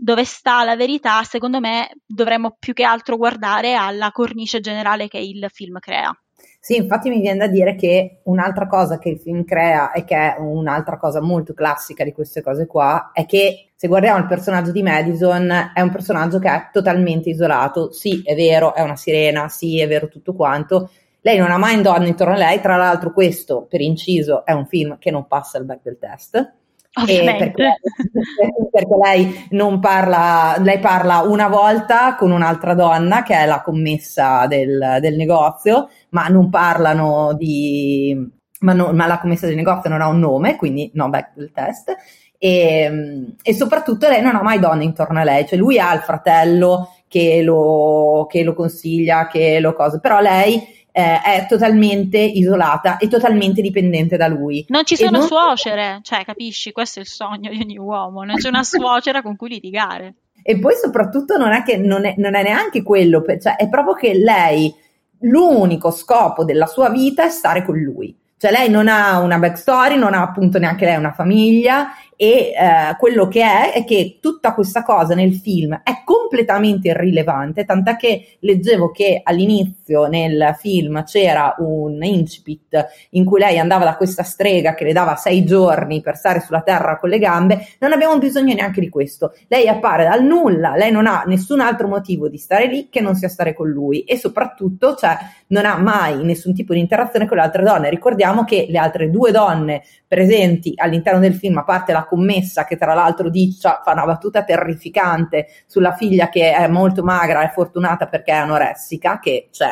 dove 0.00 0.24
sta 0.24 0.64
la 0.64 0.76
verità, 0.76 1.22
secondo 1.24 1.60
me 1.60 1.90
dovremmo 2.06 2.56
più 2.58 2.72
che 2.72 2.84
altro 2.84 3.18
guardare 3.18 3.74
alla 3.74 4.10
cornice 4.10 4.60
generale 4.60 5.08
che 5.08 5.18
il 5.18 5.46
film 5.52 5.78
crea. 5.78 6.10
Sì, 6.58 6.76
infatti 6.76 7.10
mi 7.10 7.20
viene 7.20 7.38
da 7.38 7.46
dire 7.48 7.74
che 7.74 8.20
un'altra 8.24 8.66
cosa 8.66 8.98
che 8.98 9.10
il 9.10 9.18
film 9.18 9.44
crea 9.44 9.92
e 9.92 10.04
che 10.04 10.14
è 10.14 10.36
un'altra 10.38 10.96
cosa 10.96 11.20
molto 11.20 11.52
classica 11.52 12.02
di 12.02 12.12
queste 12.12 12.42
cose 12.42 12.66
qua 12.66 13.10
è 13.12 13.26
che 13.26 13.72
se 13.76 13.88
guardiamo 13.88 14.18
il 14.18 14.26
personaggio 14.26 14.72
di 14.72 14.82
Madison 14.82 15.72
è 15.74 15.80
un 15.80 15.90
personaggio 15.90 16.38
che 16.38 16.48
è 16.48 16.68
totalmente 16.72 17.28
isolato. 17.28 17.92
Sì, 17.92 18.22
è 18.24 18.34
vero, 18.34 18.74
è 18.74 18.80
una 18.80 18.96
sirena, 18.96 19.48
sì, 19.48 19.80
è 19.80 19.88
vero 19.88 20.08
tutto 20.08 20.34
quanto. 20.34 20.90
Lei 21.20 21.36
non 21.36 21.50
ha 21.50 21.58
mai 21.58 21.80
donne 21.82 22.08
intorno 22.08 22.34
a 22.34 22.38
lei, 22.38 22.60
tra 22.62 22.76
l'altro 22.76 23.12
questo, 23.12 23.66
per 23.68 23.82
inciso, 23.82 24.46
è 24.46 24.52
un 24.52 24.66
film 24.66 24.96
che 24.98 25.10
non 25.10 25.26
passa 25.26 25.58
il 25.58 25.64
back 25.66 25.82
del 25.82 25.98
test 25.98 26.59
perché, 26.92 27.76
perché, 28.70 28.96
lei 29.00 29.46
non 29.50 29.78
parla, 29.78 30.56
lei 30.58 30.80
parla 30.80 31.20
una 31.20 31.48
volta 31.48 32.16
con 32.16 32.32
un'altra 32.32 32.74
donna 32.74 33.22
che 33.22 33.34
è 33.34 33.46
la 33.46 33.62
commessa 33.62 34.46
del, 34.46 34.98
del 35.00 35.16
negozio, 35.16 35.88
ma 36.10 36.26
non 36.26 36.50
parlano 36.50 37.34
di. 37.34 38.38
Ma, 38.60 38.72
no, 38.72 38.92
ma, 38.92 39.06
la 39.06 39.20
commessa 39.20 39.46
del 39.46 39.56
negozio 39.56 39.88
non 39.88 40.02
ha 40.02 40.08
un 40.08 40.18
nome, 40.18 40.56
quindi 40.56 40.90
no 40.94 41.08
back 41.08 41.30
del 41.34 41.52
test. 41.52 41.94
E, 42.36 43.34
e, 43.42 43.54
soprattutto 43.54 44.08
lei 44.08 44.20
non 44.22 44.34
ha 44.34 44.42
mai 44.42 44.58
donne 44.58 44.84
intorno 44.84 45.20
a 45.20 45.24
lei, 45.24 45.46
cioè 45.46 45.58
lui 45.58 45.78
ha 45.78 45.94
il 45.94 46.00
fratello 46.00 46.94
che 47.06 47.42
lo, 47.42 48.26
che 48.28 48.42
lo 48.42 48.54
consiglia, 48.54 49.26
che 49.28 49.60
lo 49.60 49.74
cosa, 49.74 49.98
però 49.98 50.20
lei 50.20 50.79
eh, 50.92 51.20
è 51.20 51.46
totalmente 51.48 52.18
isolata 52.18 52.98
e 52.98 53.08
totalmente 53.08 53.62
dipendente 53.62 54.16
da 54.16 54.26
lui. 54.26 54.64
Non 54.68 54.84
ci 54.84 54.96
sono 54.96 55.18
non... 55.18 55.26
suocere, 55.26 56.00
cioè 56.02 56.24
capisci, 56.24 56.72
questo 56.72 56.98
è 56.98 57.02
il 57.02 57.08
sogno 57.08 57.50
di 57.50 57.60
ogni 57.60 57.78
uomo, 57.78 58.24
non 58.24 58.36
c'è 58.36 58.48
una 58.48 58.62
suocera 58.64 59.22
con 59.22 59.36
cui 59.36 59.48
litigare. 59.48 60.14
E 60.42 60.58
poi 60.58 60.74
soprattutto 60.74 61.36
non 61.36 61.52
è 61.52 61.62
che 61.62 61.76
non 61.76 62.06
è, 62.06 62.14
non 62.16 62.34
è 62.34 62.42
neanche 62.42 62.82
quello, 62.82 63.22
cioè 63.40 63.56
è 63.56 63.68
proprio 63.68 63.94
che 63.94 64.14
lei, 64.14 64.74
l'unico 65.20 65.90
scopo 65.90 66.44
della 66.44 66.66
sua 66.66 66.88
vita 66.88 67.24
è 67.24 67.30
stare 67.30 67.64
con 67.64 67.78
lui. 67.78 68.16
Cioè 68.38 68.50
lei 68.50 68.70
non 68.70 68.88
ha 68.88 69.18
una 69.18 69.38
backstory, 69.38 69.98
non 69.98 70.14
ha 70.14 70.22
appunto 70.22 70.58
neanche 70.58 70.86
lei 70.86 70.96
una 70.96 71.12
famiglia 71.12 71.88
e 72.22 72.52
eh, 72.52 72.96
quello 72.98 73.28
che 73.28 73.40
è 73.40 73.72
è 73.72 73.82
che 73.86 74.18
tutta 74.20 74.52
questa 74.52 74.82
cosa 74.82 75.14
nel 75.14 75.32
film 75.32 75.80
è 75.82 76.02
completamente 76.04 76.88
irrilevante, 76.88 77.64
tant'è 77.64 77.96
che 77.96 78.36
leggevo 78.40 78.90
che 78.90 79.22
all'inizio 79.24 80.04
nel 80.04 80.54
film 80.58 81.02
c'era 81.04 81.54
un 81.60 82.04
incipit 82.04 83.08
in 83.12 83.24
cui 83.24 83.40
lei 83.40 83.58
andava 83.58 83.86
da 83.86 83.96
questa 83.96 84.22
strega 84.22 84.74
che 84.74 84.84
le 84.84 84.92
dava 84.92 85.16
sei 85.16 85.46
giorni 85.46 86.02
per 86.02 86.16
stare 86.16 86.40
sulla 86.40 86.60
terra 86.60 86.98
con 86.98 87.08
le 87.08 87.18
gambe, 87.18 87.66
non 87.78 87.92
abbiamo 87.92 88.18
bisogno 88.18 88.52
neanche 88.52 88.82
di 88.82 88.90
questo. 88.90 89.32
Lei 89.48 89.66
appare 89.66 90.04
dal 90.04 90.22
nulla, 90.22 90.74
lei 90.76 90.92
non 90.92 91.06
ha 91.06 91.22
nessun 91.26 91.60
altro 91.60 91.88
motivo 91.88 92.28
di 92.28 92.36
stare 92.36 92.66
lì 92.66 92.90
che 92.90 93.00
non 93.00 93.14
sia 93.14 93.30
stare 93.30 93.54
con 93.54 93.70
lui 93.70 94.02
e 94.02 94.18
soprattutto 94.18 94.94
cioè, 94.94 95.16
non 95.46 95.64
ha 95.64 95.78
mai 95.78 96.22
nessun 96.22 96.52
tipo 96.52 96.74
di 96.74 96.80
interazione 96.80 97.26
con 97.26 97.38
le 97.38 97.44
altre 97.44 97.62
donne. 97.62 97.88
Ricordiamo 97.88 98.44
che 98.44 98.66
le 98.68 98.78
altre 98.78 99.08
due 99.08 99.30
donne 99.30 99.84
presenti 100.10 100.72
all'interno 100.74 101.20
del 101.20 101.36
film, 101.36 101.58
a 101.58 101.62
parte 101.62 101.92
la 101.92 102.04
commessa 102.04 102.64
che 102.64 102.76
tra 102.76 102.94
l'altro 102.94 103.30
dice, 103.30 103.78
fa 103.84 103.92
una 103.92 104.04
battuta 104.04 104.42
terrificante 104.42 105.46
sulla 105.66 105.92
figlia 105.92 106.28
che 106.28 106.52
è 106.52 106.66
molto 106.66 107.04
magra 107.04 107.44
e 107.44 107.52
fortunata 107.52 108.08
perché 108.08 108.32
è 108.32 108.38
anoressica, 108.38 109.20
che 109.20 109.50
cioè 109.52 109.70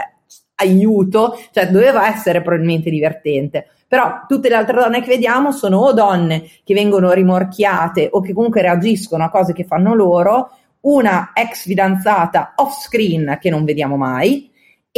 aiuto, 0.55 1.37
cioè 1.51 1.69
doveva 1.69 2.07
essere 2.07 2.41
probabilmente 2.41 2.89
divertente. 2.89 3.67
Però 3.89 4.27
tutte 4.29 4.49
le 4.49 4.55
altre 4.55 4.77
donne 4.77 5.01
che 5.01 5.09
vediamo 5.09 5.51
sono 5.51 5.79
o 5.79 5.93
donne 5.93 6.45
che 6.63 6.73
vengono 6.73 7.11
rimorchiate 7.11 8.09
o 8.13 8.21
che 8.21 8.33
comunque 8.33 8.63
reagiscono 8.63 9.25
a 9.25 9.31
cose 9.31 9.53
che 9.53 9.65
fanno 9.65 9.93
loro, 9.93 10.53
una 10.83 11.33
ex 11.35 11.65
fidanzata 11.65 12.53
off 12.55 12.79
screen 12.81 13.39
che 13.41 13.51
non 13.51 13.65
vediamo 13.65 13.97
mai, 13.97 14.49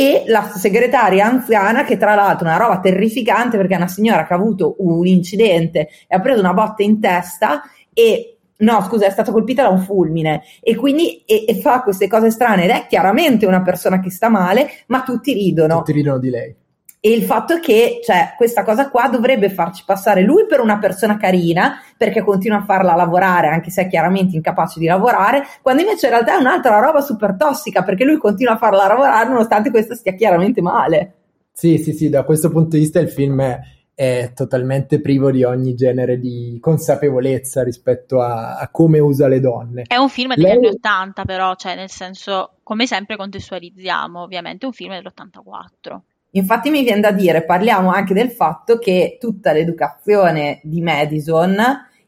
e 0.01 0.25
la 0.29 0.51
segretaria 0.57 1.27
anziana 1.27 1.85
che 1.85 1.99
tra 1.99 2.15
l'altro 2.15 2.47
è 2.47 2.49
una 2.49 2.57
roba 2.57 2.81
terrificante 2.81 3.59
perché 3.59 3.75
è 3.75 3.77
una 3.77 3.87
signora 3.87 4.27
che 4.27 4.33
ha 4.33 4.37
avuto 4.37 4.77
un 4.79 5.07
incidente 5.07 5.91
e 6.09 6.17
ha 6.17 6.21
preso 6.21 6.41
una 6.41 6.55
botta 6.55 6.83
in 6.83 6.99
testa 6.99 7.61
e 7.93 8.39
no 8.57 8.83
scusa 8.89 9.05
è 9.05 9.11
stata 9.11 9.31
colpita 9.31 9.65
da 9.65 9.69
un 9.69 9.81
fulmine. 9.81 10.43
E 10.63 10.75
quindi 10.75 11.23
e, 11.27 11.45
e 11.47 11.55
fa 11.57 11.83
queste 11.83 12.09
cose 12.09 12.31
strane 12.31 12.65
ed 12.65 12.71
è 12.71 12.87
chiaramente 12.89 13.45
una 13.45 13.61
persona 13.61 14.01
che 14.01 14.11
sta 14.11 14.31
male 14.31 14.71
ma 14.87 15.03
tutti 15.03 15.35
ridono. 15.35 15.77
Tutti 15.77 15.93
ridono 15.93 16.19
di 16.19 16.31
lei 16.31 16.57
e 17.03 17.13
il 17.13 17.23
fatto 17.23 17.55
è 17.55 17.61
che, 17.61 18.01
cioè, 18.05 18.35
questa 18.37 18.63
cosa 18.63 18.91
qua 18.91 19.09
dovrebbe 19.09 19.49
farci 19.49 19.85
passare 19.87 20.21
lui 20.21 20.45
per 20.47 20.61
una 20.61 20.79
persona 20.79 21.17
carina, 21.17 21.81
perché 21.97 22.23
continua 22.23 22.59
a 22.59 22.65
farla 22.65 22.95
lavorare, 22.95 23.49
anche 23.49 23.71
se 23.71 23.83
è 23.83 23.89
chiaramente 23.89 24.37
incapace 24.37 24.79
di 24.79 24.85
lavorare, 24.85 25.43
quando 25.63 25.81
invece 25.81 26.07
in 26.07 26.13
realtà 26.13 26.37
è 26.37 26.41
un'altra 26.41 26.79
roba 26.79 27.01
super 27.01 27.37
tossica, 27.39 27.83
perché 27.83 28.05
lui 28.05 28.19
continua 28.19 28.53
a 28.53 28.59
farla 28.59 28.87
lavorare 28.87 29.31
nonostante 29.31 29.71
questa 29.71 29.95
stia 29.95 30.13
chiaramente 30.13 30.61
male. 30.61 31.15
Sì, 31.53 31.79
sì, 31.79 31.95
sì, 31.95 32.11
da 32.11 32.23
questo 32.25 32.51
punto 32.51 32.77
di 32.77 32.83
vista 32.83 33.01
il 33.01 33.09
film 33.09 33.41
è, 33.41 33.61
è 33.95 34.33
totalmente 34.35 35.01
privo 35.01 35.31
di 35.31 35.43
ogni 35.43 35.75
genere 35.75 36.19
di 36.19 36.59
consapevolezza 36.61 37.63
rispetto 37.63 38.21
a, 38.21 38.59
a 38.59 38.69
come 38.69 38.99
usa 38.99 39.27
le 39.27 39.41
donne. 39.41 39.85
È 39.87 39.97
un 39.97 40.11
film 40.11 40.35
degli 40.35 40.45
Lei... 40.45 40.53
anni 40.53 40.67
80 40.67 41.25
però, 41.25 41.55
cioè 41.55 41.77
nel 41.77 41.89
senso, 41.89 42.57
come 42.63 42.87
sempre 42.87 43.17
contestualizziamo, 43.17 44.21
ovviamente 44.21 44.65
è 44.65 44.67
un 44.67 44.75
film 44.75 44.93
dell'84. 44.93 46.01
Infatti 46.33 46.71
mi 46.71 46.83
viene 46.83 47.01
da 47.01 47.11
dire, 47.11 47.45
parliamo 47.45 47.91
anche 47.91 48.15
del 48.15 48.31
fatto 48.31 48.79
che 48.79 49.19
tutta 49.19 49.53
l'educazione 49.53 50.61
di 50.63 50.81
Madison 50.81 51.57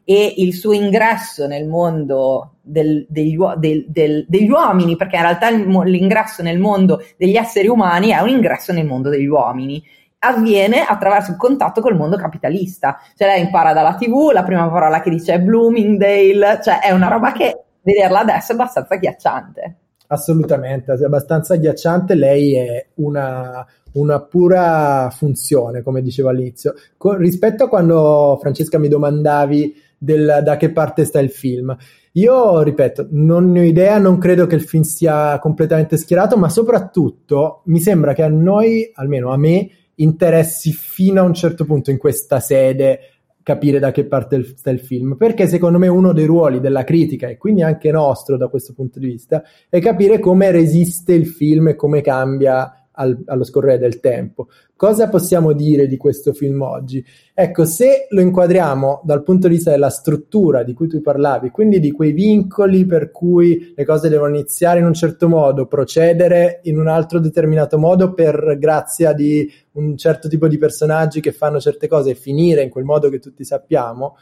e 0.05 0.33
il 0.37 0.53
suo 0.53 0.73
ingresso 0.73 1.45
nel 1.47 1.67
mondo 1.67 2.55
del, 2.61 3.05
degli, 3.09 3.37
del, 3.57 3.85
del, 3.87 4.25
degli, 4.27 4.49
uomini, 4.49 4.95
perché 4.95 5.17
in 5.17 5.21
realtà 5.21 5.49
l'ingresso 5.49 6.41
nel 6.41 6.59
mondo 6.59 7.01
degli 7.17 7.35
esseri 7.35 7.67
umani 7.67 8.09
è 8.09 8.19
un 8.19 8.29
ingresso 8.29 8.71
nel 8.71 8.85
mondo 8.85 9.09
degli 9.09 9.27
uomini, 9.27 9.83
avviene 10.19 10.85
attraverso 10.85 11.31
il 11.31 11.37
contatto 11.37 11.81
col 11.81 11.97
mondo 11.97 12.15
capitalista. 12.15 12.99
Cioè 13.17 13.27
lei 13.27 13.41
impara 13.41 13.73
dalla 13.73 13.95
tv, 13.95 14.31
la 14.31 14.43
prima 14.43 14.69
parola 14.69 15.01
che 15.01 15.09
dice 15.09 15.33
è 15.33 15.39
Bloomingdale, 15.39 16.61
cioè 16.63 16.79
è 16.79 16.91
una 16.91 17.07
roba 17.07 17.33
che 17.33 17.63
vederla 17.81 18.19
adesso 18.19 18.51
è 18.51 18.55
abbastanza 18.55 18.95
ghiacciante. 18.95 19.77
Assolutamente, 20.07 20.93
è 20.93 21.03
abbastanza 21.03 21.55
ghiacciante. 21.55 22.15
Lei 22.15 22.55
è 22.55 22.85
una, 22.95 23.65
una 23.93 24.21
pura 24.21 25.09
funzione, 25.15 25.81
come 25.81 26.01
dicevo 26.01 26.29
all'inizio. 26.29 26.73
Con, 26.97 27.17
rispetto 27.17 27.65
a 27.65 27.69
quando 27.69 28.37
Francesca 28.39 28.77
mi 28.77 28.87
domandavi 28.87 29.75
del, 29.97 30.41
da 30.43 30.57
che 30.57 30.71
parte 30.71 31.05
sta 31.05 31.19
il 31.19 31.29
film. 31.29 31.75
Io 32.13 32.61
ripeto, 32.61 33.07
non 33.11 33.51
ne 33.51 33.61
ho 33.61 33.63
idea, 33.63 33.97
non 33.97 34.19
credo 34.19 34.45
che 34.45 34.55
il 34.55 34.63
film 34.63 34.83
sia 34.83 35.39
completamente 35.39 35.97
schierato, 35.97 36.37
ma 36.37 36.47
soprattutto 36.47 37.61
mi 37.65 37.79
sembra 37.79 38.13
che 38.13 38.21
a 38.21 38.29
noi, 38.29 38.91
almeno 38.93 39.31
a 39.31 39.37
me, 39.37 39.69
interessi 39.95 40.71
fino 40.71 41.21
a 41.21 41.23
un 41.23 41.33
certo 41.33 41.65
punto 41.65 41.89
in 41.89 41.97
questa 41.97 42.39
sede 42.39 43.12
capire 43.43 43.77
da 43.77 43.91
che 43.91 44.05
parte 44.05 44.43
sta 44.55 44.71
il 44.71 44.79
film, 44.79 45.15
perché 45.17 45.47
secondo 45.47 45.77
me 45.77 45.87
uno 45.89 46.13
dei 46.13 46.25
ruoli 46.25 46.59
della 46.59 46.83
critica 46.83 47.27
e 47.27 47.37
quindi 47.37 47.61
anche 47.61 47.91
nostro 47.91 48.37
da 48.37 48.47
questo 48.47 48.73
punto 48.73 48.99
di 48.99 49.07
vista 49.07 49.43
è 49.69 49.79
capire 49.79 50.19
come 50.19 50.49
resiste 50.49 51.13
il 51.13 51.27
film 51.27 51.67
e 51.67 51.75
come 51.75 52.01
cambia 52.01 52.82
al, 52.93 53.17
allo 53.25 53.43
scorrere 53.43 53.77
del 53.77 53.99
tempo. 53.99 54.47
Cosa 54.75 55.07
possiamo 55.07 55.53
dire 55.53 55.87
di 55.87 55.97
questo 55.97 56.33
film 56.33 56.61
oggi? 56.61 57.03
Ecco, 57.33 57.65
se 57.65 58.07
lo 58.09 58.21
inquadriamo 58.21 59.01
dal 59.03 59.23
punto 59.23 59.47
di 59.47 59.55
vista 59.55 59.71
della 59.71 59.89
struttura 59.89 60.63
di 60.63 60.73
cui 60.73 60.87
tu 60.87 61.01
parlavi, 61.01 61.49
quindi 61.51 61.79
di 61.79 61.91
quei 61.91 62.11
vincoli 62.11 62.85
per 62.85 63.11
cui 63.11 63.73
le 63.75 63.85
cose 63.85 64.09
devono 64.09 64.35
iniziare 64.35 64.79
in 64.79 64.85
un 64.85 64.93
certo 64.93 65.29
modo, 65.29 65.67
procedere 65.67 66.59
in 66.63 66.77
un 66.77 66.87
altro 66.87 67.19
determinato 67.19 67.77
modo 67.77 68.13
per 68.13 68.57
grazia 68.59 69.13
di 69.13 69.49
un 69.73 69.95
certo 69.97 70.27
tipo 70.27 70.47
di 70.47 70.57
personaggi 70.57 71.21
che 71.21 71.31
fanno 71.31 71.59
certe 71.59 71.87
cose 71.87 72.11
e 72.11 72.15
finire 72.15 72.61
in 72.61 72.69
quel 72.69 72.83
modo 72.83 73.09
che 73.09 73.19
tutti 73.19 73.43
sappiamo, 73.43 74.17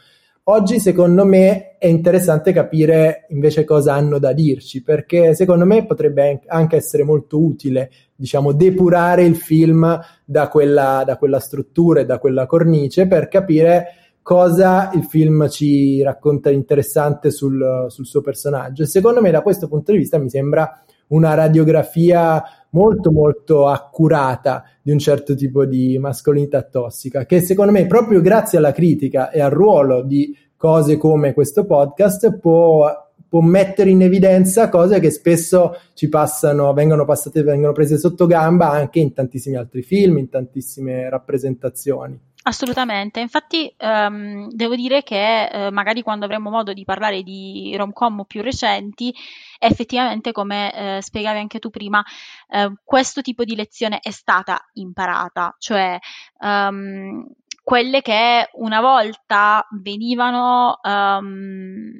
Oggi 0.46 0.80
secondo 0.80 1.24
me 1.24 1.76
è 1.78 1.86
interessante 1.86 2.50
capire 2.52 3.26
invece 3.28 3.62
cosa 3.62 3.94
hanno 3.94 4.18
da 4.18 4.32
dirci, 4.32 4.82
perché 4.82 5.36
secondo 5.36 5.64
me 5.64 5.86
potrebbe 5.86 6.40
anche 6.48 6.74
essere 6.74 7.04
molto 7.04 7.40
utile, 7.40 7.92
diciamo, 8.16 8.50
depurare 8.50 9.22
il 9.22 9.36
film 9.36 10.00
da 10.24 10.48
quella, 10.48 11.04
da 11.06 11.16
quella 11.16 11.38
struttura 11.38 12.00
e 12.00 12.06
da 12.06 12.18
quella 12.18 12.46
cornice 12.46 13.06
per 13.06 13.28
capire 13.28 14.16
cosa 14.20 14.90
il 14.94 15.04
film 15.04 15.48
ci 15.48 16.02
racconta 16.02 16.50
interessante 16.50 17.30
sul, 17.30 17.86
sul 17.86 18.06
suo 18.06 18.20
personaggio. 18.20 18.84
Secondo 18.84 19.20
me 19.20 19.30
da 19.30 19.42
questo 19.42 19.68
punto 19.68 19.92
di 19.92 19.98
vista 19.98 20.18
mi 20.18 20.28
sembra 20.28 20.82
una 21.08 21.34
radiografia 21.34 22.42
molto 22.72 23.10
molto 23.10 23.68
accurata 23.68 24.64
di 24.82 24.90
un 24.90 24.98
certo 24.98 25.34
tipo 25.34 25.64
di 25.64 25.98
mascolinità 25.98 26.62
tossica 26.62 27.24
che 27.24 27.40
secondo 27.40 27.72
me 27.72 27.86
proprio 27.86 28.20
grazie 28.20 28.58
alla 28.58 28.72
critica 28.72 29.30
e 29.30 29.40
al 29.40 29.50
ruolo 29.50 30.02
di 30.02 30.36
cose 30.62 30.96
come 30.96 31.34
questo 31.34 31.64
podcast 31.64 32.38
può, 32.38 32.88
può 33.28 33.40
mettere 33.40 33.90
in 33.90 34.00
evidenza 34.00 34.68
cose 34.68 35.00
che 35.00 35.10
spesso 35.10 35.76
ci 35.92 36.08
passano, 36.08 36.72
vengono 36.72 37.04
passate, 37.04 37.42
vengono 37.42 37.72
prese 37.72 37.98
sotto 37.98 38.26
gamba 38.26 38.70
anche 38.70 39.00
in 39.00 39.12
tantissimi 39.12 39.56
altri 39.56 39.82
film, 39.82 40.18
in 40.18 40.28
tantissime 40.28 41.10
rappresentazioni. 41.10 42.16
Assolutamente, 42.44 43.20
infatti 43.20 43.72
ehm, 43.76 44.48
devo 44.50 44.74
dire 44.74 45.04
che 45.04 45.44
eh, 45.44 45.70
magari 45.70 46.02
quando 46.02 46.24
avremo 46.24 46.50
modo 46.50 46.72
di 46.72 46.82
parlare 46.84 47.22
di 47.22 47.72
rom-com 47.76 48.24
più 48.26 48.42
recenti, 48.42 49.14
effettivamente 49.60 50.32
come 50.32 50.96
eh, 50.96 51.02
spiegavi 51.02 51.38
anche 51.38 51.60
tu 51.60 51.70
prima, 51.70 52.02
eh, 52.48 52.72
questo 52.82 53.20
tipo 53.20 53.44
di 53.44 53.54
lezione 53.54 54.00
è 54.00 54.10
stata 54.10 54.58
imparata, 54.72 55.54
cioè 55.58 55.96
ehm, 56.40 57.28
quelle 57.62 58.02
che 58.02 58.48
una 58.54 58.80
volta 58.80 59.64
venivano 59.80 60.80
um, 60.82 61.92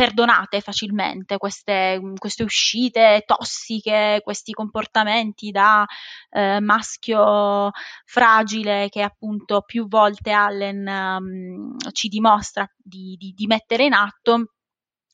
perdonate 0.00 0.62
facilmente 0.62 1.36
queste, 1.36 2.00
queste, 2.16 2.42
uscite 2.42 3.22
tossiche, 3.26 4.22
questi 4.24 4.52
comportamenti 4.52 5.50
da 5.50 5.84
eh, 6.30 6.58
maschio 6.58 7.70
fragile 8.06 8.88
che 8.88 9.02
appunto 9.02 9.60
più 9.60 9.86
volte 9.88 10.30
Allen 10.30 10.86
um, 10.86 11.76
ci 11.92 12.08
dimostra 12.08 12.66
di, 12.78 13.14
di, 13.18 13.34
di 13.36 13.46
mettere 13.46 13.84
in 13.84 13.92
atto 13.92 14.52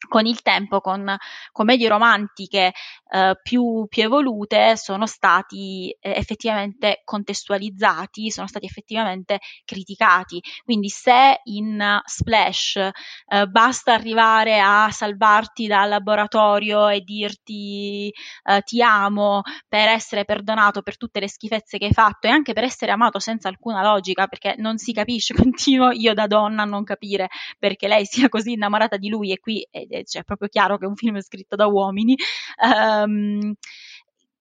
con 0.08 0.26
il 0.26 0.42
tempo, 0.42 0.80
con 0.80 1.16
commedie 1.52 1.88
romantiche 1.88 2.72
eh, 3.10 3.38
più, 3.42 3.86
più, 3.88 4.02
evolute, 4.02 4.76
sono 4.76 5.06
stati 5.06 5.94
eh, 6.00 6.12
effettivamente 6.16 7.00
contestualizzati, 7.04 8.30
sono 8.30 8.46
stati 8.46 8.66
effettivamente 8.66 9.40
criticati. 9.64 10.42
Quindi 10.64 10.88
se 10.88 11.40
in 11.44 12.00
Splash 12.04 12.76
eh, 12.76 13.46
basta 13.46 13.94
arrivare 13.94 14.60
a 14.60 14.88
salvarti 14.90 15.66
dal 15.66 15.88
laboratorio 15.88 16.88
e 16.88 17.00
dirti 17.00 18.12
eh, 18.44 18.62
ti 18.62 18.82
amo 18.82 19.42
per 19.68 19.88
essere 19.88 20.24
perdonato 20.24 20.82
per 20.82 20.96
tutte 20.96 21.20
le 21.20 21.28
schifezze 21.28 21.78
che 21.78 21.86
hai 21.86 21.92
fatto 21.92 22.26
e 22.26 22.30
anche 22.30 22.52
per 22.52 22.64
essere 22.64 22.92
amato 22.92 23.18
senza 23.18 23.48
alcuna 23.48 23.82
logica, 23.82 24.26
perché 24.26 24.54
non 24.58 24.78
si 24.78 24.92
capisce, 24.92 25.34
continuo 25.34 25.90
io 25.90 26.14
da 26.14 26.26
donna 26.26 26.62
a 26.62 26.66
non 26.66 26.84
capire 26.84 27.28
perché 27.58 27.88
lei 27.88 28.04
sia 28.04 28.28
così 28.28 28.52
innamorata 28.52 28.96
di 28.96 29.08
lui 29.08 29.32
e 29.32 29.38
qui 29.38 29.66
è, 29.70 29.85
cioè, 29.88 30.22
è 30.22 30.24
proprio 30.24 30.48
chiaro 30.48 30.78
che 30.78 30.84
è 30.84 30.88
un 30.88 30.96
film 30.96 31.20
scritto 31.20 31.56
da 31.56 31.66
uomini. 31.66 32.16
Um, 32.62 33.54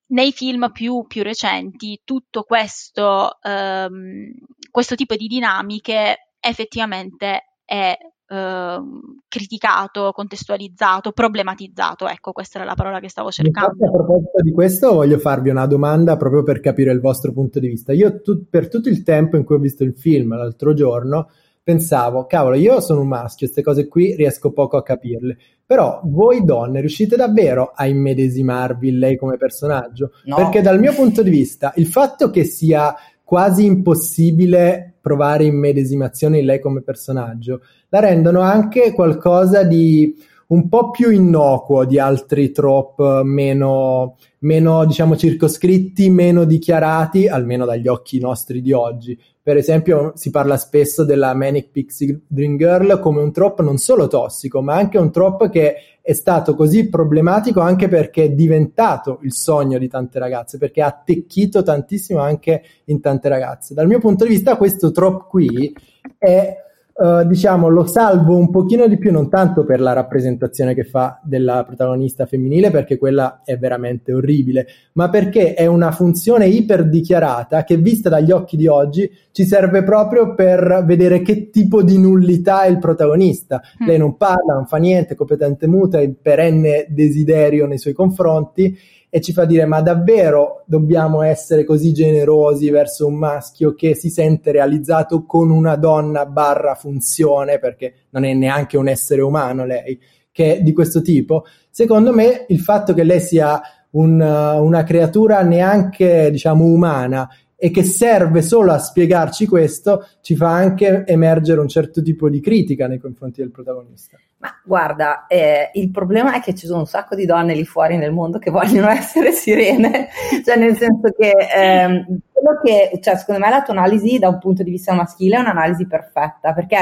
nei 0.07 0.31
film 0.31 0.71
più, 0.71 1.05
più, 1.07 1.23
recenti 1.23 2.01
tutto 2.03 2.43
questo, 2.43 3.39
um, 3.41 4.31
questo 4.69 4.95
tipo 4.95 5.15
di 5.15 5.27
dinamiche 5.27 6.31
effettivamente 6.39 7.57
è 7.63 7.97
Uh, 8.27 9.21
criticato, 9.27 10.11
contestualizzato, 10.11 11.11
problematizzato. 11.11 12.07
Ecco, 12.07 12.31
questa 12.31 12.57
era 12.57 12.67
la 12.67 12.73
parola 12.73 12.99
che 12.99 13.07
stavo 13.07 13.29
cercando. 13.29 13.73
Infatti, 13.73 13.87
a 13.87 13.91
proposito 13.91 14.41
di 14.41 14.51
questo, 14.51 14.93
voglio 14.93 15.19
farvi 15.19 15.51
una 15.51 15.67
domanda 15.67 16.17
proprio 16.17 16.41
per 16.41 16.59
capire 16.59 16.91
il 16.91 17.01
vostro 17.01 17.31
punto 17.33 17.59
di 17.59 17.67
vista. 17.67 17.93
Io, 17.93 18.21
tu, 18.21 18.49
per 18.49 18.67
tutto 18.67 18.89
il 18.89 19.03
tempo 19.03 19.37
in 19.37 19.43
cui 19.43 19.57
ho 19.57 19.59
visto 19.59 19.83
il 19.83 19.93
film 19.93 20.35
l'altro 20.35 20.73
giorno, 20.73 21.29
pensavo, 21.66 22.28
cavolo, 22.28 22.55
io 22.55 22.80
sono 22.80 23.01
un 23.01 23.07
maschio, 23.07 23.47
queste 23.47 23.63
cose 23.63 23.88
qui 23.88 24.16
riesco 24.16 24.51
poco 24.51 24.78
a 24.78 24.84
capirle. 24.84 25.36
Però 25.66 25.99
voi 26.03 26.45
donne 26.45 26.80
riuscite 26.80 27.16
davvero 27.16 27.72
a 27.74 27.88
immedesimarvi 27.88 28.89
in 28.89 28.99
lei 28.99 29.18
come 29.18 29.36
personaggio? 29.38 30.11
No. 30.26 30.36
Perché 30.36 30.61
dal 30.61 30.80
mio 30.80 30.93
punto 30.93 31.24
di 31.24 31.32
vista, 31.32 31.74
il 31.78 31.88
fatto 31.88 32.30
che 32.30 32.43
sia 32.43 32.93
quasi 33.24 33.66
impossibile 33.66 34.93
provare 35.01 35.45
immedesimazione 35.45 36.38
in 36.38 36.45
lei 36.45 36.59
come 36.59 36.84
personaggio, 36.84 37.61
la 37.89 37.99
rendono 37.99 38.41
anche 38.41 38.93
qualcosa 38.93 39.63
di 39.63 40.16
un 40.47 40.69
po' 40.69 40.91
più 40.91 41.09
innocuo 41.09 41.85
di 41.85 41.97
altri 41.97 42.51
trop 42.51 43.21
meno, 43.23 44.17
meno 44.39 44.85
diciamo 44.85 45.15
circoscritti, 45.15 46.09
meno 46.09 46.43
dichiarati, 46.43 47.27
almeno 47.27 47.65
dagli 47.65 47.87
occhi 47.87 48.19
nostri 48.19 48.61
di 48.61 48.71
oggi. 48.71 49.19
Per 49.41 49.57
esempio, 49.57 50.13
si 50.15 50.31
parla 50.31 50.57
spesso 50.57 51.03
della 51.03 51.33
Manic 51.33 51.69
Pixie 51.69 52.21
Dream 52.27 52.57
Girl 52.57 52.99
come 52.99 53.21
un 53.21 53.31
trop 53.31 53.61
non 53.61 53.77
solo 53.77 54.07
tossico, 54.07 54.61
ma 54.61 54.75
anche 54.75 54.97
un 54.97 55.11
trop 55.11 55.49
che 55.49 55.75
è 56.01 56.13
stato 56.13 56.55
così 56.55 56.89
problematico 56.89 57.61
anche 57.61 57.87
perché 57.87 58.25
è 58.25 58.29
diventato 58.31 59.19
il 59.23 59.33
sogno 59.33 59.77
di 59.77 59.87
tante 59.87 60.19
ragazze, 60.19 60.57
perché 60.57 60.81
ha 60.81 60.87
attecchito 60.87 61.63
tantissimo 61.63 62.19
anche 62.19 62.63
in 62.85 63.01
tante 63.01 63.29
ragazze. 63.29 63.73
Dal 63.73 63.87
mio 63.87 63.99
punto 63.99 64.23
di 64.25 64.31
vista, 64.31 64.57
questo 64.57 64.91
trop 64.91 65.27
qui 65.27 65.75
è 66.17 66.55
Uh, 66.97 67.27
diciamo, 67.27 67.67
lo 67.67 67.85
salvo 67.85 68.37
un 68.37 68.49
pochino 68.49 68.87
di 68.87 68.97
più, 68.97 69.11
non 69.11 69.27
tanto 69.27 69.65
per 69.65 69.81
la 69.81 69.91
rappresentazione 69.91 70.73
che 70.73 70.85
fa 70.85 71.19
della 71.23 71.65
protagonista 71.65 72.25
femminile, 72.25 72.71
perché 72.71 72.97
quella 72.97 73.41
è 73.43 73.57
veramente 73.57 74.13
orribile, 74.13 74.65
ma 74.93 75.09
perché 75.09 75.55
è 75.55 75.65
una 75.65 75.91
funzione 75.91 76.47
iper 76.47 76.87
dichiarata 76.87 77.65
che, 77.65 77.75
vista 77.75 78.07
dagli 78.07 78.31
occhi 78.31 78.55
di 78.55 78.67
oggi, 78.67 79.11
ci 79.33 79.43
serve 79.43 79.83
proprio 79.83 80.35
per 80.35 80.83
vedere 80.85 81.21
che 81.21 81.49
tipo 81.49 81.83
di 81.83 81.97
nullità 81.97 82.63
è 82.63 82.69
il 82.69 82.79
protagonista. 82.79 83.61
Mm. 83.83 83.87
Lei 83.87 83.97
non 83.97 84.15
parla, 84.15 84.53
non 84.53 84.65
fa 84.65 84.77
niente, 84.77 85.15
è 85.15 85.17
completamente 85.17 85.67
muta, 85.67 85.99
è 85.99 86.09
perenne 86.09 86.85
desiderio 86.87 87.67
nei 87.67 87.77
suoi 87.77 87.93
confronti 87.93 88.73
e 89.16 89.22
ci 89.22 89.32
fa 89.32 89.45
dire 89.45 89.66
ma 89.66 89.80
davvero 89.80 90.66
dobbiamo 90.66 91.22
essere 91.22 91.63
così 91.63 91.93
generosi 91.93 92.70
verso 92.70 93.07
un 93.07 93.13
maschio 93.16 93.74
che 93.74 93.95
si 93.95 94.09
sente 94.09 94.51
realizzato 94.51 95.24
con 95.24 95.51
una 95.51 95.78
donna 95.78 96.26
barra 96.26 96.76
funzione 96.76 97.57
perché 97.57 97.93
non 98.09 98.26
è 98.26 98.34
neanche 98.34 98.76
un 98.76 98.89
essere 98.89 99.22
umano 99.22 99.63
lei 99.63 99.97
che 100.34 100.57
è 100.57 100.61
di 100.61 100.74
questo 100.74 101.01
tipo? 101.01 101.45
Secondo 101.70 102.11
me 102.11 102.43
il 102.49 102.59
fatto 102.59 102.93
che 102.93 103.03
lei 103.03 103.22
sia 103.22 103.61
un, 103.91 104.20
una 104.20 104.84
creatura 104.84 105.41
neanche 105.43 106.30
diciamo 106.30 106.66
umana 106.66 107.26
e 107.55 107.71
che 107.71 107.83
serve 107.83 108.41
solo 108.41 108.71
a 108.71 108.77
spiegarci 108.77 109.47
questo, 109.47 110.07
ci 110.21 110.35
fa 110.35 110.51
anche 110.51 111.03
emergere 111.05 111.61
un 111.61 111.67
certo 111.67 112.01
tipo 112.01 112.29
di 112.29 112.39
critica 112.39 112.87
nei 112.87 112.99
confronti 112.99 113.41
del 113.41 113.51
protagonista. 113.51 114.17
Ma 114.37 114.49
guarda, 114.63 115.25
eh, 115.27 115.71
il 115.73 115.89
problema 115.89 116.35
è 116.35 116.41
che 116.41 116.53
ci 116.53 116.67
sono 116.67 116.79
un 116.79 116.85
sacco 116.85 117.15
di 117.15 117.25
donne 117.25 117.55
lì 117.55 117.65
fuori 117.65 117.97
nel 117.97 118.11
mondo 118.11 118.37
che 118.37 118.51
vogliono 118.51 118.89
essere 118.91 119.31
sirene, 119.31 120.09
cioè 120.43 120.57
nel 120.57 120.75
senso 120.75 121.11
che 121.17 121.33
ehm, 121.55 122.19
che, 122.63 122.99
cioè, 123.01 123.15
secondo 123.15 123.41
me 123.41 123.49
la 123.49 123.63
tua 123.63 123.73
analisi 123.73 124.19
da 124.19 124.29
un 124.29 124.37
punto 124.39 124.61
di 124.61 124.69
vista 124.69 124.93
maschile 124.93 125.37
è 125.37 125.39
un'analisi 125.39 125.87
perfetta, 125.87 126.53
perché 126.53 126.77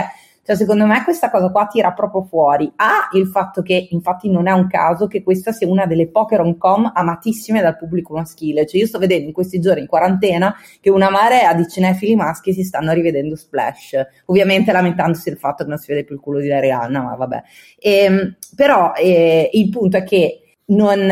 Cioè, 0.46 0.58
secondo 0.58 0.86
me 0.86 1.02
questa 1.06 1.30
cosa 1.30 1.50
qua 1.50 1.68
tira 1.68 1.94
proprio 1.94 2.24
fuori. 2.24 2.70
A, 2.76 3.08
il 3.14 3.28
fatto 3.28 3.62
che, 3.62 3.88
infatti 3.92 4.30
non 4.30 4.48
è 4.48 4.52
un 4.52 4.68
caso 4.68 5.08
che 5.08 5.24
questa 5.24 5.54
sia 5.54 5.70
una 5.70 5.86
delle 5.86 6.10
poche 6.10 6.36
rom-com 6.36 6.92
amatissime 6.94 7.62
dal 7.62 7.78
pubblico 7.78 8.14
maschile. 8.14 8.66
Cioè, 8.66 8.82
io 8.82 8.88
sto 8.88 9.00
vedendo 9.00 9.28
in 9.28 9.34
questi 9.34 9.60
giorni 9.62 9.82
in 9.82 9.88
quarantena 9.88 10.54
che 10.82 10.90
una 10.90 11.10
marea 11.10 11.54
di 11.54 11.66
cinefili 11.68 12.16
maschi 12.16 12.52
si 12.52 12.64
stanno 12.64 12.92
rivedendo 12.92 13.38
Splash. 13.38 14.06
Ovviamente 14.26 14.74
lamentandosi 14.74 15.30
del 15.30 15.40
fatto 15.40 15.64
che 15.64 15.70
non 15.70 15.78
si 15.78 15.92
vede 15.92 16.04
più 16.04 16.16
il 16.16 16.22
culo 16.22 16.40
di 16.40 16.52
Arianna, 16.52 17.02
ma 17.02 17.16
vabbè. 17.16 17.44
E, 17.80 17.92
ehm, 18.04 18.36
però 18.54 18.92
eh, 18.96 19.50
il 19.54 19.70
punto 19.70 19.96
è 19.96 20.04
che 20.04 20.43
non, 20.66 21.12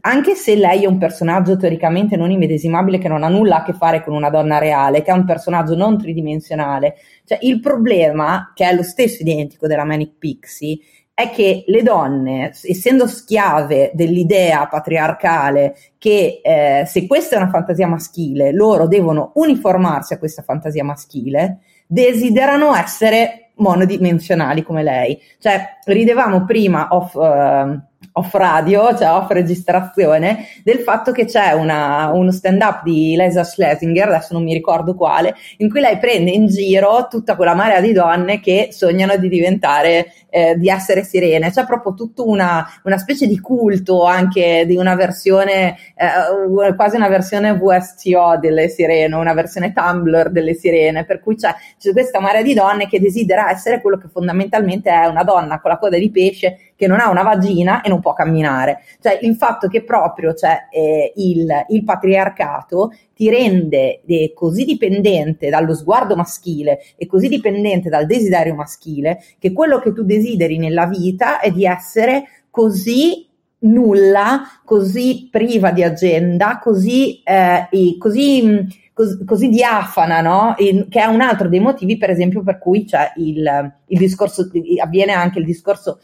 anche 0.00 0.34
se 0.34 0.54
lei 0.54 0.82
è 0.82 0.86
un 0.86 0.98
personaggio 0.98 1.56
teoricamente 1.56 2.16
non 2.16 2.30
immedesimabile, 2.30 2.98
che 2.98 3.08
non 3.08 3.22
ha 3.22 3.28
nulla 3.28 3.56
a 3.56 3.62
che 3.62 3.72
fare 3.72 4.02
con 4.02 4.14
una 4.14 4.30
donna 4.30 4.58
reale, 4.58 5.02
che 5.02 5.10
è 5.10 5.14
un 5.14 5.24
personaggio 5.24 5.74
non 5.74 5.98
tridimensionale, 5.98 6.96
cioè 7.24 7.38
il 7.42 7.60
problema, 7.60 8.52
che 8.54 8.68
è 8.68 8.74
lo 8.74 8.82
stesso 8.82 9.22
identico 9.22 9.66
della 9.66 9.84
Manic 9.84 10.12
Pixie, 10.18 10.78
è 11.14 11.30
che 11.30 11.64
le 11.66 11.82
donne, 11.82 12.52
essendo 12.62 13.06
schiave 13.06 13.90
dell'idea 13.94 14.66
patriarcale 14.66 15.76
che 15.98 16.40
eh, 16.42 16.84
se 16.86 17.06
questa 17.06 17.36
è 17.36 17.38
una 17.38 17.50
fantasia 17.50 17.86
maschile, 17.86 18.52
loro 18.52 18.86
devono 18.86 19.32
uniformarsi 19.34 20.14
a 20.14 20.18
questa 20.18 20.42
fantasia 20.42 20.84
maschile, 20.84 21.60
desiderano 21.86 22.74
essere 22.74 23.50
monodimensionali 23.56 24.62
come 24.62 24.82
lei. 24.82 25.20
Cioè, 25.38 25.78
ridevamo 25.84 26.44
prima 26.44 26.88
off, 26.90 27.14
uh, 27.14 27.78
off 28.12 28.34
radio, 28.34 28.94
cioè 28.96 29.10
off 29.10 29.30
registrazione, 29.30 30.46
del 30.62 30.78
fatto 30.78 31.12
che 31.12 31.24
c'è 31.24 31.52
una, 31.52 32.10
uno 32.12 32.30
stand-up 32.30 32.82
di 32.82 33.16
Lisa 33.16 33.44
Schlesinger, 33.44 34.08
adesso 34.08 34.34
non 34.34 34.42
mi 34.42 34.52
ricordo 34.52 34.94
quale, 34.94 35.34
in 35.58 35.70
cui 35.70 35.80
lei 35.80 35.98
prende 35.98 36.30
in 36.30 36.46
giro 36.46 37.06
tutta 37.08 37.36
quella 37.36 37.54
marea 37.54 37.80
di 37.80 37.92
donne 37.92 38.40
che 38.40 38.68
sognano 38.70 39.16
di 39.16 39.28
diventare, 39.28 40.12
eh, 40.28 40.56
di 40.56 40.68
essere 40.68 41.04
sirene. 41.04 41.50
C'è 41.50 41.64
proprio 41.64 41.94
tutta 41.94 42.22
una, 42.22 42.66
una, 42.84 42.98
specie 42.98 43.26
di 43.26 43.38
culto 43.40 44.04
anche 44.04 44.64
di 44.66 44.76
una 44.76 44.94
versione, 44.94 45.76
eh, 45.96 46.74
quasi 46.74 46.96
una 46.96 47.08
versione 47.08 47.54
VSTO 47.54 48.38
delle 48.38 48.68
sirene, 48.68 49.14
una 49.14 49.34
versione 49.34 49.72
Tumblr 49.72 50.30
delle 50.30 50.54
sirene, 50.54 51.04
per 51.04 51.20
cui 51.20 51.36
c'è, 51.36 51.54
c'è 51.78 51.92
questa 51.92 52.20
marea 52.20 52.42
di 52.42 52.54
donne 52.54 52.88
che 52.88 53.00
desidera 53.00 53.50
essere 53.50 53.80
quello 53.80 53.98
che 53.98 54.08
fondamentalmente 54.08 54.90
è 54.90 55.06
una 55.06 55.22
donna 55.22 55.60
con 55.60 55.70
la 55.70 55.78
coda 55.78 55.98
di 55.98 56.10
pesce 56.10 56.71
che 56.82 56.88
non 56.88 56.98
ha 56.98 57.08
una 57.10 57.22
vagina 57.22 57.80
e 57.80 57.88
non 57.88 58.00
può 58.00 58.12
camminare. 58.12 58.80
Cioè 59.00 59.20
il 59.22 59.36
fatto 59.36 59.68
che 59.68 59.84
proprio 59.84 60.34
cioè, 60.34 60.66
eh, 60.68 61.12
il, 61.14 61.46
il, 61.68 61.84
patriarcato 61.84 62.90
ti 63.14 63.30
rende 63.30 64.00
eh, 64.04 64.32
così 64.34 64.64
dipendente 64.64 65.48
dallo 65.48 65.76
sguardo 65.76 66.16
maschile 66.16 66.80
e 66.96 67.06
così 67.06 67.28
dipendente 67.28 67.88
dal 67.88 68.04
desiderio 68.06 68.56
maschile 68.56 69.22
che 69.38 69.52
quello 69.52 69.78
che 69.78 69.92
tu 69.92 70.02
desideri 70.02 70.58
nella 70.58 70.86
vita 70.86 71.38
è 71.38 71.52
di 71.52 71.64
essere 71.64 72.24
così 72.50 73.28
nulla, 73.60 74.40
così 74.64 75.28
priva 75.30 75.70
di 75.70 75.84
agenda, 75.84 76.58
così, 76.60 77.22
eh, 77.22 77.68
così, 77.96 78.66
così, 78.92 79.24
così 79.24 79.48
diafana, 79.48 80.20
no? 80.20 80.54
In, 80.58 80.88
che 80.88 81.00
è 81.00 81.04
un 81.04 81.20
altro 81.20 81.48
dei 81.48 81.60
motivi, 81.60 81.96
per 81.96 82.10
esempio, 82.10 82.42
per 82.42 82.58
cui 82.58 82.84
c'è 82.84 83.12
il, 83.16 83.72
il 83.86 83.98
discorso, 83.98 84.50
avviene 84.82 85.12
anche 85.12 85.38
il 85.38 85.44
discorso 85.44 86.00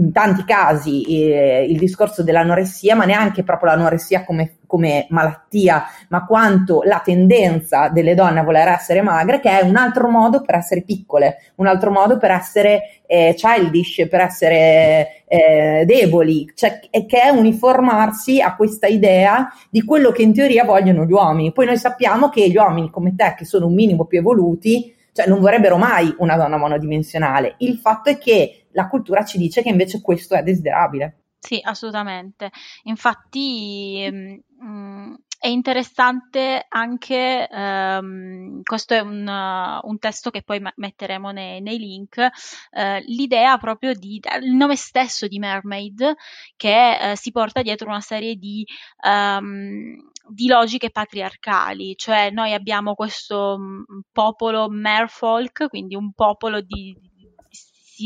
in 0.00 0.12
tanti 0.12 0.44
casi 0.44 1.02
eh, 1.02 1.66
il 1.68 1.78
discorso 1.78 2.22
dell'anoressia, 2.22 2.96
ma 2.96 3.04
neanche 3.04 3.42
proprio 3.42 3.70
l'anoressia 3.70 4.24
come, 4.24 4.56
come, 4.66 5.06
malattia, 5.10 5.84
ma 6.08 6.24
quanto 6.24 6.82
la 6.84 7.00
tendenza 7.04 7.88
delle 7.88 8.14
donne 8.14 8.40
a 8.40 8.42
voler 8.42 8.68
essere 8.68 9.02
magre, 9.02 9.40
che 9.40 9.60
è 9.60 9.62
un 9.62 9.76
altro 9.76 10.08
modo 10.08 10.40
per 10.40 10.54
essere 10.54 10.82
piccole, 10.82 11.52
un 11.56 11.66
altro 11.66 11.90
modo 11.90 12.16
per 12.16 12.30
essere 12.30 13.02
eh, 13.06 13.34
childish, 13.36 14.08
per 14.08 14.20
essere 14.20 15.24
eh, 15.28 15.84
deboli, 15.86 16.50
cioè, 16.54 16.80
che 16.90 17.20
è 17.20 17.28
uniformarsi 17.28 18.40
a 18.40 18.56
questa 18.56 18.86
idea 18.86 19.48
di 19.68 19.84
quello 19.84 20.10
che 20.12 20.22
in 20.22 20.32
teoria 20.32 20.64
vogliono 20.64 21.04
gli 21.04 21.12
uomini. 21.12 21.52
Poi 21.52 21.66
noi 21.66 21.76
sappiamo 21.76 22.30
che 22.30 22.48
gli 22.48 22.56
uomini 22.56 22.90
come 22.90 23.14
te, 23.14 23.34
che 23.36 23.44
sono 23.44 23.66
un 23.66 23.74
minimo 23.74 24.06
più 24.06 24.18
evoluti, 24.18 24.94
cioè 25.12 25.26
non 25.26 25.40
vorrebbero 25.40 25.76
mai 25.76 26.14
una 26.18 26.36
donna 26.36 26.56
monodimensionale. 26.56 27.56
Il 27.58 27.76
fatto 27.76 28.08
è 28.08 28.16
che 28.16 28.59
la 28.72 28.88
cultura 28.88 29.24
ci 29.24 29.38
dice 29.38 29.62
che 29.62 29.68
invece 29.68 30.00
questo 30.00 30.34
è 30.34 30.42
desiderabile. 30.42 31.20
Sì, 31.38 31.58
assolutamente. 31.62 32.50
Infatti, 32.84 34.06
mh, 34.10 34.40
mm, 34.62 35.14
è 35.38 35.48
interessante 35.48 36.66
anche, 36.68 37.48
um, 37.50 38.60
questo 38.62 38.92
è 38.92 39.00
un, 39.00 39.26
uh, 39.26 39.88
un, 39.88 39.98
testo 39.98 40.28
che 40.28 40.42
poi 40.42 40.62
metteremo 40.76 41.30
nei, 41.30 41.62
nei 41.62 41.78
link, 41.78 42.18
uh, 42.18 43.02
l'idea 43.06 43.56
proprio 43.56 43.94
di, 43.94 44.20
il 44.42 44.54
nome 44.54 44.76
stesso 44.76 45.26
di 45.28 45.38
Mermaid 45.38 46.14
che 46.56 46.98
uh, 47.00 47.16
si 47.16 47.30
porta 47.30 47.62
dietro 47.62 47.88
una 47.88 48.02
serie 48.02 48.34
di, 48.36 48.66
um, 49.02 49.96
di 50.28 50.46
logiche 50.46 50.90
patriarcali, 50.90 51.96
cioè 51.96 52.30
noi 52.30 52.52
abbiamo 52.52 52.94
questo 52.94 53.54
um, 53.58 53.84
popolo 54.12 54.68
merfolk, 54.68 55.68
quindi 55.68 55.94
un 55.94 56.12
popolo 56.12 56.60
di, 56.60 56.94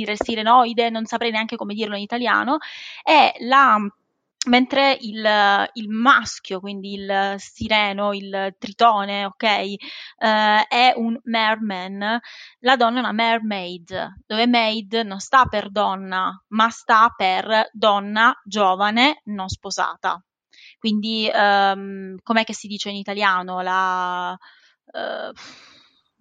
di 0.03 0.17
sirenoide, 0.17 0.91
non 0.91 1.05
saprei 1.05 1.31
neanche 1.31 1.57
come 1.57 1.75
dirlo 1.75 1.97
in 1.97 2.03
italiano, 2.03 2.59
e 3.03 3.35
la 3.41 3.79
mentre 4.47 4.97
il, 5.01 5.71
il, 5.75 5.89
maschio, 5.89 6.61
quindi 6.61 6.95
il 6.95 7.35
sireno, 7.39 8.13
il 8.13 8.55
tritone, 8.59 9.25
ok, 9.25 9.43
eh, 9.43 9.77
è 10.17 10.93
un 10.97 11.19
merman, 11.25 12.21
la 12.61 12.77
donna 12.77 12.97
è 12.97 13.01
una 13.01 13.13
mermaid, 13.13 14.15
dove 14.27 14.47
maid 14.47 14.95
non 15.05 15.21
sta 15.21 15.47
per 15.47 15.71
donna, 15.71 16.43
ma 16.49 16.69
sta 16.71 17.13
per 17.17 17.71
donna 17.73 18.39
giovane 18.45 19.21
non 19.25 19.49
sposata. 19.49 20.23
Quindi, 20.79 21.31
um, 21.33 22.17
com'è 22.23 22.45
che 22.45 22.55
si 22.55 22.67
dice 22.67 22.91
in 22.91 22.97
italiano? 22.97 23.63
La... 23.63 24.37
Uh, 24.93 25.33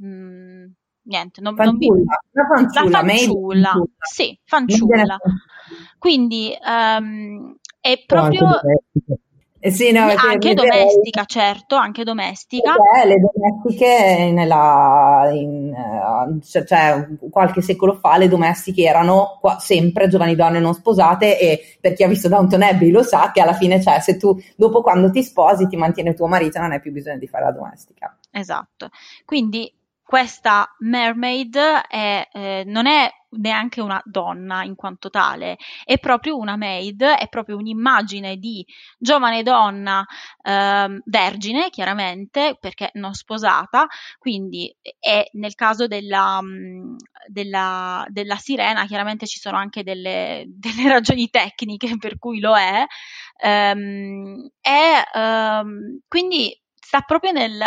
mm, 0.06 0.66
niente, 1.04 1.42
non, 1.42 1.56
fanciulla, 1.56 1.88
non 1.88 2.00
mi... 2.00 2.06
la 2.32 2.46
fanciulla, 2.56 2.90
la 2.90 3.08
fanciulla, 3.08 3.74
sì, 4.00 4.40
fanciulla. 4.44 5.18
Quindi 5.98 6.54
um, 6.66 7.56
è 7.80 8.04
proprio... 8.06 8.60
Eh 9.66 9.72
sì, 9.72 9.94
no, 9.94 10.02
anche 10.02 10.54
domestica, 10.54 11.24
certo, 11.24 11.78
anche 11.78 12.04
domestica. 12.04 12.74
Perché 12.74 13.08
le 13.08 13.16
domestiche 13.18 14.32
nella, 14.34 15.30
in, 15.32 15.74
uh, 15.74 16.38
cioè, 16.42 17.08
qualche 17.32 17.62
secolo 17.62 17.94
fa 17.94 18.18
le 18.18 18.28
domestiche 18.28 18.84
erano 18.84 19.38
qua, 19.40 19.60
sempre 19.60 20.10
giovani 20.10 20.36
donne 20.36 20.60
non 20.60 20.74
sposate 20.74 21.40
e 21.40 21.78
per 21.80 21.94
chi 21.94 22.04
ha 22.04 22.10
visto 22.10 22.28
Downton 22.28 22.62
Abbey 22.62 22.90
lo 22.90 23.04
sa 23.04 23.32
che 23.32 23.40
alla 23.40 23.54
fine, 23.54 23.82
cioè, 23.82 24.02
se 24.02 24.18
tu 24.18 24.38
dopo 24.58 24.82
quando 24.82 25.10
ti 25.10 25.24
sposi 25.24 25.66
ti 25.68 25.78
mantiene 25.78 26.14
tuo 26.14 26.28
marito 26.28 26.60
non 26.60 26.74
hai 26.74 26.82
più 26.82 26.92
bisogno 26.92 27.20
di 27.20 27.28
fare 27.28 27.46
la 27.46 27.52
domestica. 27.52 28.18
Esatto, 28.32 28.90
quindi 29.24 29.74
questa 30.14 30.72
mermaid 30.82 31.58
è, 31.58 32.30
eh, 32.32 32.64
non 32.68 32.86
è 32.86 33.10
neanche 33.40 33.82
una 33.82 34.00
donna 34.06 34.64
in 34.64 34.76
quanto 34.76 35.10
tale, 35.10 35.58
è 35.84 35.98
proprio 35.98 36.38
una 36.38 36.56
maid, 36.56 37.02
è 37.02 37.28
proprio 37.30 37.58
un'immagine 37.58 38.38
di 38.38 38.64
giovane 39.00 39.42
donna 39.42 40.06
eh, 40.44 41.02
vergine, 41.04 41.72
chiaramente, 41.72 42.58
perché 42.60 42.92
non 42.94 43.16
sposata, 43.16 43.88
quindi 44.20 44.72
è 45.00 45.26
nel 45.32 45.56
caso 45.56 45.88
della, 45.88 46.40
mm, 46.44 46.96
della, 47.26 48.06
della 48.10 48.36
sirena, 48.36 48.86
chiaramente 48.86 49.26
ci 49.26 49.40
sono 49.40 49.58
anche 49.58 49.82
delle, 49.82 50.44
delle, 50.54 50.90
ragioni 50.90 51.28
tecniche 51.32 51.98
per 51.98 52.20
cui 52.20 52.40
lo 52.40 52.56
è, 52.56 52.86
ehm, 53.42 54.48
è 54.62 55.04
ehm, 55.12 56.02
quindi 56.08 56.56
sta 56.84 57.02
proprio 57.02 57.32
nel, 57.32 57.60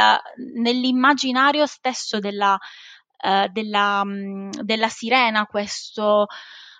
nell'immaginario 0.56 1.66
stesso 1.66 2.18
della, 2.18 2.52
uh, 2.52 3.50
della, 3.50 4.02
um, 4.04 4.50
della, 4.50 4.88
sirena, 4.88 5.46
questo 5.46 6.26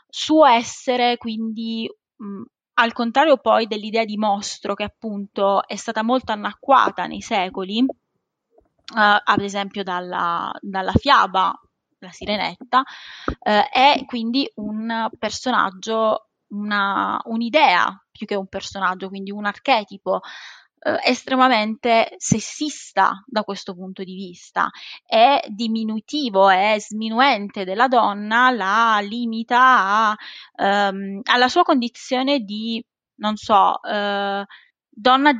suo 0.06 0.44
essere, 0.44 1.16
quindi 1.16 1.90
um, 2.18 2.44
al 2.74 2.92
contrario 2.92 3.38
poi 3.38 3.66
dell'idea 3.66 4.04
di 4.04 4.18
mostro 4.18 4.74
che 4.74 4.84
appunto 4.84 5.66
è 5.66 5.76
stata 5.76 6.02
molto 6.02 6.32
anacquata 6.32 7.06
nei 7.06 7.22
secoli, 7.22 7.80
uh, 7.80 7.86
ad 8.94 9.40
esempio 9.40 9.82
dalla, 9.82 10.52
dalla 10.60 10.92
fiaba 10.92 11.58
La 12.00 12.12
Sirenetta, 12.12 12.80
uh, 12.80 13.68
è 13.72 14.04
quindi 14.04 14.48
un 14.56 15.08
personaggio, 15.18 16.28
una, 16.48 17.18
un'idea 17.24 17.98
più 18.12 18.26
che 18.26 18.34
un 18.34 18.46
personaggio, 18.46 19.08
quindi 19.08 19.30
un 19.30 19.46
archetipo 19.46 20.20
eh, 20.86 21.00
estremamente 21.04 22.14
sessista 22.16 23.24
da 23.26 23.42
questo 23.42 23.74
punto 23.74 24.04
di 24.04 24.14
vista, 24.14 24.70
è 25.04 25.42
diminutivo, 25.48 26.48
è 26.48 26.76
sminuente 26.78 27.64
della 27.64 27.88
donna, 27.88 28.52
la 28.52 29.00
limita 29.02 30.10
a, 30.10 30.16
ehm, 30.54 31.22
alla 31.24 31.48
sua 31.48 31.64
condizione 31.64 32.38
di, 32.40 32.80
non 33.16 33.34
so, 33.36 33.82
eh, 33.82 34.44
donna 34.88 35.32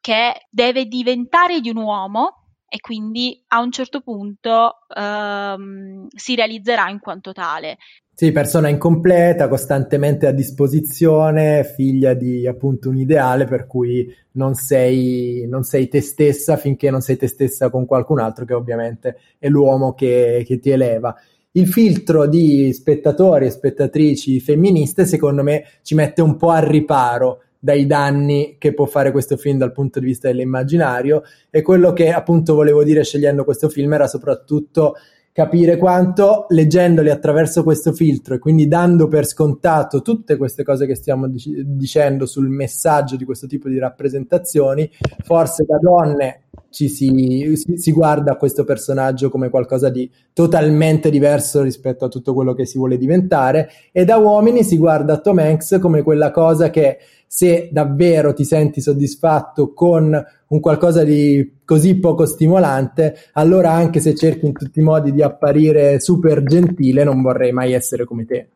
che 0.00 0.46
deve 0.48 0.86
diventare 0.86 1.60
di 1.60 1.68
un 1.68 1.76
uomo 1.76 2.45
e 2.68 2.80
quindi 2.80 3.42
a 3.48 3.60
un 3.60 3.70
certo 3.70 4.00
punto 4.00 4.78
ehm, 4.94 6.06
si 6.14 6.34
realizzerà 6.34 6.88
in 6.88 6.98
quanto 6.98 7.32
tale. 7.32 7.78
Sì, 8.18 8.32
persona 8.32 8.68
incompleta, 8.68 9.46
costantemente 9.46 10.26
a 10.26 10.32
disposizione, 10.32 11.64
figlia 11.64 12.14
di 12.14 12.46
appunto 12.46 12.88
un 12.88 12.96
ideale 12.96 13.44
per 13.44 13.66
cui 13.66 14.10
non 14.32 14.54
sei, 14.54 15.46
non 15.46 15.64
sei 15.64 15.88
te 15.88 16.00
stessa 16.00 16.56
finché 16.56 16.90
non 16.90 17.02
sei 17.02 17.18
te 17.18 17.26
stessa 17.26 17.68
con 17.68 17.84
qualcun 17.84 18.18
altro 18.18 18.46
che 18.46 18.54
ovviamente 18.54 19.18
è 19.38 19.48
l'uomo 19.48 19.92
che, 19.92 20.44
che 20.46 20.58
ti 20.58 20.70
eleva. 20.70 21.14
Il 21.52 21.68
filtro 21.68 22.26
di 22.26 22.72
spettatori 22.72 23.46
e 23.46 23.50
spettatrici 23.50 24.40
femministe 24.40 25.04
secondo 25.04 25.42
me 25.42 25.64
ci 25.82 25.94
mette 25.94 26.22
un 26.22 26.36
po' 26.36 26.50
al 26.50 26.62
riparo 26.62 27.42
dai 27.58 27.86
danni 27.86 28.56
che 28.58 28.74
può 28.74 28.86
fare 28.86 29.12
questo 29.12 29.36
film 29.36 29.58
dal 29.58 29.72
punto 29.72 30.00
di 30.00 30.06
vista 30.06 30.28
dell'immaginario. 30.28 31.22
E 31.50 31.62
quello 31.62 31.92
che 31.92 32.10
appunto 32.10 32.54
volevo 32.54 32.84
dire 32.84 33.04
scegliendo 33.04 33.44
questo 33.44 33.68
film 33.68 33.92
era 33.92 34.06
soprattutto 34.06 34.94
capire 35.36 35.76
quanto 35.76 36.46
leggendoli 36.48 37.10
attraverso 37.10 37.62
questo 37.62 37.92
filtro 37.92 38.34
e 38.34 38.38
quindi 38.38 38.68
dando 38.68 39.06
per 39.06 39.26
scontato 39.26 40.00
tutte 40.00 40.38
queste 40.38 40.64
cose 40.64 40.86
che 40.86 40.94
stiamo 40.94 41.28
dic- 41.28 41.60
dicendo 41.60 42.24
sul 42.24 42.48
messaggio 42.48 43.16
di 43.16 43.26
questo 43.26 43.46
tipo 43.46 43.68
di 43.68 43.78
rappresentazioni, 43.78 44.90
forse 45.24 45.66
da 45.68 45.76
donne 45.76 46.44
ci 46.70 46.88
si, 46.88 47.54
si, 47.54 47.92
guarda 47.92 48.32
a 48.32 48.36
questo 48.36 48.64
personaggio 48.64 49.28
come 49.28 49.50
qualcosa 49.50 49.90
di 49.90 50.10
totalmente 50.32 51.10
diverso 51.10 51.60
rispetto 51.60 52.06
a 52.06 52.08
tutto 52.08 52.32
quello 52.32 52.54
che 52.54 52.64
si 52.64 52.78
vuole 52.78 52.96
diventare 52.96 53.70
e 53.92 54.06
da 54.06 54.16
uomini 54.16 54.64
si 54.64 54.78
guarda 54.78 55.14
a 55.14 55.18
Tom 55.18 55.38
Hanks 55.38 55.78
come 55.80 56.02
quella 56.02 56.30
cosa 56.30 56.70
che 56.70 56.98
se 57.26 57.68
davvero 57.72 58.32
ti 58.32 58.44
senti 58.44 58.80
soddisfatto 58.80 59.72
con 59.72 60.24
un 60.48 60.60
qualcosa 60.60 61.04
di 61.04 61.58
così 61.64 61.98
poco 61.98 62.24
stimolante, 62.24 63.16
allora 63.32 63.72
anche 63.72 64.00
se 64.00 64.14
cerchi 64.14 64.46
in 64.46 64.52
tutti 64.52 64.78
i 64.78 64.82
modi 64.82 65.12
di 65.12 65.22
apparire 65.22 66.00
super 66.00 66.42
gentile, 66.44 67.04
non 67.04 67.20
vorrei 67.22 67.52
mai 67.52 67.72
essere 67.72 68.04
come 68.04 68.24
te. 68.24 68.48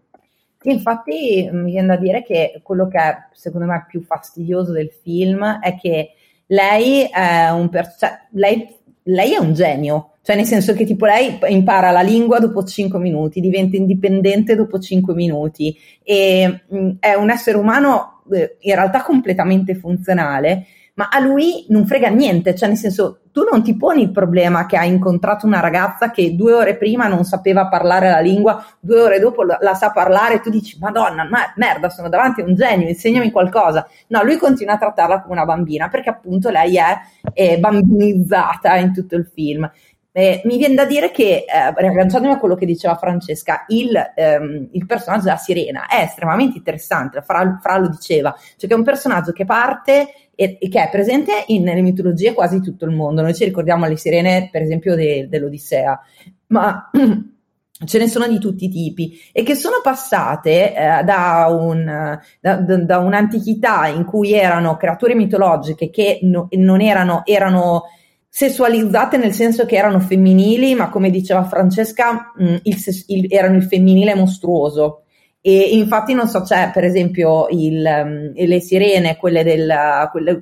Infatti 0.62 1.48
mi 1.52 1.70
viene 1.70 1.86
da 1.86 1.96
dire 1.96 2.22
che 2.22 2.60
quello 2.62 2.86
che 2.86 2.98
è 2.98 3.16
secondo 3.32 3.66
me 3.66 3.84
più 3.88 4.02
fastidioso 4.02 4.72
del 4.72 4.90
film 5.02 5.58
è 5.58 5.76
che 5.76 6.10
lei 6.46 7.04
è 7.04 7.48
un, 7.50 7.68
per- 7.70 7.94
cioè, 7.98 8.26
lei, 8.32 8.68
lei 9.04 9.34
è 9.34 9.38
un 9.38 9.54
genio, 9.54 10.09
cioè 10.22 10.36
nel 10.36 10.44
senso 10.44 10.74
che 10.74 10.84
tipo 10.84 11.06
lei 11.06 11.38
impara 11.48 11.90
la 11.90 12.02
lingua 12.02 12.38
dopo 12.38 12.62
5 12.62 12.98
minuti, 12.98 13.40
diventa 13.40 13.76
indipendente 13.76 14.54
dopo 14.54 14.78
5 14.78 15.14
minuti 15.14 15.76
e 16.02 16.62
mh, 16.68 16.90
è 17.00 17.14
un 17.14 17.30
essere 17.30 17.56
umano 17.56 18.22
eh, 18.32 18.56
in 18.60 18.74
realtà 18.74 19.02
completamente 19.02 19.74
funzionale 19.74 20.66
ma 21.00 21.08
a 21.10 21.18
lui 21.18 21.64
non 21.68 21.86
frega 21.86 22.08
niente, 22.08 22.54
cioè 22.54 22.68
nel 22.68 22.76
senso 22.76 23.20
tu 23.32 23.42
non 23.50 23.62
ti 23.62 23.74
poni 23.74 24.02
il 24.02 24.10
problema 24.10 24.66
che 24.66 24.76
hai 24.76 24.90
incontrato 24.90 25.46
una 25.46 25.60
ragazza 25.60 26.10
che 26.10 26.34
due 26.34 26.52
ore 26.52 26.76
prima 26.76 27.06
non 27.06 27.24
sapeva 27.24 27.68
parlare 27.68 28.10
la 28.10 28.18
lingua, 28.18 28.62
due 28.80 29.00
ore 29.00 29.18
dopo 29.18 29.42
la, 29.42 29.56
la 29.62 29.72
sa 29.72 29.92
parlare 29.92 30.34
e 30.34 30.40
tu 30.40 30.50
dici 30.50 30.76
madonna, 30.78 31.24
ma 31.24 31.52
merda, 31.56 31.88
sono 31.88 32.10
davanti 32.10 32.42
a 32.42 32.44
un 32.44 32.54
genio, 32.54 32.86
insegnami 32.86 33.30
qualcosa. 33.30 33.88
No, 34.08 34.22
lui 34.22 34.36
continua 34.36 34.74
a 34.74 34.78
trattarla 34.78 35.22
come 35.22 35.34
una 35.34 35.46
bambina 35.46 35.88
perché 35.88 36.10
appunto 36.10 36.50
lei 36.50 36.76
è, 36.76 36.98
è 37.32 37.58
bambinizzata 37.58 38.76
in 38.76 38.92
tutto 38.92 39.14
il 39.16 39.30
film. 39.32 39.70
Eh, 40.12 40.42
mi 40.44 40.56
viene 40.56 40.74
da 40.74 40.84
dire 40.84 41.12
che, 41.12 41.44
eh, 41.46 41.72
riagganciandomi 41.74 42.34
a 42.34 42.38
quello 42.38 42.56
che 42.56 42.66
diceva 42.66 42.96
Francesca, 42.96 43.64
il, 43.68 43.96
ehm, 44.14 44.68
il, 44.72 44.86
personaggio 44.86 45.24
della 45.24 45.36
sirena 45.36 45.86
è 45.86 46.02
estremamente 46.02 46.58
interessante, 46.58 47.22
Fra, 47.22 47.58
Fra 47.62 47.78
lo 47.78 47.88
diceva, 47.88 48.34
cioè 48.56 48.68
che 48.68 48.74
è 48.74 48.78
un 48.78 48.84
personaggio 48.84 49.30
che 49.30 49.44
parte 49.44 50.08
e, 50.34 50.58
e 50.60 50.68
che 50.68 50.82
è 50.82 50.90
presente 50.90 51.44
in, 51.46 51.62
nelle 51.62 51.82
mitologie 51.82 52.34
quasi 52.34 52.60
tutto 52.60 52.86
il 52.86 52.90
mondo. 52.90 53.22
Noi 53.22 53.34
ci 53.34 53.44
ricordiamo 53.44 53.86
le 53.86 53.96
sirene, 53.96 54.48
per 54.50 54.62
esempio, 54.62 54.96
de, 54.96 55.28
dell'Odissea, 55.28 56.00
ma 56.48 56.90
ce 57.84 57.98
ne 57.98 58.08
sono 58.08 58.26
di 58.26 58.38
tutti 58.38 58.64
i 58.64 58.68
tipi 58.68 59.18
e 59.32 59.42
che 59.42 59.54
sono 59.54 59.76
passate 59.82 60.74
eh, 60.74 61.02
da, 61.04 61.46
un, 61.48 62.18
da, 62.40 62.56
da, 62.56 62.98
un'antichità 62.98 63.86
in 63.86 64.04
cui 64.04 64.32
erano 64.32 64.76
creature 64.76 65.14
mitologiche 65.14 65.88
che 65.88 66.18
no, 66.22 66.48
non 66.50 66.80
erano, 66.80 67.22
erano 67.24 67.84
sessualizzate 68.32 69.16
nel 69.16 69.32
senso 69.32 69.66
che 69.66 69.76
erano 69.76 69.98
femminili, 69.98 70.74
ma 70.74 70.88
come 70.88 71.10
diceva 71.10 71.44
Francesca, 71.44 72.32
mh, 72.36 72.56
il, 72.62 72.76
il, 73.08 73.26
erano 73.28 73.56
il 73.56 73.64
femminile 73.64 74.14
mostruoso. 74.14 75.02
E 75.42 75.70
infatti 75.76 76.12
non 76.12 76.28
so, 76.28 76.42
c'è 76.42 76.70
per 76.70 76.84
esempio 76.84 77.48
il, 77.48 77.82
um, 77.82 78.32
le 78.34 78.60
sirene, 78.60 79.16
quelle 79.16 79.42
del, 79.42 79.74
quelle, 80.12 80.40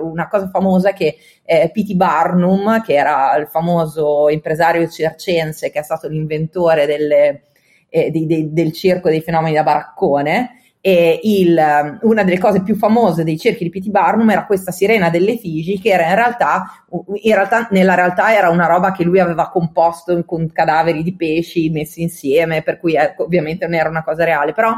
una 0.00 0.28
cosa 0.28 0.48
famosa 0.48 0.92
che 0.92 1.16
eh, 1.44 1.70
P.T. 1.72 1.94
Barnum, 1.94 2.80
che 2.82 2.94
era 2.94 3.36
il 3.36 3.48
famoso 3.48 4.28
impresario 4.28 4.88
circense 4.88 5.70
che 5.70 5.80
è 5.80 5.82
stato 5.82 6.08
l'inventore 6.08 6.86
delle, 6.86 7.42
eh, 7.88 8.10
di, 8.10 8.24
di, 8.26 8.52
del 8.52 8.72
circo 8.72 9.08
dei 9.08 9.20
fenomeni 9.20 9.56
da 9.56 9.64
baraccone, 9.64 10.59
e 10.82 11.20
il, 11.24 11.98
una 12.02 12.24
delle 12.24 12.38
cose 12.38 12.62
più 12.62 12.74
famose 12.74 13.22
dei 13.22 13.38
cerchi 13.38 13.64
di 13.64 13.70
P.T. 13.70 13.90
Barnum 13.90 14.30
era 14.30 14.46
questa 14.46 14.72
sirena 14.72 15.10
delle 15.10 15.36
Figi 15.36 15.78
che 15.78 15.90
era 15.90 16.08
in 16.08 16.14
realtà, 16.14 16.84
in 17.20 17.34
realtà, 17.34 17.68
nella 17.70 17.94
realtà 17.94 18.34
era 18.34 18.48
una 18.48 18.66
roba 18.66 18.92
che 18.92 19.04
lui 19.04 19.18
aveva 19.20 19.50
composto 19.50 20.24
con 20.24 20.50
cadaveri 20.50 21.02
di 21.02 21.14
pesci 21.14 21.68
messi 21.70 22.00
insieme, 22.00 22.62
per 22.62 22.78
cui 22.78 22.94
ecco, 22.94 23.24
ovviamente 23.24 23.66
non 23.66 23.74
era 23.74 23.90
una 23.90 24.02
cosa 24.02 24.24
reale, 24.24 24.52
però 24.52 24.74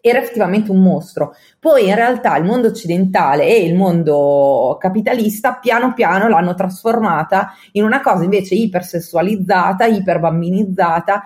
era 0.00 0.18
effettivamente 0.18 0.72
un 0.72 0.82
mostro. 0.82 1.34
Poi 1.60 1.86
in 1.86 1.94
realtà 1.94 2.36
il 2.36 2.44
mondo 2.44 2.66
occidentale 2.66 3.46
e 3.46 3.64
il 3.64 3.76
mondo 3.76 4.76
capitalista 4.80 5.54
piano 5.54 5.94
piano 5.94 6.28
l'hanno 6.28 6.54
trasformata 6.54 7.52
in 7.72 7.84
una 7.84 8.00
cosa 8.00 8.24
invece 8.24 8.56
ipersessualizzata, 8.56 9.86
iperbambinizzata 9.86 11.22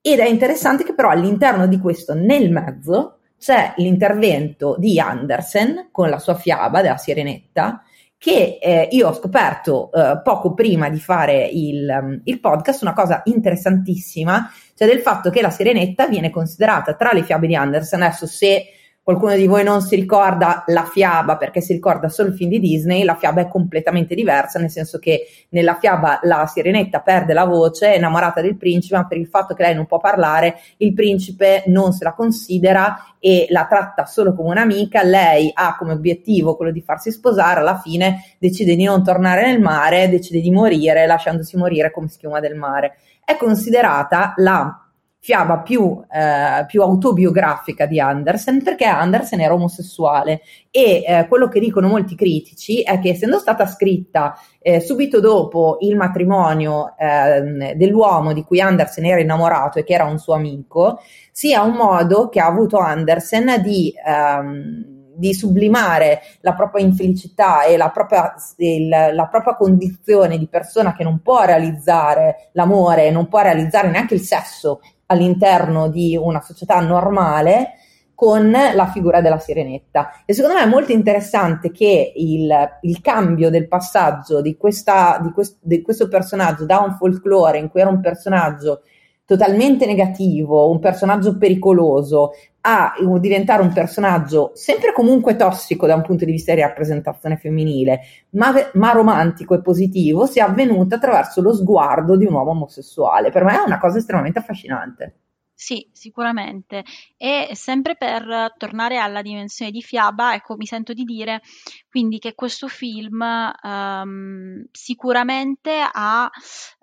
ed 0.00 0.20
è 0.20 0.26
interessante 0.26 0.84
che 0.84 0.94
però 0.94 1.10
all'interno 1.10 1.66
di 1.66 1.78
questo, 1.78 2.14
nel 2.14 2.50
mezzo, 2.50 3.15
c'è 3.46 3.74
l'intervento 3.76 4.74
di 4.76 4.98
Andersen 4.98 5.90
con 5.92 6.10
la 6.10 6.18
sua 6.18 6.34
fiaba 6.34 6.82
della 6.82 6.96
Sirenetta, 6.96 7.80
che 8.18 8.58
eh, 8.60 8.88
io 8.90 9.06
ho 9.06 9.14
scoperto 9.14 9.92
eh, 9.92 10.20
poco 10.24 10.52
prima 10.52 10.88
di 10.88 10.98
fare 10.98 11.46
il, 11.46 11.88
um, 11.88 12.20
il, 12.24 12.40
podcast, 12.40 12.82
una 12.82 12.92
cosa 12.92 13.20
interessantissima, 13.26 14.50
cioè 14.74 14.88
del 14.88 14.98
fatto 14.98 15.30
che 15.30 15.42
la 15.42 15.50
Sirenetta 15.50 16.08
viene 16.08 16.30
considerata 16.30 16.94
tra 16.94 17.12
le 17.12 17.22
fiabe 17.22 17.46
di 17.46 17.54
Andersen, 17.54 18.02
adesso 18.02 18.26
se 18.26 18.64
qualcuno 19.06 19.36
di 19.36 19.46
voi 19.46 19.62
non 19.62 19.82
si 19.82 19.94
ricorda 19.94 20.64
la 20.66 20.82
fiaba 20.82 21.36
perché 21.36 21.60
si 21.60 21.72
ricorda 21.72 22.08
solo 22.08 22.30
il 22.30 22.34
film 22.34 22.50
di 22.50 22.58
Disney, 22.58 23.04
la 23.04 23.14
fiaba 23.14 23.40
è 23.40 23.46
completamente 23.46 24.16
diversa, 24.16 24.58
nel 24.58 24.68
senso 24.68 24.98
che 24.98 25.28
nella 25.50 25.76
fiaba 25.78 26.18
la 26.24 26.44
sirenetta 26.52 26.98
perde 26.98 27.32
la 27.32 27.44
voce, 27.44 27.92
è 27.92 27.96
innamorata 27.98 28.40
del 28.40 28.56
principe, 28.56 28.96
ma 28.96 29.06
per 29.06 29.18
il 29.18 29.28
fatto 29.28 29.54
che 29.54 29.62
lei 29.62 29.76
non 29.76 29.86
può 29.86 30.00
parlare, 30.00 30.56
il 30.78 30.92
principe 30.92 31.62
non 31.66 31.92
se 31.92 32.02
la 32.02 32.14
considera 32.14 33.14
e 33.20 33.46
la 33.50 33.66
tratta 33.66 34.06
solo 34.06 34.34
come 34.34 34.50
un'amica, 34.50 35.04
lei 35.04 35.52
ha 35.54 35.76
come 35.76 35.92
obiettivo 35.92 36.56
quello 36.56 36.72
di 36.72 36.80
farsi 36.80 37.12
sposare, 37.12 37.60
alla 37.60 37.78
fine 37.78 38.34
decide 38.40 38.74
di 38.74 38.82
non 38.82 39.04
tornare 39.04 39.46
nel 39.46 39.60
mare, 39.60 40.08
decide 40.08 40.40
di 40.40 40.50
morire, 40.50 41.06
lasciandosi 41.06 41.56
morire 41.56 41.92
come 41.92 42.08
schiuma 42.08 42.40
del 42.40 42.56
mare. 42.56 42.96
È 43.24 43.36
considerata 43.36 44.34
la 44.38 44.80
fiaba 45.26 45.58
più, 45.58 46.00
eh, 46.08 46.64
più, 46.68 46.82
autobiografica 46.82 47.86
di 47.86 47.98
Andersen 47.98 48.62
perché 48.62 48.84
Andersen 48.84 49.40
era 49.40 49.54
omosessuale. 49.54 50.42
E 50.70 51.02
eh, 51.04 51.26
quello 51.26 51.48
che 51.48 51.58
dicono 51.58 51.88
molti 51.88 52.14
critici 52.14 52.82
è 52.82 53.00
che 53.00 53.08
essendo 53.08 53.38
stata 53.38 53.66
scritta 53.66 54.38
eh, 54.60 54.78
subito 54.78 55.18
dopo 55.18 55.78
il 55.80 55.96
matrimonio 55.96 56.94
ehm, 56.96 57.72
dell'uomo 57.72 58.32
di 58.32 58.44
cui 58.44 58.60
Andersen 58.60 59.04
era 59.04 59.20
innamorato 59.20 59.80
e 59.80 59.84
che 59.84 59.94
era 59.94 60.04
un 60.04 60.18
suo 60.20 60.34
amico, 60.34 61.00
sia 61.32 61.62
un 61.62 61.72
modo 61.72 62.28
che 62.28 62.38
ha 62.38 62.46
avuto 62.46 62.78
Andersen 62.78 63.60
di... 63.64 63.92
Ehm, 64.06 64.95
di 65.16 65.34
sublimare 65.34 66.20
la 66.40 66.54
propria 66.54 66.84
infelicità 66.84 67.64
e 67.64 67.76
la 67.76 67.90
propria, 67.90 68.34
il, 68.58 68.88
la 68.88 69.26
propria 69.26 69.56
condizione 69.56 70.38
di 70.38 70.46
persona 70.46 70.94
che 70.94 71.04
non 71.04 71.20
può 71.22 71.44
realizzare 71.44 72.50
l'amore, 72.52 73.10
non 73.10 73.28
può 73.28 73.40
realizzare 73.40 73.90
neanche 73.90 74.14
il 74.14 74.20
sesso 74.20 74.80
all'interno 75.06 75.88
di 75.88 76.16
una 76.16 76.40
società 76.40 76.80
normale 76.80 77.72
con 78.16 78.50
la 78.50 78.86
figura 78.86 79.20
della 79.20 79.38
sirenetta. 79.38 80.22
E 80.24 80.32
secondo 80.32 80.56
me 80.56 80.64
è 80.64 80.68
molto 80.68 80.90
interessante 80.90 81.70
che 81.70 82.12
il, 82.16 82.50
il 82.80 83.00
cambio 83.02 83.50
del 83.50 83.68
passaggio 83.68 84.40
di, 84.40 84.56
questa, 84.56 85.20
di, 85.22 85.30
quest, 85.32 85.58
di 85.60 85.82
questo 85.82 86.08
personaggio 86.08 86.64
da 86.64 86.78
un 86.78 86.96
folklore 86.96 87.58
in 87.58 87.68
cui 87.68 87.82
era 87.82 87.90
un 87.90 88.00
personaggio 88.00 88.80
totalmente 89.26 89.84
negativo, 89.86 90.70
un 90.70 90.78
personaggio 90.78 91.36
pericoloso, 91.36 92.32
a 92.68 92.94
diventare 93.20 93.62
un 93.62 93.72
personaggio 93.72 94.50
sempre 94.54 94.92
comunque 94.92 95.36
tossico 95.36 95.86
da 95.86 95.94
un 95.94 96.02
punto 96.02 96.24
di 96.24 96.32
vista 96.32 96.54
di 96.54 96.60
rappresentazione 96.60 97.36
femminile, 97.36 98.00
ma, 98.30 98.52
ma, 98.74 98.90
romantico 98.92 99.54
e 99.54 99.62
positivo, 99.62 100.26
sia 100.26 100.46
avvenuta 100.46 100.96
attraverso 100.96 101.40
lo 101.42 101.54
sguardo 101.54 102.16
di 102.16 102.24
un 102.24 102.34
uomo 102.34 102.50
omosessuale. 102.52 103.30
Per 103.30 103.44
me 103.44 103.56
è 103.56 103.64
una 103.64 103.78
cosa 103.78 103.98
estremamente 103.98 104.38
affascinante. 104.38 105.14
Sì, 105.58 105.88
sicuramente. 105.90 106.84
E 107.16 107.50
sempre 107.54 107.96
per 107.96 108.52
tornare 108.58 108.98
alla 108.98 109.22
dimensione 109.22 109.70
di 109.70 109.80
fiaba, 109.80 110.34
ecco, 110.34 110.56
mi 110.56 110.66
sento 110.66 110.92
di 110.92 111.04
dire 111.04 111.40
quindi 111.88 112.18
che 112.18 112.34
questo 112.34 112.68
film 112.68 113.24
um, 113.62 114.66
sicuramente 114.70 115.82
ha, 115.90 116.30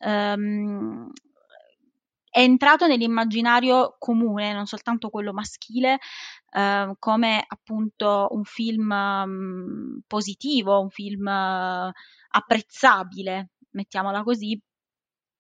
um, 0.06 1.08
è 2.34 2.40
entrato 2.40 2.88
nell'immaginario 2.88 3.96
comune, 4.00 4.54
non 4.54 4.66
soltanto 4.66 5.10
quello 5.10 5.34
maschile, 5.34 6.00
uh, 6.54 6.96
come 6.98 7.44
appunto 7.48 8.30
un 8.32 8.44
film 8.44 8.90
um, 8.90 10.02
positivo, 10.08 10.82
un 10.82 10.90
film 10.90 11.28
uh, 11.28 11.92
apprezzabile, 12.30 13.52
mettiamola 13.70 14.24
così, 14.24 14.60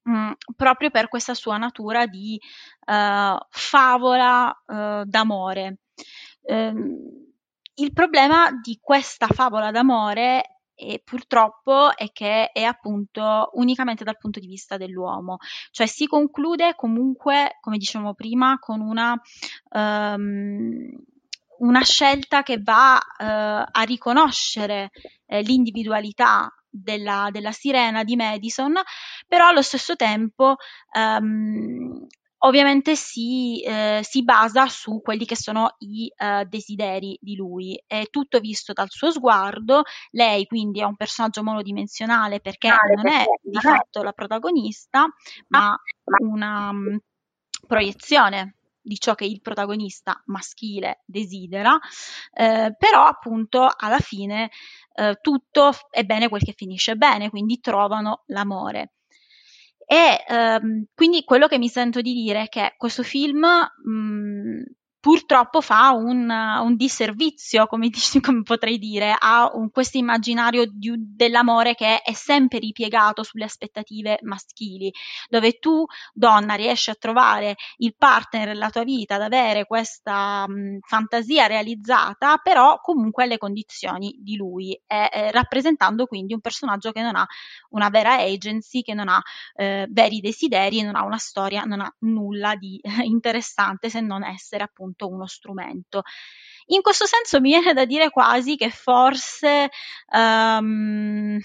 Mh, 0.03 0.33
proprio 0.55 0.91
per 0.91 1.07
questa 1.07 1.33
sua 1.33 1.57
natura 1.57 2.05
di 2.05 2.37
uh, 2.87 3.37
favola 3.49 4.49
uh, 4.65 5.03
d'amore. 5.05 5.77
Um, 6.41 7.31
il 7.75 7.93
problema 7.93 8.51
di 8.51 8.77
questa 8.81 9.27
favola 9.27 9.71
d'amore 9.71 10.52
e 10.75 11.01
purtroppo 11.03 11.95
è 11.95 12.11
che 12.11 12.51
è 12.51 12.63
appunto 12.63 13.49
unicamente 13.53 14.03
dal 14.03 14.17
punto 14.17 14.39
di 14.39 14.47
vista 14.47 14.77
dell'uomo, 14.77 15.37
cioè 15.71 15.85
si 15.87 16.07
conclude 16.07 16.75
comunque, 16.75 17.57
come 17.61 17.77
dicevamo 17.77 18.13
prima, 18.13 18.57
con 18.59 18.81
una, 18.81 19.19
um, 19.69 20.89
una 21.59 21.83
scelta 21.83 22.43
che 22.43 22.59
va 22.61 22.95
uh, 22.95 23.69
a 23.71 23.81
riconoscere 23.85 24.91
eh, 25.25 25.41
l'individualità 25.41 26.51
della, 26.69 27.29
della, 27.31 27.51
sirena 27.51 28.03
di 28.03 28.15
Madison, 28.15 28.73
però 29.27 29.47
allo 29.47 29.61
stesso 29.61 29.95
tempo 29.95 30.55
um, 30.95 32.07
ovviamente 32.45 32.95
si, 32.95 33.61
eh, 33.61 34.01
si, 34.03 34.23
basa 34.23 34.67
su 34.67 35.01
quelli 35.01 35.25
che 35.25 35.35
sono 35.35 35.75
i 35.79 36.11
eh, 36.15 36.45
desideri 36.45 37.17
di 37.21 37.35
lui. 37.35 37.81
È 37.85 38.05
tutto 38.09 38.39
visto 38.39 38.73
dal 38.73 38.89
suo 38.89 39.11
sguardo, 39.11 39.83
lei 40.11 40.45
quindi 40.45 40.79
è 40.79 40.83
un 40.83 40.95
personaggio 40.95 41.43
monodimensionale 41.43 42.39
perché 42.39 42.67
ah, 42.69 42.77
non 42.95 43.07
è 43.07 43.25
di 43.41 43.59
fatto 43.59 44.01
la 44.03 44.11
protagonista, 44.11 45.05
ma 45.49 45.75
una 46.19 46.69
um, 46.69 46.99
proiezione 47.67 48.55
di 48.81 48.99
ciò 48.99 49.15
che 49.15 49.25
il 49.25 49.41
protagonista 49.41 50.21
maschile 50.25 51.03
desidera, 51.05 51.79
eh, 52.33 52.75
però 52.77 53.05
appunto 53.05 53.69
alla 53.73 53.99
fine 53.99 54.51
eh, 54.95 55.17
tutto 55.21 55.71
è 55.89 56.03
bene 56.03 56.27
quel 56.27 56.41
che 56.41 56.53
finisce 56.53 56.95
bene, 56.95 57.29
quindi 57.29 57.61
trovano 57.61 58.23
l'amore. 58.27 58.91
E 59.85 60.23
ehm, 60.27 60.85
quindi 60.95 61.23
quello 61.23 61.47
che 61.47 61.57
mi 61.57 61.67
sento 61.69 62.01
di 62.01 62.13
dire 62.13 62.43
è 62.43 62.49
che 62.49 62.73
questo 62.77 63.03
film 63.03 63.39
mh, 63.45 64.61
purtroppo 65.03 65.59
fa 65.59 65.91
un, 65.91 66.29
un 66.29 66.75
disservizio, 66.77 67.67
come, 67.67 67.89
come, 68.21 68.41
potrei 68.43 68.77
dire, 68.77 69.13
a 69.19 69.51
questo 69.69 69.97
immaginario 69.97 70.63
dell'amore 70.71 71.75
che 71.75 72.01
è 72.01 72.13
sempre 72.13 72.59
ripiegato 72.59 73.21
sulle 73.21 73.43
aspettative 73.43 74.19
maschili, 74.21 74.89
dove 75.27 75.59
tu, 75.59 75.83
donna, 76.13 76.53
riesci 76.53 76.89
a 76.89 76.95
trovare 76.95 77.55
il 77.79 77.93
partner 77.97 78.47
della 78.47 78.69
tua 78.69 78.85
vita, 78.85 79.15
ad 79.15 79.23
avere 79.23 79.65
questa 79.65 80.47
mh, 80.47 80.79
fantasia 80.87 81.47
realizzata, 81.47 82.37
però 82.37 82.79
comunque 82.79 83.25
alle 83.25 83.37
condizioni 83.37 84.15
di 84.21 84.37
lui, 84.37 84.71
e, 84.87 85.09
eh, 85.11 85.31
rappresentando 85.31 86.05
quindi 86.05 86.33
un 86.33 86.39
personaggio 86.39 86.93
che 86.93 87.01
non 87.01 87.17
ha 87.17 87.27
una 87.71 87.89
vera 87.89 88.19
agency, 88.19 88.81
che 88.81 88.93
non 88.93 89.09
ha 89.09 89.21
eh, 89.55 89.85
veri 89.89 90.21
desideri, 90.21 90.81
non 90.81 90.95
ha 90.95 91.03
una 91.03 91.17
storia, 91.17 91.63
non 91.63 91.81
ha 91.81 91.93
nulla 91.99 92.55
di 92.55 92.79
eh, 92.81 93.03
interessante 93.03 93.89
se 93.89 93.99
non 93.99 94.23
essere 94.23 94.63
appunto 94.63 94.91
appunto 94.93 95.09
uno 95.09 95.27
strumento. 95.27 96.03
In 96.67 96.81
questo 96.81 97.05
senso 97.05 97.41
mi 97.41 97.49
viene 97.49 97.73
da 97.73 97.85
dire 97.85 98.09
quasi 98.09 98.55
che 98.55 98.69
forse 98.69 99.69
um, 100.13 101.37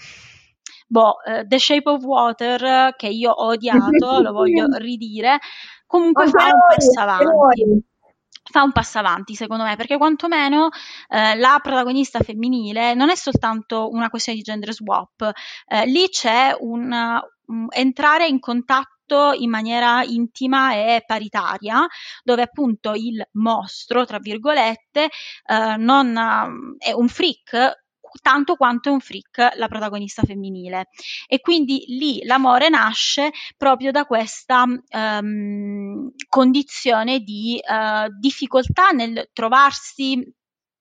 boh, 0.87 1.15
uh, 1.25 1.45
The 1.45 1.59
Shape 1.59 1.89
of 1.89 2.03
Water, 2.03 2.95
che 2.95 3.07
io 3.07 3.31
ho 3.31 3.47
odiato, 3.47 4.21
lo 4.21 4.31
voglio 4.31 4.65
ridire, 4.77 5.39
comunque 5.85 6.27
fa 6.27 6.45
un 6.45 6.75
passo 6.75 6.99
avanti 6.99 7.87
fa 8.51 8.63
un 8.63 8.71
passo 8.71 8.97
avanti 8.97 9.35
secondo 9.35 9.63
me 9.63 9.75
perché 9.75 9.95
quantomeno 9.97 10.69
eh, 11.09 11.35
la 11.35 11.59
protagonista 11.61 12.17
femminile 12.19 12.95
non 12.95 13.11
è 13.11 13.15
soltanto 13.15 13.89
una 13.91 14.09
questione 14.09 14.39
di 14.39 14.43
gender 14.43 14.73
swap 14.73 15.31
eh, 15.67 15.85
lì 15.85 16.09
c'è 16.09 16.55
un, 16.59 16.91
un 17.45 17.67
entrare 17.69 18.25
in 18.25 18.39
contatto 18.39 18.98
fatto 19.09 19.33
in 19.33 19.49
maniera 19.49 20.03
intima 20.03 20.73
e 20.73 21.03
paritaria, 21.05 21.85
dove 22.23 22.43
appunto 22.43 22.93
il 22.93 23.27
mostro, 23.33 24.05
tra 24.05 24.19
virgolette, 24.19 25.09
eh, 25.45 25.75
non 25.77 26.15
è 26.77 26.91
un 26.91 27.07
freak 27.07 27.87
tanto 28.23 28.55
quanto 28.55 28.89
è 28.89 28.91
un 28.91 28.99
freak 29.01 29.53
la 29.55 29.67
protagonista 29.67 30.23
femminile. 30.23 30.87
E 31.27 31.39
quindi 31.41 31.83
lì 31.87 32.23
l'amore 32.23 32.67
nasce 32.69 33.31
proprio 33.55 33.91
da 33.91 34.05
questa 34.05 34.63
um, 34.63 36.09
condizione 36.27 37.19
di 37.19 37.59
uh, 37.61 38.07
difficoltà 38.19 38.89
nel 38.89 39.29
trovarsi 39.31 40.27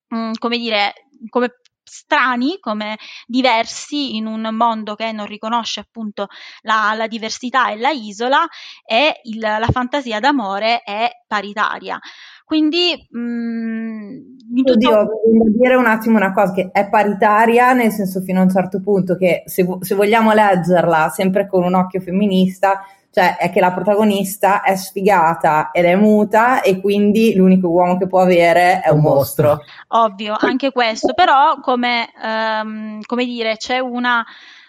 um, 0.09 0.33
come 0.39 0.57
dire 0.57 0.95
come 1.29 1.51
strani, 1.89 2.59
come 2.61 2.97
diversi 3.27 4.17
in 4.17 4.27
un 4.27 4.49
mondo 4.53 4.95
che 4.95 5.13
non 5.13 5.27
riconosce 5.27 5.81
appunto 5.81 6.27
la, 6.63 6.93
la 6.97 7.07
diversità 7.07 7.71
e 7.71 7.79
la 7.79 7.91
isola 7.91 8.47
e 8.85 9.21
il, 9.25 9.41
la 9.41 9.69
fantasia 9.71 10.21
d'amore 10.21 10.83
è 10.83 11.11
paritaria. 11.27 11.99
Quindi 12.45 13.07
mh, 13.11 13.21
mm, 13.21 14.19
tutto... 14.55 14.73
Oddio, 14.73 14.91
voglio 14.91 15.59
dire 15.59 15.75
un 15.75 15.87
attimo 15.87 16.17
una 16.17 16.33
cosa 16.33 16.53
che 16.53 16.71
è 16.73 16.89
paritaria 16.89 17.73
nel 17.75 17.91
senso 17.91 18.23
fino 18.23 18.41
a 18.41 18.45
un 18.45 18.51
certo 18.51 18.81
punto 18.81 19.17
che 19.17 19.43
se, 19.45 19.67
se 19.81 19.95
vogliamo 19.95 20.33
leggerla 20.33 21.11
sempre 21.11 21.47
con 21.47 21.63
un 21.63 21.75
occhio 21.75 22.01
femminista 22.01 22.81
cioè 23.19 23.37
è 23.37 23.51
che 23.51 23.59
la 23.59 23.73
protagonista 23.73 24.63
è 24.63 24.77
sfigata 24.77 25.71
ed 25.73 25.87
è 25.87 25.97
muta 25.97 26.63
e 26.63 26.81
quindi 26.81 27.35
l'unico 27.35 27.69
uomo 27.69 27.99
che 27.99 28.07
può 28.07 28.21
avere 28.21 28.81
è 28.81 28.91
un, 28.91 29.01
mostro. 29.01 29.61
Ovvio, 29.89 30.37
anche 30.39 30.71
questo, 30.71 31.15
però 31.15 31.59
come, 31.61 32.11
um, 32.23 33.01
come 33.05 33.25
dire, 33.25 33.57
c'è 33.57 33.81
una 33.81 34.25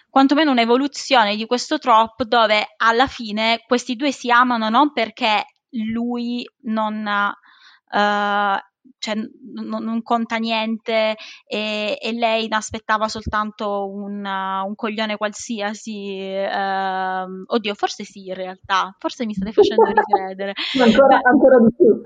quantomeno 0.09 0.49
un'evoluzione 0.49 1.35
di 1.35 1.45
questo 1.45 1.77
trop 1.77 2.23
dove 2.23 2.73
alla 2.77 3.05
fine 3.05 3.63
questi 3.67 3.95
due 3.95 4.11
si 4.11 4.31
amano 4.31 4.69
non 4.69 4.91
perché 4.91 5.45
lui 5.93 6.43
non 6.61 7.05
uh, 7.05 7.97
cioè, 8.99 9.15
n- 9.15 9.29
non 9.81 10.03
conta 10.03 10.37
niente 10.37 11.15
e, 11.47 11.97
e, 11.99 12.11
lei 12.13 12.47
aspettava 12.49 13.07
soltanto 13.07 13.89
un, 13.89 14.23
un 14.25 14.75
coglione 14.75 15.17
qualsiasi. 15.17 16.19
Uh, 16.21 17.43
oddio, 17.47 17.73
forse 17.73 18.03
sì, 18.03 18.27
in 18.27 18.35
realtà, 18.35 18.93
forse 18.99 19.25
mi 19.25 19.33
state 19.33 19.53
facendo 19.53 19.85
ricredere. 19.91 20.53
ancora, 20.79 21.19
ancora, 21.23 21.57
di 21.59 21.73
più. 21.75 22.01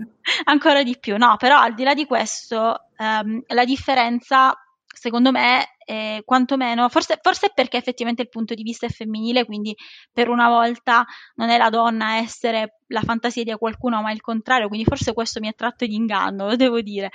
Ancora 0.45 0.83
di 0.83 0.97
più, 0.99 1.17
no, 1.17 1.35
però 1.37 1.57
al 1.57 1.73
di 1.73 1.83
là 1.83 1.93
di 1.93 2.05
questo, 2.05 2.87
um, 2.97 3.43
la 3.47 3.65
differenza 3.65 4.55
secondo 5.03 5.31
me, 5.31 5.75
eh, 5.83 6.21
quantomeno, 6.23 6.87
forse, 6.87 7.19
forse 7.21 7.51
perché 7.53 7.75
effettivamente 7.75 8.21
il 8.21 8.29
punto 8.29 8.53
di 8.53 8.63
vista 8.63 8.85
è 8.85 8.89
femminile, 8.89 9.43
quindi 9.43 9.75
per 10.13 10.29
una 10.29 10.47
volta 10.47 11.05
non 11.35 11.49
è 11.49 11.57
la 11.57 11.69
donna 11.69 12.05
a 12.05 12.15
essere 12.19 12.79
la 12.87 13.01
fantasia 13.01 13.43
di 13.43 13.53
qualcuno, 13.55 14.01
ma 14.01 14.13
il 14.13 14.21
contrario, 14.21 14.69
quindi 14.69 14.85
forse 14.85 15.11
questo 15.13 15.41
mi 15.41 15.49
ha 15.49 15.53
tratto 15.53 15.85
di 15.85 15.93
inganno, 15.93 16.47
lo 16.47 16.55
devo 16.55 16.79
dire. 16.79 17.11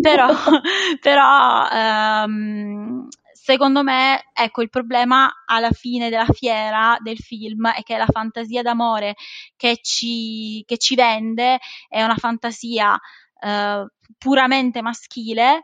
Però, 0.00 0.26
però 1.00 1.68
ehm, 1.70 3.06
secondo 3.32 3.84
me, 3.84 4.24
ecco, 4.32 4.62
il 4.62 4.68
problema 4.68 5.44
alla 5.46 5.70
fine 5.70 6.10
della 6.10 6.26
fiera 6.32 6.96
del 7.00 7.18
film 7.18 7.68
è 7.70 7.84
che 7.84 7.96
la 7.96 8.08
fantasia 8.10 8.62
d'amore 8.62 9.14
che 9.56 9.78
ci, 9.80 10.64
che 10.66 10.76
ci 10.76 10.96
vende 10.96 11.60
è 11.88 12.02
una 12.02 12.16
fantasia 12.16 12.98
eh, 13.40 13.86
puramente 14.18 14.82
maschile 14.82 15.62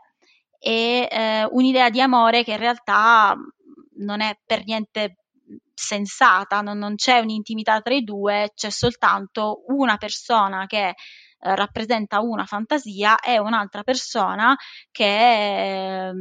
e 0.67 1.07
eh, 1.11 1.47
un'idea 1.51 1.91
di 1.91 2.01
amore 2.01 2.43
che 2.43 2.53
in 2.53 2.57
realtà 2.57 3.35
non 3.97 4.21
è 4.21 4.35
per 4.43 4.65
niente 4.65 5.17
sensata, 5.75 6.61
non, 6.61 6.79
non 6.79 6.95
c'è 6.95 7.19
un'intimità 7.19 7.81
tra 7.81 7.93
i 7.93 8.03
due, 8.03 8.51
c'è 8.55 8.71
soltanto 8.71 9.61
una 9.67 9.97
persona 9.97 10.65
che 10.65 10.87
eh, 10.87 10.95
rappresenta 11.55 12.19
una 12.19 12.45
fantasia 12.45 13.19
e 13.19 13.37
un'altra 13.37 13.83
persona 13.83 14.55
che 14.89 16.07
eh, 16.07 16.13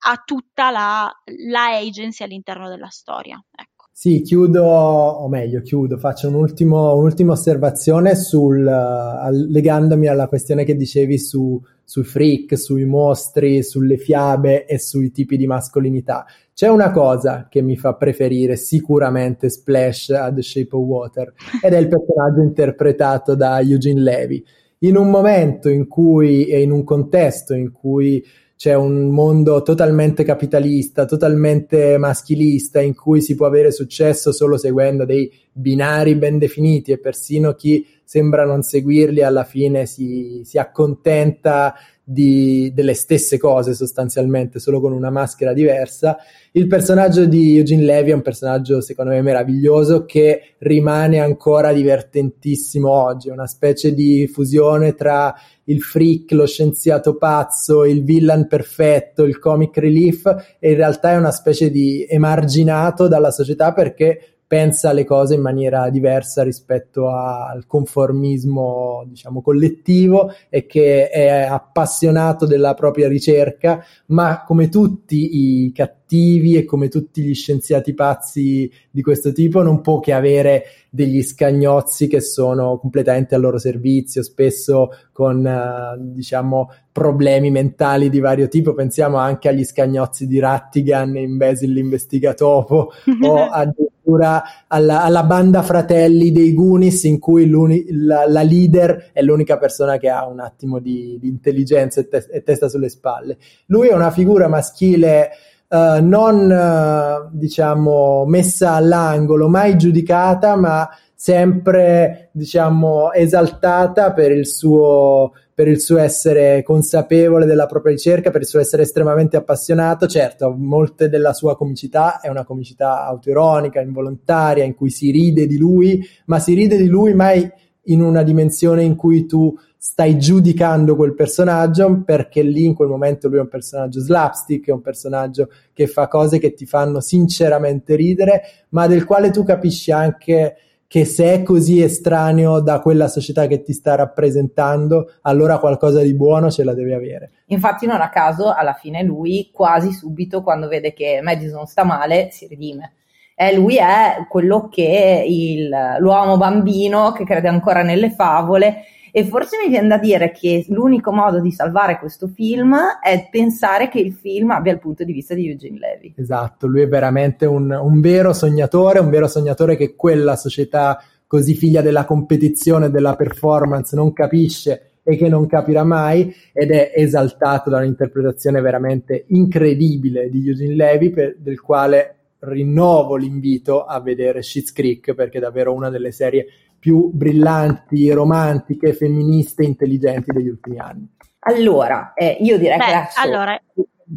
ha 0.00 0.22
tutta 0.22 0.70
la, 0.70 1.10
la, 1.48 1.76
agency 1.78 2.24
all'interno 2.24 2.68
della 2.68 2.90
storia. 2.90 3.42
Ecco. 3.50 3.75
Sì, 3.98 4.20
chiudo, 4.20 4.62
o 4.62 5.26
meglio, 5.26 5.62
chiudo, 5.62 5.96
faccio 5.96 6.28
un 6.28 6.34
ultimo, 6.34 6.94
un'ultima 6.96 7.32
osservazione 7.32 8.14
sul, 8.14 8.62
uh, 8.62 9.50
legandomi 9.50 10.06
alla 10.06 10.28
questione 10.28 10.64
che 10.64 10.76
dicevi 10.76 11.18
su, 11.18 11.58
sui 11.82 12.04
freak, 12.04 12.58
sui 12.58 12.84
mostri, 12.84 13.62
sulle 13.62 13.96
fiabe 13.96 14.66
e 14.66 14.78
sui 14.78 15.10
tipi 15.12 15.38
di 15.38 15.46
mascolinità. 15.46 16.26
C'è 16.52 16.68
una 16.68 16.90
cosa 16.90 17.46
che 17.48 17.62
mi 17.62 17.78
fa 17.78 17.94
preferire 17.94 18.56
sicuramente 18.56 19.48
Splash 19.48 20.10
a 20.10 20.30
The 20.30 20.42
Shape 20.42 20.76
of 20.76 20.84
Water 20.84 21.32
ed 21.62 21.72
è 21.72 21.78
il 21.78 21.88
personaggio 21.88 22.42
interpretato 22.42 23.34
da 23.34 23.60
Eugene 23.60 24.02
Levy. 24.02 24.44
In 24.80 24.98
un 24.98 25.08
momento 25.08 25.70
in 25.70 25.88
cui 25.88 26.44
e 26.44 26.60
in 26.60 26.70
un 26.70 26.84
contesto 26.84 27.54
in 27.54 27.72
cui 27.72 28.22
c'è 28.56 28.72
un 28.74 29.10
mondo 29.10 29.62
totalmente 29.62 30.24
capitalista, 30.24 31.04
totalmente 31.04 31.98
maschilista, 31.98 32.80
in 32.80 32.94
cui 32.94 33.20
si 33.20 33.34
può 33.34 33.46
avere 33.46 33.70
successo 33.70 34.32
solo 34.32 34.56
seguendo 34.56 35.04
dei 35.04 35.30
binari 35.52 36.14
ben 36.14 36.38
definiti 36.38 36.90
e 36.90 36.98
persino 36.98 37.52
chi 37.52 37.86
sembra 38.02 38.44
non 38.44 38.62
seguirli 38.62 39.22
alla 39.22 39.44
fine 39.44 39.84
si, 39.84 40.40
si 40.44 40.58
accontenta 40.58 41.74
di, 42.08 42.70
delle 42.72 42.94
stesse 42.94 43.36
cose 43.36 43.74
sostanzialmente, 43.74 44.60
solo 44.60 44.80
con 44.80 44.92
una 44.92 45.10
maschera 45.10 45.52
diversa. 45.52 46.16
Il 46.52 46.68
personaggio 46.68 47.24
di 47.24 47.56
Eugene 47.56 47.82
Levy 47.82 48.10
è 48.10 48.14
un 48.14 48.22
personaggio 48.22 48.80
secondo 48.80 49.10
me 49.10 49.20
meraviglioso 49.22 50.04
che 50.04 50.54
rimane 50.58 51.18
ancora 51.18 51.72
divertentissimo 51.72 52.88
oggi, 52.88 53.28
è 53.28 53.32
una 53.32 53.48
specie 53.48 53.92
di 53.92 54.28
fusione 54.28 54.94
tra 54.94 55.34
il 55.64 55.82
freak, 55.82 56.30
lo 56.30 56.46
scienziato 56.46 57.16
pazzo, 57.16 57.84
il 57.84 58.04
villain 58.04 58.46
perfetto, 58.46 59.24
il 59.24 59.40
comic 59.40 59.76
relief 59.78 60.56
e 60.60 60.70
in 60.70 60.76
realtà 60.76 61.10
è 61.10 61.16
una 61.16 61.32
specie 61.32 61.70
di 61.70 62.06
emarginato 62.08 63.08
dalla 63.08 63.32
società 63.32 63.72
perché 63.72 64.35
pensa 64.46 64.92
le 64.92 65.04
cose 65.04 65.34
in 65.34 65.40
maniera 65.40 65.90
diversa 65.90 66.42
rispetto 66.42 67.10
al 67.10 67.66
conformismo, 67.66 69.04
diciamo, 69.06 69.42
collettivo 69.42 70.32
e 70.48 70.66
che 70.66 71.08
è 71.08 71.42
appassionato 71.42 72.46
della 72.46 72.74
propria 72.74 73.08
ricerca, 73.08 73.84
ma 74.06 74.44
come 74.44 74.68
tutti 74.68 75.64
i 75.64 75.72
cattivi 75.72 76.05
e 76.08 76.64
come 76.64 76.88
tutti 76.88 77.20
gli 77.20 77.34
scienziati 77.34 77.92
pazzi 77.92 78.70
di 78.90 79.02
questo 79.02 79.32
tipo 79.32 79.62
non 79.62 79.80
può 79.80 79.98
che 79.98 80.12
avere 80.12 80.64
degli 80.88 81.22
scagnozzi 81.22 82.06
che 82.06 82.20
sono 82.20 82.78
completamente 82.78 83.34
al 83.34 83.42
loro 83.42 83.58
servizio, 83.58 84.22
spesso 84.22 84.90
con, 85.12 85.44
uh, 85.44 86.00
diciamo, 86.12 86.70
problemi 86.90 87.50
mentali 87.50 88.08
di 88.08 88.20
vario 88.20 88.48
tipo. 88.48 88.72
Pensiamo 88.72 89.18
anche 89.18 89.48
agli 89.48 89.64
scagnozzi 89.64 90.26
di 90.26 90.38
Rattigan 90.38 91.16
in 91.16 91.36
Basil 91.36 91.72
l'investigatopo 91.72 92.92
o 93.22 93.44
addirittura 93.50 94.42
alla, 94.68 95.02
alla, 95.02 95.24
banda 95.24 95.62
fratelli 95.62 96.30
dei 96.30 96.54
Goonies 96.54 97.04
in 97.04 97.18
cui 97.18 97.50
la, 97.90 98.24
la, 98.26 98.42
leader 98.42 99.10
è 99.12 99.20
l'unica 99.20 99.58
persona 99.58 99.98
che 99.98 100.08
ha 100.08 100.26
un 100.26 100.40
attimo 100.40 100.78
di, 100.78 101.18
di 101.20 101.28
intelligenza 101.28 102.00
e, 102.00 102.08
te- 102.08 102.26
e 102.30 102.42
testa 102.42 102.68
sulle 102.68 102.88
spalle. 102.88 103.36
Lui 103.66 103.88
è 103.88 103.94
una 103.94 104.10
figura 104.10 104.48
maschile 104.48 105.30
Uh, 105.68 106.00
non 106.00 106.48
uh, 106.48 107.28
diciamo 107.32 108.24
messa 108.26 108.72
all'angolo, 108.72 109.48
mai 109.48 109.76
giudicata, 109.76 110.54
ma 110.54 110.88
sempre 111.14 112.28
diciamo 112.32 113.12
esaltata 113.12 114.12
per 114.12 114.30
il 114.30 114.46
suo 114.46 115.32
per 115.56 115.68
il 115.68 115.80
suo 115.80 115.96
essere 115.96 116.62
consapevole 116.62 117.46
della 117.46 117.64
propria 117.64 117.94
ricerca, 117.94 118.30
per 118.30 118.42
il 118.42 118.46
suo 118.46 118.60
essere 118.60 118.82
estremamente 118.82 119.38
appassionato. 119.38 120.06
Certo, 120.06 120.54
molte 120.54 121.08
della 121.08 121.32
sua 121.32 121.56
comicità 121.56 122.20
è 122.20 122.28
una 122.28 122.44
comicità 122.44 123.06
autoironica, 123.06 123.80
involontaria, 123.80 124.64
in 124.64 124.74
cui 124.74 124.90
si 124.90 125.10
ride 125.10 125.46
di 125.46 125.56
lui, 125.56 126.06
ma 126.26 126.38
si 126.38 126.52
ride 126.52 126.76
di 126.76 126.88
lui 126.88 127.14
mai 127.14 127.50
in 127.84 128.02
una 128.02 128.22
dimensione 128.22 128.82
in 128.82 128.96
cui 128.96 129.24
tu 129.24 129.56
stai 129.88 130.18
giudicando 130.18 130.96
quel 130.96 131.14
personaggio 131.14 132.02
perché 132.04 132.42
lì 132.42 132.64
in 132.64 132.74
quel 132.74 132.88
momento 132.88 133.28
lui 133.28 133.38
è 133.38 133.42
un 133.42 133.48
personaggio 133.48 134.00
slapstick, 134.00 134.66
è 134.66 134.72
un 134.72 134.80
personaggio 134.80 135.48
che 135.72 135.86
fa 135.86 136.08
cose 136.08 136.40
che 136.40 136.54
ti 136.54 136.66
fanno 136.66 137.00
sinceramente 137.00 137.94
ridere, 137.94 138.42
ma 138.70 138.88
del 138.88 139.04
quale 139.04 139.30
tu 139.30 139.44
capisci 139.44 139.92
anche 139.92 140.56
che 140.88 141.04
se 141.04 141.32
è 141.32 141.42
così 141.44 141.80
estraneo 141.82 142.60
da 142.60 142.80
quella 142.80 143.06
società 143.06 143.46
che 143.46 143.62
ti 143.62 143.72
sta 143.72 143.94
rappresentando, 143.94 145.12
allora 145.22 145.58
qualcosa 145.58 146.02
di 146.02 146.14
buono 146.14 146.50
ce 146.50 146.64
la 146.64 146.74
deve 146.74 146.94
avere. 146.94 147.30
Infatti, 147.46 147.86
non 147.86 148.00
a 148.00 148.08
caso, 148.08 148.52
alla 148.52 148.74
fine 148.74 149.04
lui 149.04 149.50
quasi 149.52 149.92
subito, 149.92 150.42
quando 150.42 150.66
vede 150.66 150.92
che 150.94 151.20
Madison 151.22 151.64
sta 151.64 151.84
male, 151.84 152.30
si 152.32 152.48
redime. 152.48 152.94
Eh, 153.36 153.54
lui 153.54 153.76
è 153.76 154.26
quello 154.28 154.68
che 154.68 155.24
il, 155.24 155.70
l'uomo 156.00 156.36
bambino 156.38 157.12
che 157.12 157.24
crede 157.24 157.48
ancora 157.48 157.82
nelle 157.82 158.10
favole 158.10 158.82
e 159.16 159.24
forse 159.24 159.56
mi 159.56 159.70
viene 159.70 159.88
da 159.88 159.96
dire 159.96 160.30
che 160.30 160.66
l'unico 160.68 161.10
modo 161.10 161.40
di 161.40 161.50
salvare 161.50 161.98
questo 161.98 162.26
film 162.28 162.76
è 163.02 163.28
pensare 163.30 163.88
che 163.88 163.98
il 163.98 164.12
film 164.12 164.50
abbia 164.50 164.72
il 164.72 164.78
punto 164.78 165.04
di 165.04 165.12
vista 165.14 165.32
di 165.32 165.48
Eugene 165.48 165.78
Levy. 165.78 166.12
Esatto, 166.18 166.66
lui 166.66 166.82
è 166.82 166.86
veramente 166.86 167.46
un, 167.46 167.70
un 167.70 168.00
vero 168.02 168.34
sognatore, 168.34 168.98
un 168.98 169.08
vero 169.08 169.26
sognatore 169.26 169.74
che 169.74 169.94
quella 169.96 170.36
società 170.36 171.02
così 171.26 171.54
figlia 171.54 171.80
della 171.80 172.04
competizione, 172.04 172.90
della 172.90 173.16
performance, 173.16 173.96
non 173.96 174.12
capisce 174.12 174.98
e 175.02 175.16
che 175.16 175.30
non 175.30 175.46
capirà 175.46 175.82
mai 175.82 176.30
ed 176.52 176.70
è 176.70 176.92
esaltato 176.94 177.70
da 177.70 177.78
un'interpretazione 177.78 178.60
veramente 178.60 179.24
incredibile 179.28 180.28
di 180.28 180.46
Eugene 180.46 180.74
Levy 180.74 181.08
per, 181.08 181.36
del 181.38 181.58
quale 181.62 182.16
rinnovo 182.40 183.16
l'invito 183.16 183.84
a 183.84 183.98
vedere 184.00 184.42
Schitt's 184.42 184.72
Creek 184.72 185.14
perché 185.14 185.38
è 185.38 185.40
davvero 185.40 185.72
una 185.72 185.88
delle 185.88 186.12
serie 186.12 186.46
più 186.78 187.10
brillanti, 187.12 188.10
romantiche, 188.10 188.92
femministe, 188.92 189.64
intelligenti 189.64 190.32
degli 190.32 190.48
ultimi 190.48 190.78
anni. 190.78 191.08
Allora, 191.40 192.12
eh, 192.14 192.38
io 192.40 192.58
direi 192.58 192.78
Beh, 192.78 192.84
che 192.84 192.92
adesso 192.92 193.20
allora, 193.20 193.60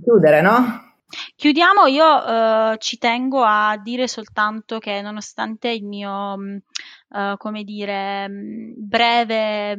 chiudere, 0.03 0.41
no? 0.41 0.87
Chiudiamo, 1.35 1.87
io 1.87 2.05
uh, 2.05 2.77
ci 2.77 2.99
tengo 2.99 3.43
a 3.43 3.79
dire 3.81 4.07
soltanto 4.07 4.77
che 4.77 5.01
nonostante 5.01 5.69
il 5.69 5.83
mio, 5.83 6.37
uh, 7.09 7.37
come 7.37 7.63
dire, 7.63 8.27
breve, 8.29 9.75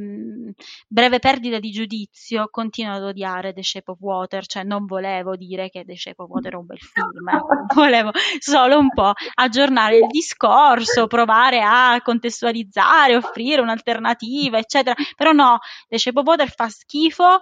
breve, 0.89 1.19
perdita 1.19 1.59
di 1.59 1.71
giudizio, 1.71 2.49
continuo 2.51 2.95
ad 2.95 3.03
odiare 3.03 3.53
The 3.53 3.63
Shape 3.63 3.91
of 3.91 3.99
Water, 4.01 4.47
cioè 4.47 4.63
non 4.65 4.87
volevo 4.87 5.37
dire 5.37 5.69
che 5.69 5.85
The 5.85 5.97
Shape 5.97 6.23
of 6.23 6.29
Water 6.29 6.53
è 6.53 6.57
un 6.57 6.67
bel 6.67 6.79
film, 6.79 7.29
eh. 7.29 7.41
volevo 7.75 8.11
solo 8.39 8.79
un 8.79 8.91
po' 8.91 9.13
aggiornare 9.35 9.99
il 9.99 10.07
discorso, 10.07 11.07
provare 11.07 11.61
a 11.63 12.01
contestualizzare, 12.03 13.17
offrire 13.17 13.61
un'alternativa, 13.61 14.59
eccetera, 14.59 14.95
però 15.17 15.33
no, 15.33 15.59
The 15.89 15.99
Shape 15.99 16.19
of 16.19 16.27
Water 16.27 16.51
fa 16.51 16.69
schifo 16.69 17.41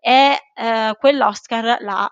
e 0.00 0.38
uh, 0.54 0.96
quell'Oscar 0.98 1.80
l'ha 1.80 2.08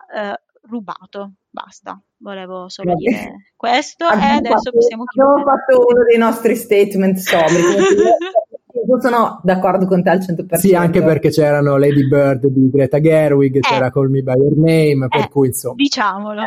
rubato. 0.63 1.35
Basta, 1.51 2.01
volevo 2.25 2.71
solo 2.71 2.93
Vabbè. 2.93 3.01
dire 3.03 3.33
questo 3.55 4.07
abbiamo 4.07 4.33
e 4.33 4.37
adesso 4.37 4.55
fatto, 4.55 4.71
possiamo 4.73 5.05
chiudere. 5.05 5.41
Abbiamo 5.41 5.51
fatto 5.51 5.87
uno 5.87 6.05
dei 6.05 6.19
nostri 6.19 6.57
statement 6.57 7.19
sobri. 7.19 7.61
Io 8.87 9.01
sono 9.01 9.41
d'accordo 9.45 9.87
con 9.87 10.03
te 10.03 10.11
al 10.11 10.19
100%. 10.19 10.55
Sì, 10.55 10.75
anche 10.75 11.03
perché 11.03 11.31
c'erano 11.31 11.77
Lady 11.77 12.07
Bird 12.07 12.47
di 12.47 12.71
Greta 12.71 13.01
Gerwig, 13.01 13.57
eh. 13.57 13.61
c'era 13.61 13.91
Call 13.91 14.11
Me 14.11 14.23
By 14.23 14.35
Your 14.37 14.57
Name, 14.57 15.07
per 15.09 15.23
eh, 15.23 15.29
cui 15.29 15.49
insomma. 15.49 15.75
Diciamolo. 15.77 16.43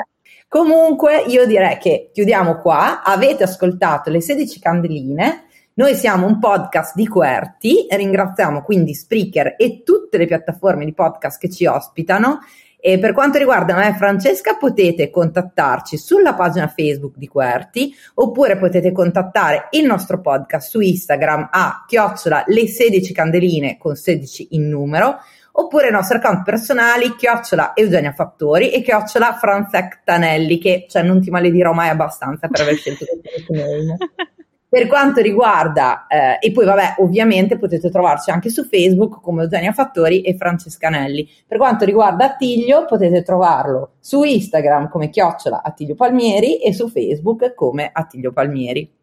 Comunque 0.47 1.23
io 1.27 1.45
direi 1.45 1.77
che 1.77 2.09
chiudiamo 2.13 2.59
qua, 2.59 3.01
avete 3.03 3.43
ascoltato 3.43 4.09
le 4.09 4.21
16 4.21 4.59
candeline, 4.59 5.45
noi 5.75 5.95
siamo 5.95 6.25
un 6.25 6.39
podcast 6.39 6.95
di 6.95 7.07
Querti, 7.07 7.87
ringraziamo 7.89 8.61
quindi 8.63 8.93
Spreaker 8.93 9.55
e 9.57 9.83
tutte 9.83 10.17
le 10.17 10.25
piattaforme 10.25 10.85
di 10.85 10.93
podcast 10.93 11.39
che 11.39 11.49
ci 11.49 11.65
ospitano 11.65 12.39
e 12.79 12.99
per 12.99 13.13
quanto 13.13 13.37
riguarda 13.37 13.75
me 13.75 13.89
e 13.89 13.93
Francesca, 13.95 14.55
potete 14.55 15.09
contattarci 15.09 15.97
sulla 15.97 16.33
pagina 16.33 16.67
Facebook 16.67 17.17
di 17.17 17.27
Querti 17.27 17.93
oppure 18.15 18.57
potete 18.57 18.91
contattare 18.91 19.67
il 19.71 19.85
nostro 19.85 20.21
podcast 20.21 20.69
su 20.69 20.79
Instagram 20.79 21.49
a 21.51 21.83
chiocciola 21.87 22.43
le 22.47 22.67
16 22.67 23.13
candeline 23.13 23.77
con 23.77 23.95
16 23.95 24.49
in 24.51 24.69
numero 24.69 25.17
oppure 25.59 25.87
i 25.87 25.91
nostri 25.91 26.17
account 26.17 26.43
personali 26.43 27.15
chiocciola 27.15 27.73
Eugenia 27.75 28.11
Fattori 28.11 28.71
e 28.71 28.81
chiocciola 28.81 29.33
Franzec 29.33 30.01
Tanelli 30.03 30.59
che 30.59 30.85
cioè, 30.87 31.01
non 31.01 31.19
ti 31.19 31.31
maledirò 31.31 31.73
mai 31.73 31.89
abbastanza 31.89 32.47
per 32.47 32.61
aver 32.61 32.75
scelto 32.75 33.05
questo 33.21 33.53
nome. 33.53 33.97
Per 34.69 34.85
quanto 34.87 35.21
riguarda, 35.21 36.07
eh, 36.07 36.45
e 36.45 36.51
poi 36.51 36.65
vabbè, 36.65 36.95
ovviamente 36.97 37.57
potete 37.57 37.89
trovarci 37.89 38.31
anche 38.31 38.49
su 38.49 38.65
Facebook 38.65 39.21
come 39.21 39.43
Eugenia 39.43 39.71
Fattori 39.71 40.21
e 40.21 40.35
Francescanelli. 40.35 41.25
Per 41.47 41.57
quanto 41.57 41.85
riguarda 41.85 42.25
Attiglio, 42.25 42.83
potete 42.83 43.23
trovarlo 43.23 43.93
su 44.01 44.23
Instagram 44.23 44.89
come 44.89 45.09
chiocciola 45.09 45.63
Attiglio 45.63 45.95
Palmieri 45.95 46.57
e 46.57 46.73
su 46.73 46.89
Facebook 46.89 47.53
come 47.53 47.89
Attiglio 47.93 48.33
Palmieri. 48.33 48.96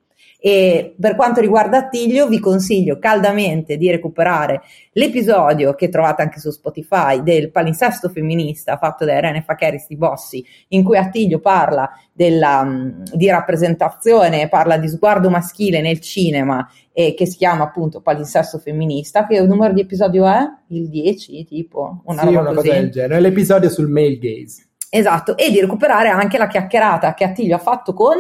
E 0.47 0.95
per 1.01 1.17
quanto 1.17 1.41
riguarda 1.41 1.79
Attilio, 1.79 2.29
vi 2.29 2.39
consiglio 2.39 2.99
caldamente 2.99 3.79
di 3.79 3.91
recuperare 3.91 4.61
l'episodio 4.93 5.75
che 5.75 5.89
trovate 5.89 6.21
anche 6.21 6.39
su 6.39 6.51
Spotify 6.51 7.23
del 7.23 7.51
palinsesto 7.51 8.11
femminista 8.11 8.77
fatto 8.77 9.07
da 9.07 9.17
Irene 9.17 9.41
Facheris 9.41 9.87
di 9.89 9.97
Bossi, 9.97 10.45
in 10.69 10.85
cui 10.85 10.99
Attilio 10.99 11.39
parla 11.39 11.89
della, 12.13 12.63
mm, 12.63 13.05
di 13.15 13.31
rappresentazione, 13.31 14.51
parla 14.51 14.77
di 14.77 14.87
sguardo 14.87 15.31
maschile 15.31 15.81
nel 15.81 16.01
cinema 16.01 16.71
e 16.93 17.15
che 17.15 17.25
si 17.25 17.39
chiama 17.39 17.65
appunto 17.65 18.03
palinsesto 18.03 18.59
femminista. 18.59 19.27
Che 19.27 19.41
numero 19.41 19.73
di 19.73 19.81
episodio 19.81 20.27
è? 20.27 20.41
Il 20.69 20.91
10, 20.91 21.47
tipo? 21.47 22.03
Una, 22.05 22.21
sì, 22.21 22.35
una 22.35 22.53
cosa 22.53 22.71
del 22.71 22.91
genere. 22.91 23.19
L'episodio 23.21 23.71
sul 23.71 23.89
male 23.89 24.19
gaze. 24.19 24.69
Esatto, 24.91 25.39
e 25.39 25.51
di 25.51 25.59
recuperare 25.59 26.11
anche 26.11 26.37
la 26.37 26.49
chiacchierata 26.49 27.15
che 27.15 27.25
Attilio 27.25 27.57
ha 27.57 27.59
fatto 27.59 27.95
con 27.95 28.19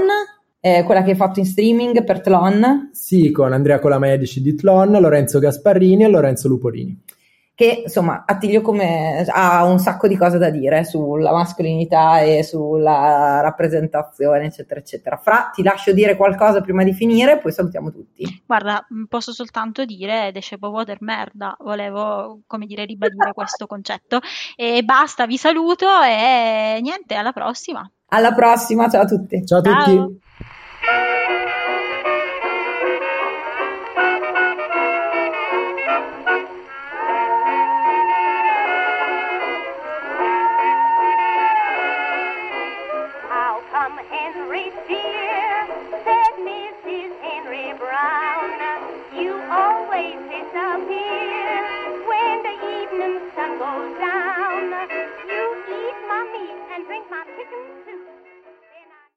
eh, 0.64 0.82
quella 0.82 1.02
che 1.02 1.10
hai 1.10 1.16
fatto 1.16 1.40
in 1.40 1.44
streaming 1.44 2.04
per 2.04 2.22
Tlon. 2.22 2.88
Sì, 2.90 3.30
con 3.30 3.52
Andrea 3.52 3.78
Colamedici 3.78 4.40
di 4.40 4.54
Tlon, 4.54 4.92
Lorenzo 4.92 5.38
Gasparrini 5.38 6.04
e 6.04 6.08
Lorenzo 6.08 6.48
Lupolini. 6.48 7.02
Che 7.54 7.82
insomma, 7.84 8.24
Attilio 8.26 8.62
come, 8.62 9.26
ha 9.28 9.62
un 9.64 9.78
sacco 9.78 10.08
di 10.08 10.16
cose 10.16 10.38
da 10.38 10.48
dire 10.48 10.84
sulla 10.84 11.32
mascolinità 11.32 12.20
e 12.20 12.42
sulla 12.42 13.40
rappresentazione, 13.42 14.46
eccetera, 14.46 14.80
eccetera. 14.80 15.18
Fra, 15.18 15.50
ti 15.52 15.62
lascio 15.62 15.92
dire 15.92 16.16
qualcosa 16.16 16.62
prima 16.62 16.82
di 16.82 16.94
finire, 16.94 17.38
poi 17.38 17.52
salutiamo 17.52 17.92
tutti. 17.92 18.42
Guarda, 18.46 18.86
posso 19.06 19.32
soltanto 19.32 19.84
dire 19.84 20.32
Decepo 20.32 20.68
Water 20.68 20.96
merda, 21.00 21.54
volevo 21.60 22.40
come 22.46 22.64
dire 22.64 22.86
ribadire 22.86 23.32
questo 23.36 23.66
concetto. 23.66 24.20
E 24.56 24.82
basta, 24.82 25.26
vi 25.26 25.36
saluto 25.36 25.86
e 26.02 26.78
niente, 26.80 27.16
alla 27.16 27.32
prossima. 27.32 27.86
Alla 28.08 28.32
prossima, 28.32 28.88
ciao 28.88 29.02
a 29.02 29.06
tutti. 29.06 29.44
Ciao 29.44 29.58
a 29.58 29.62
tutti. 29.62 30.22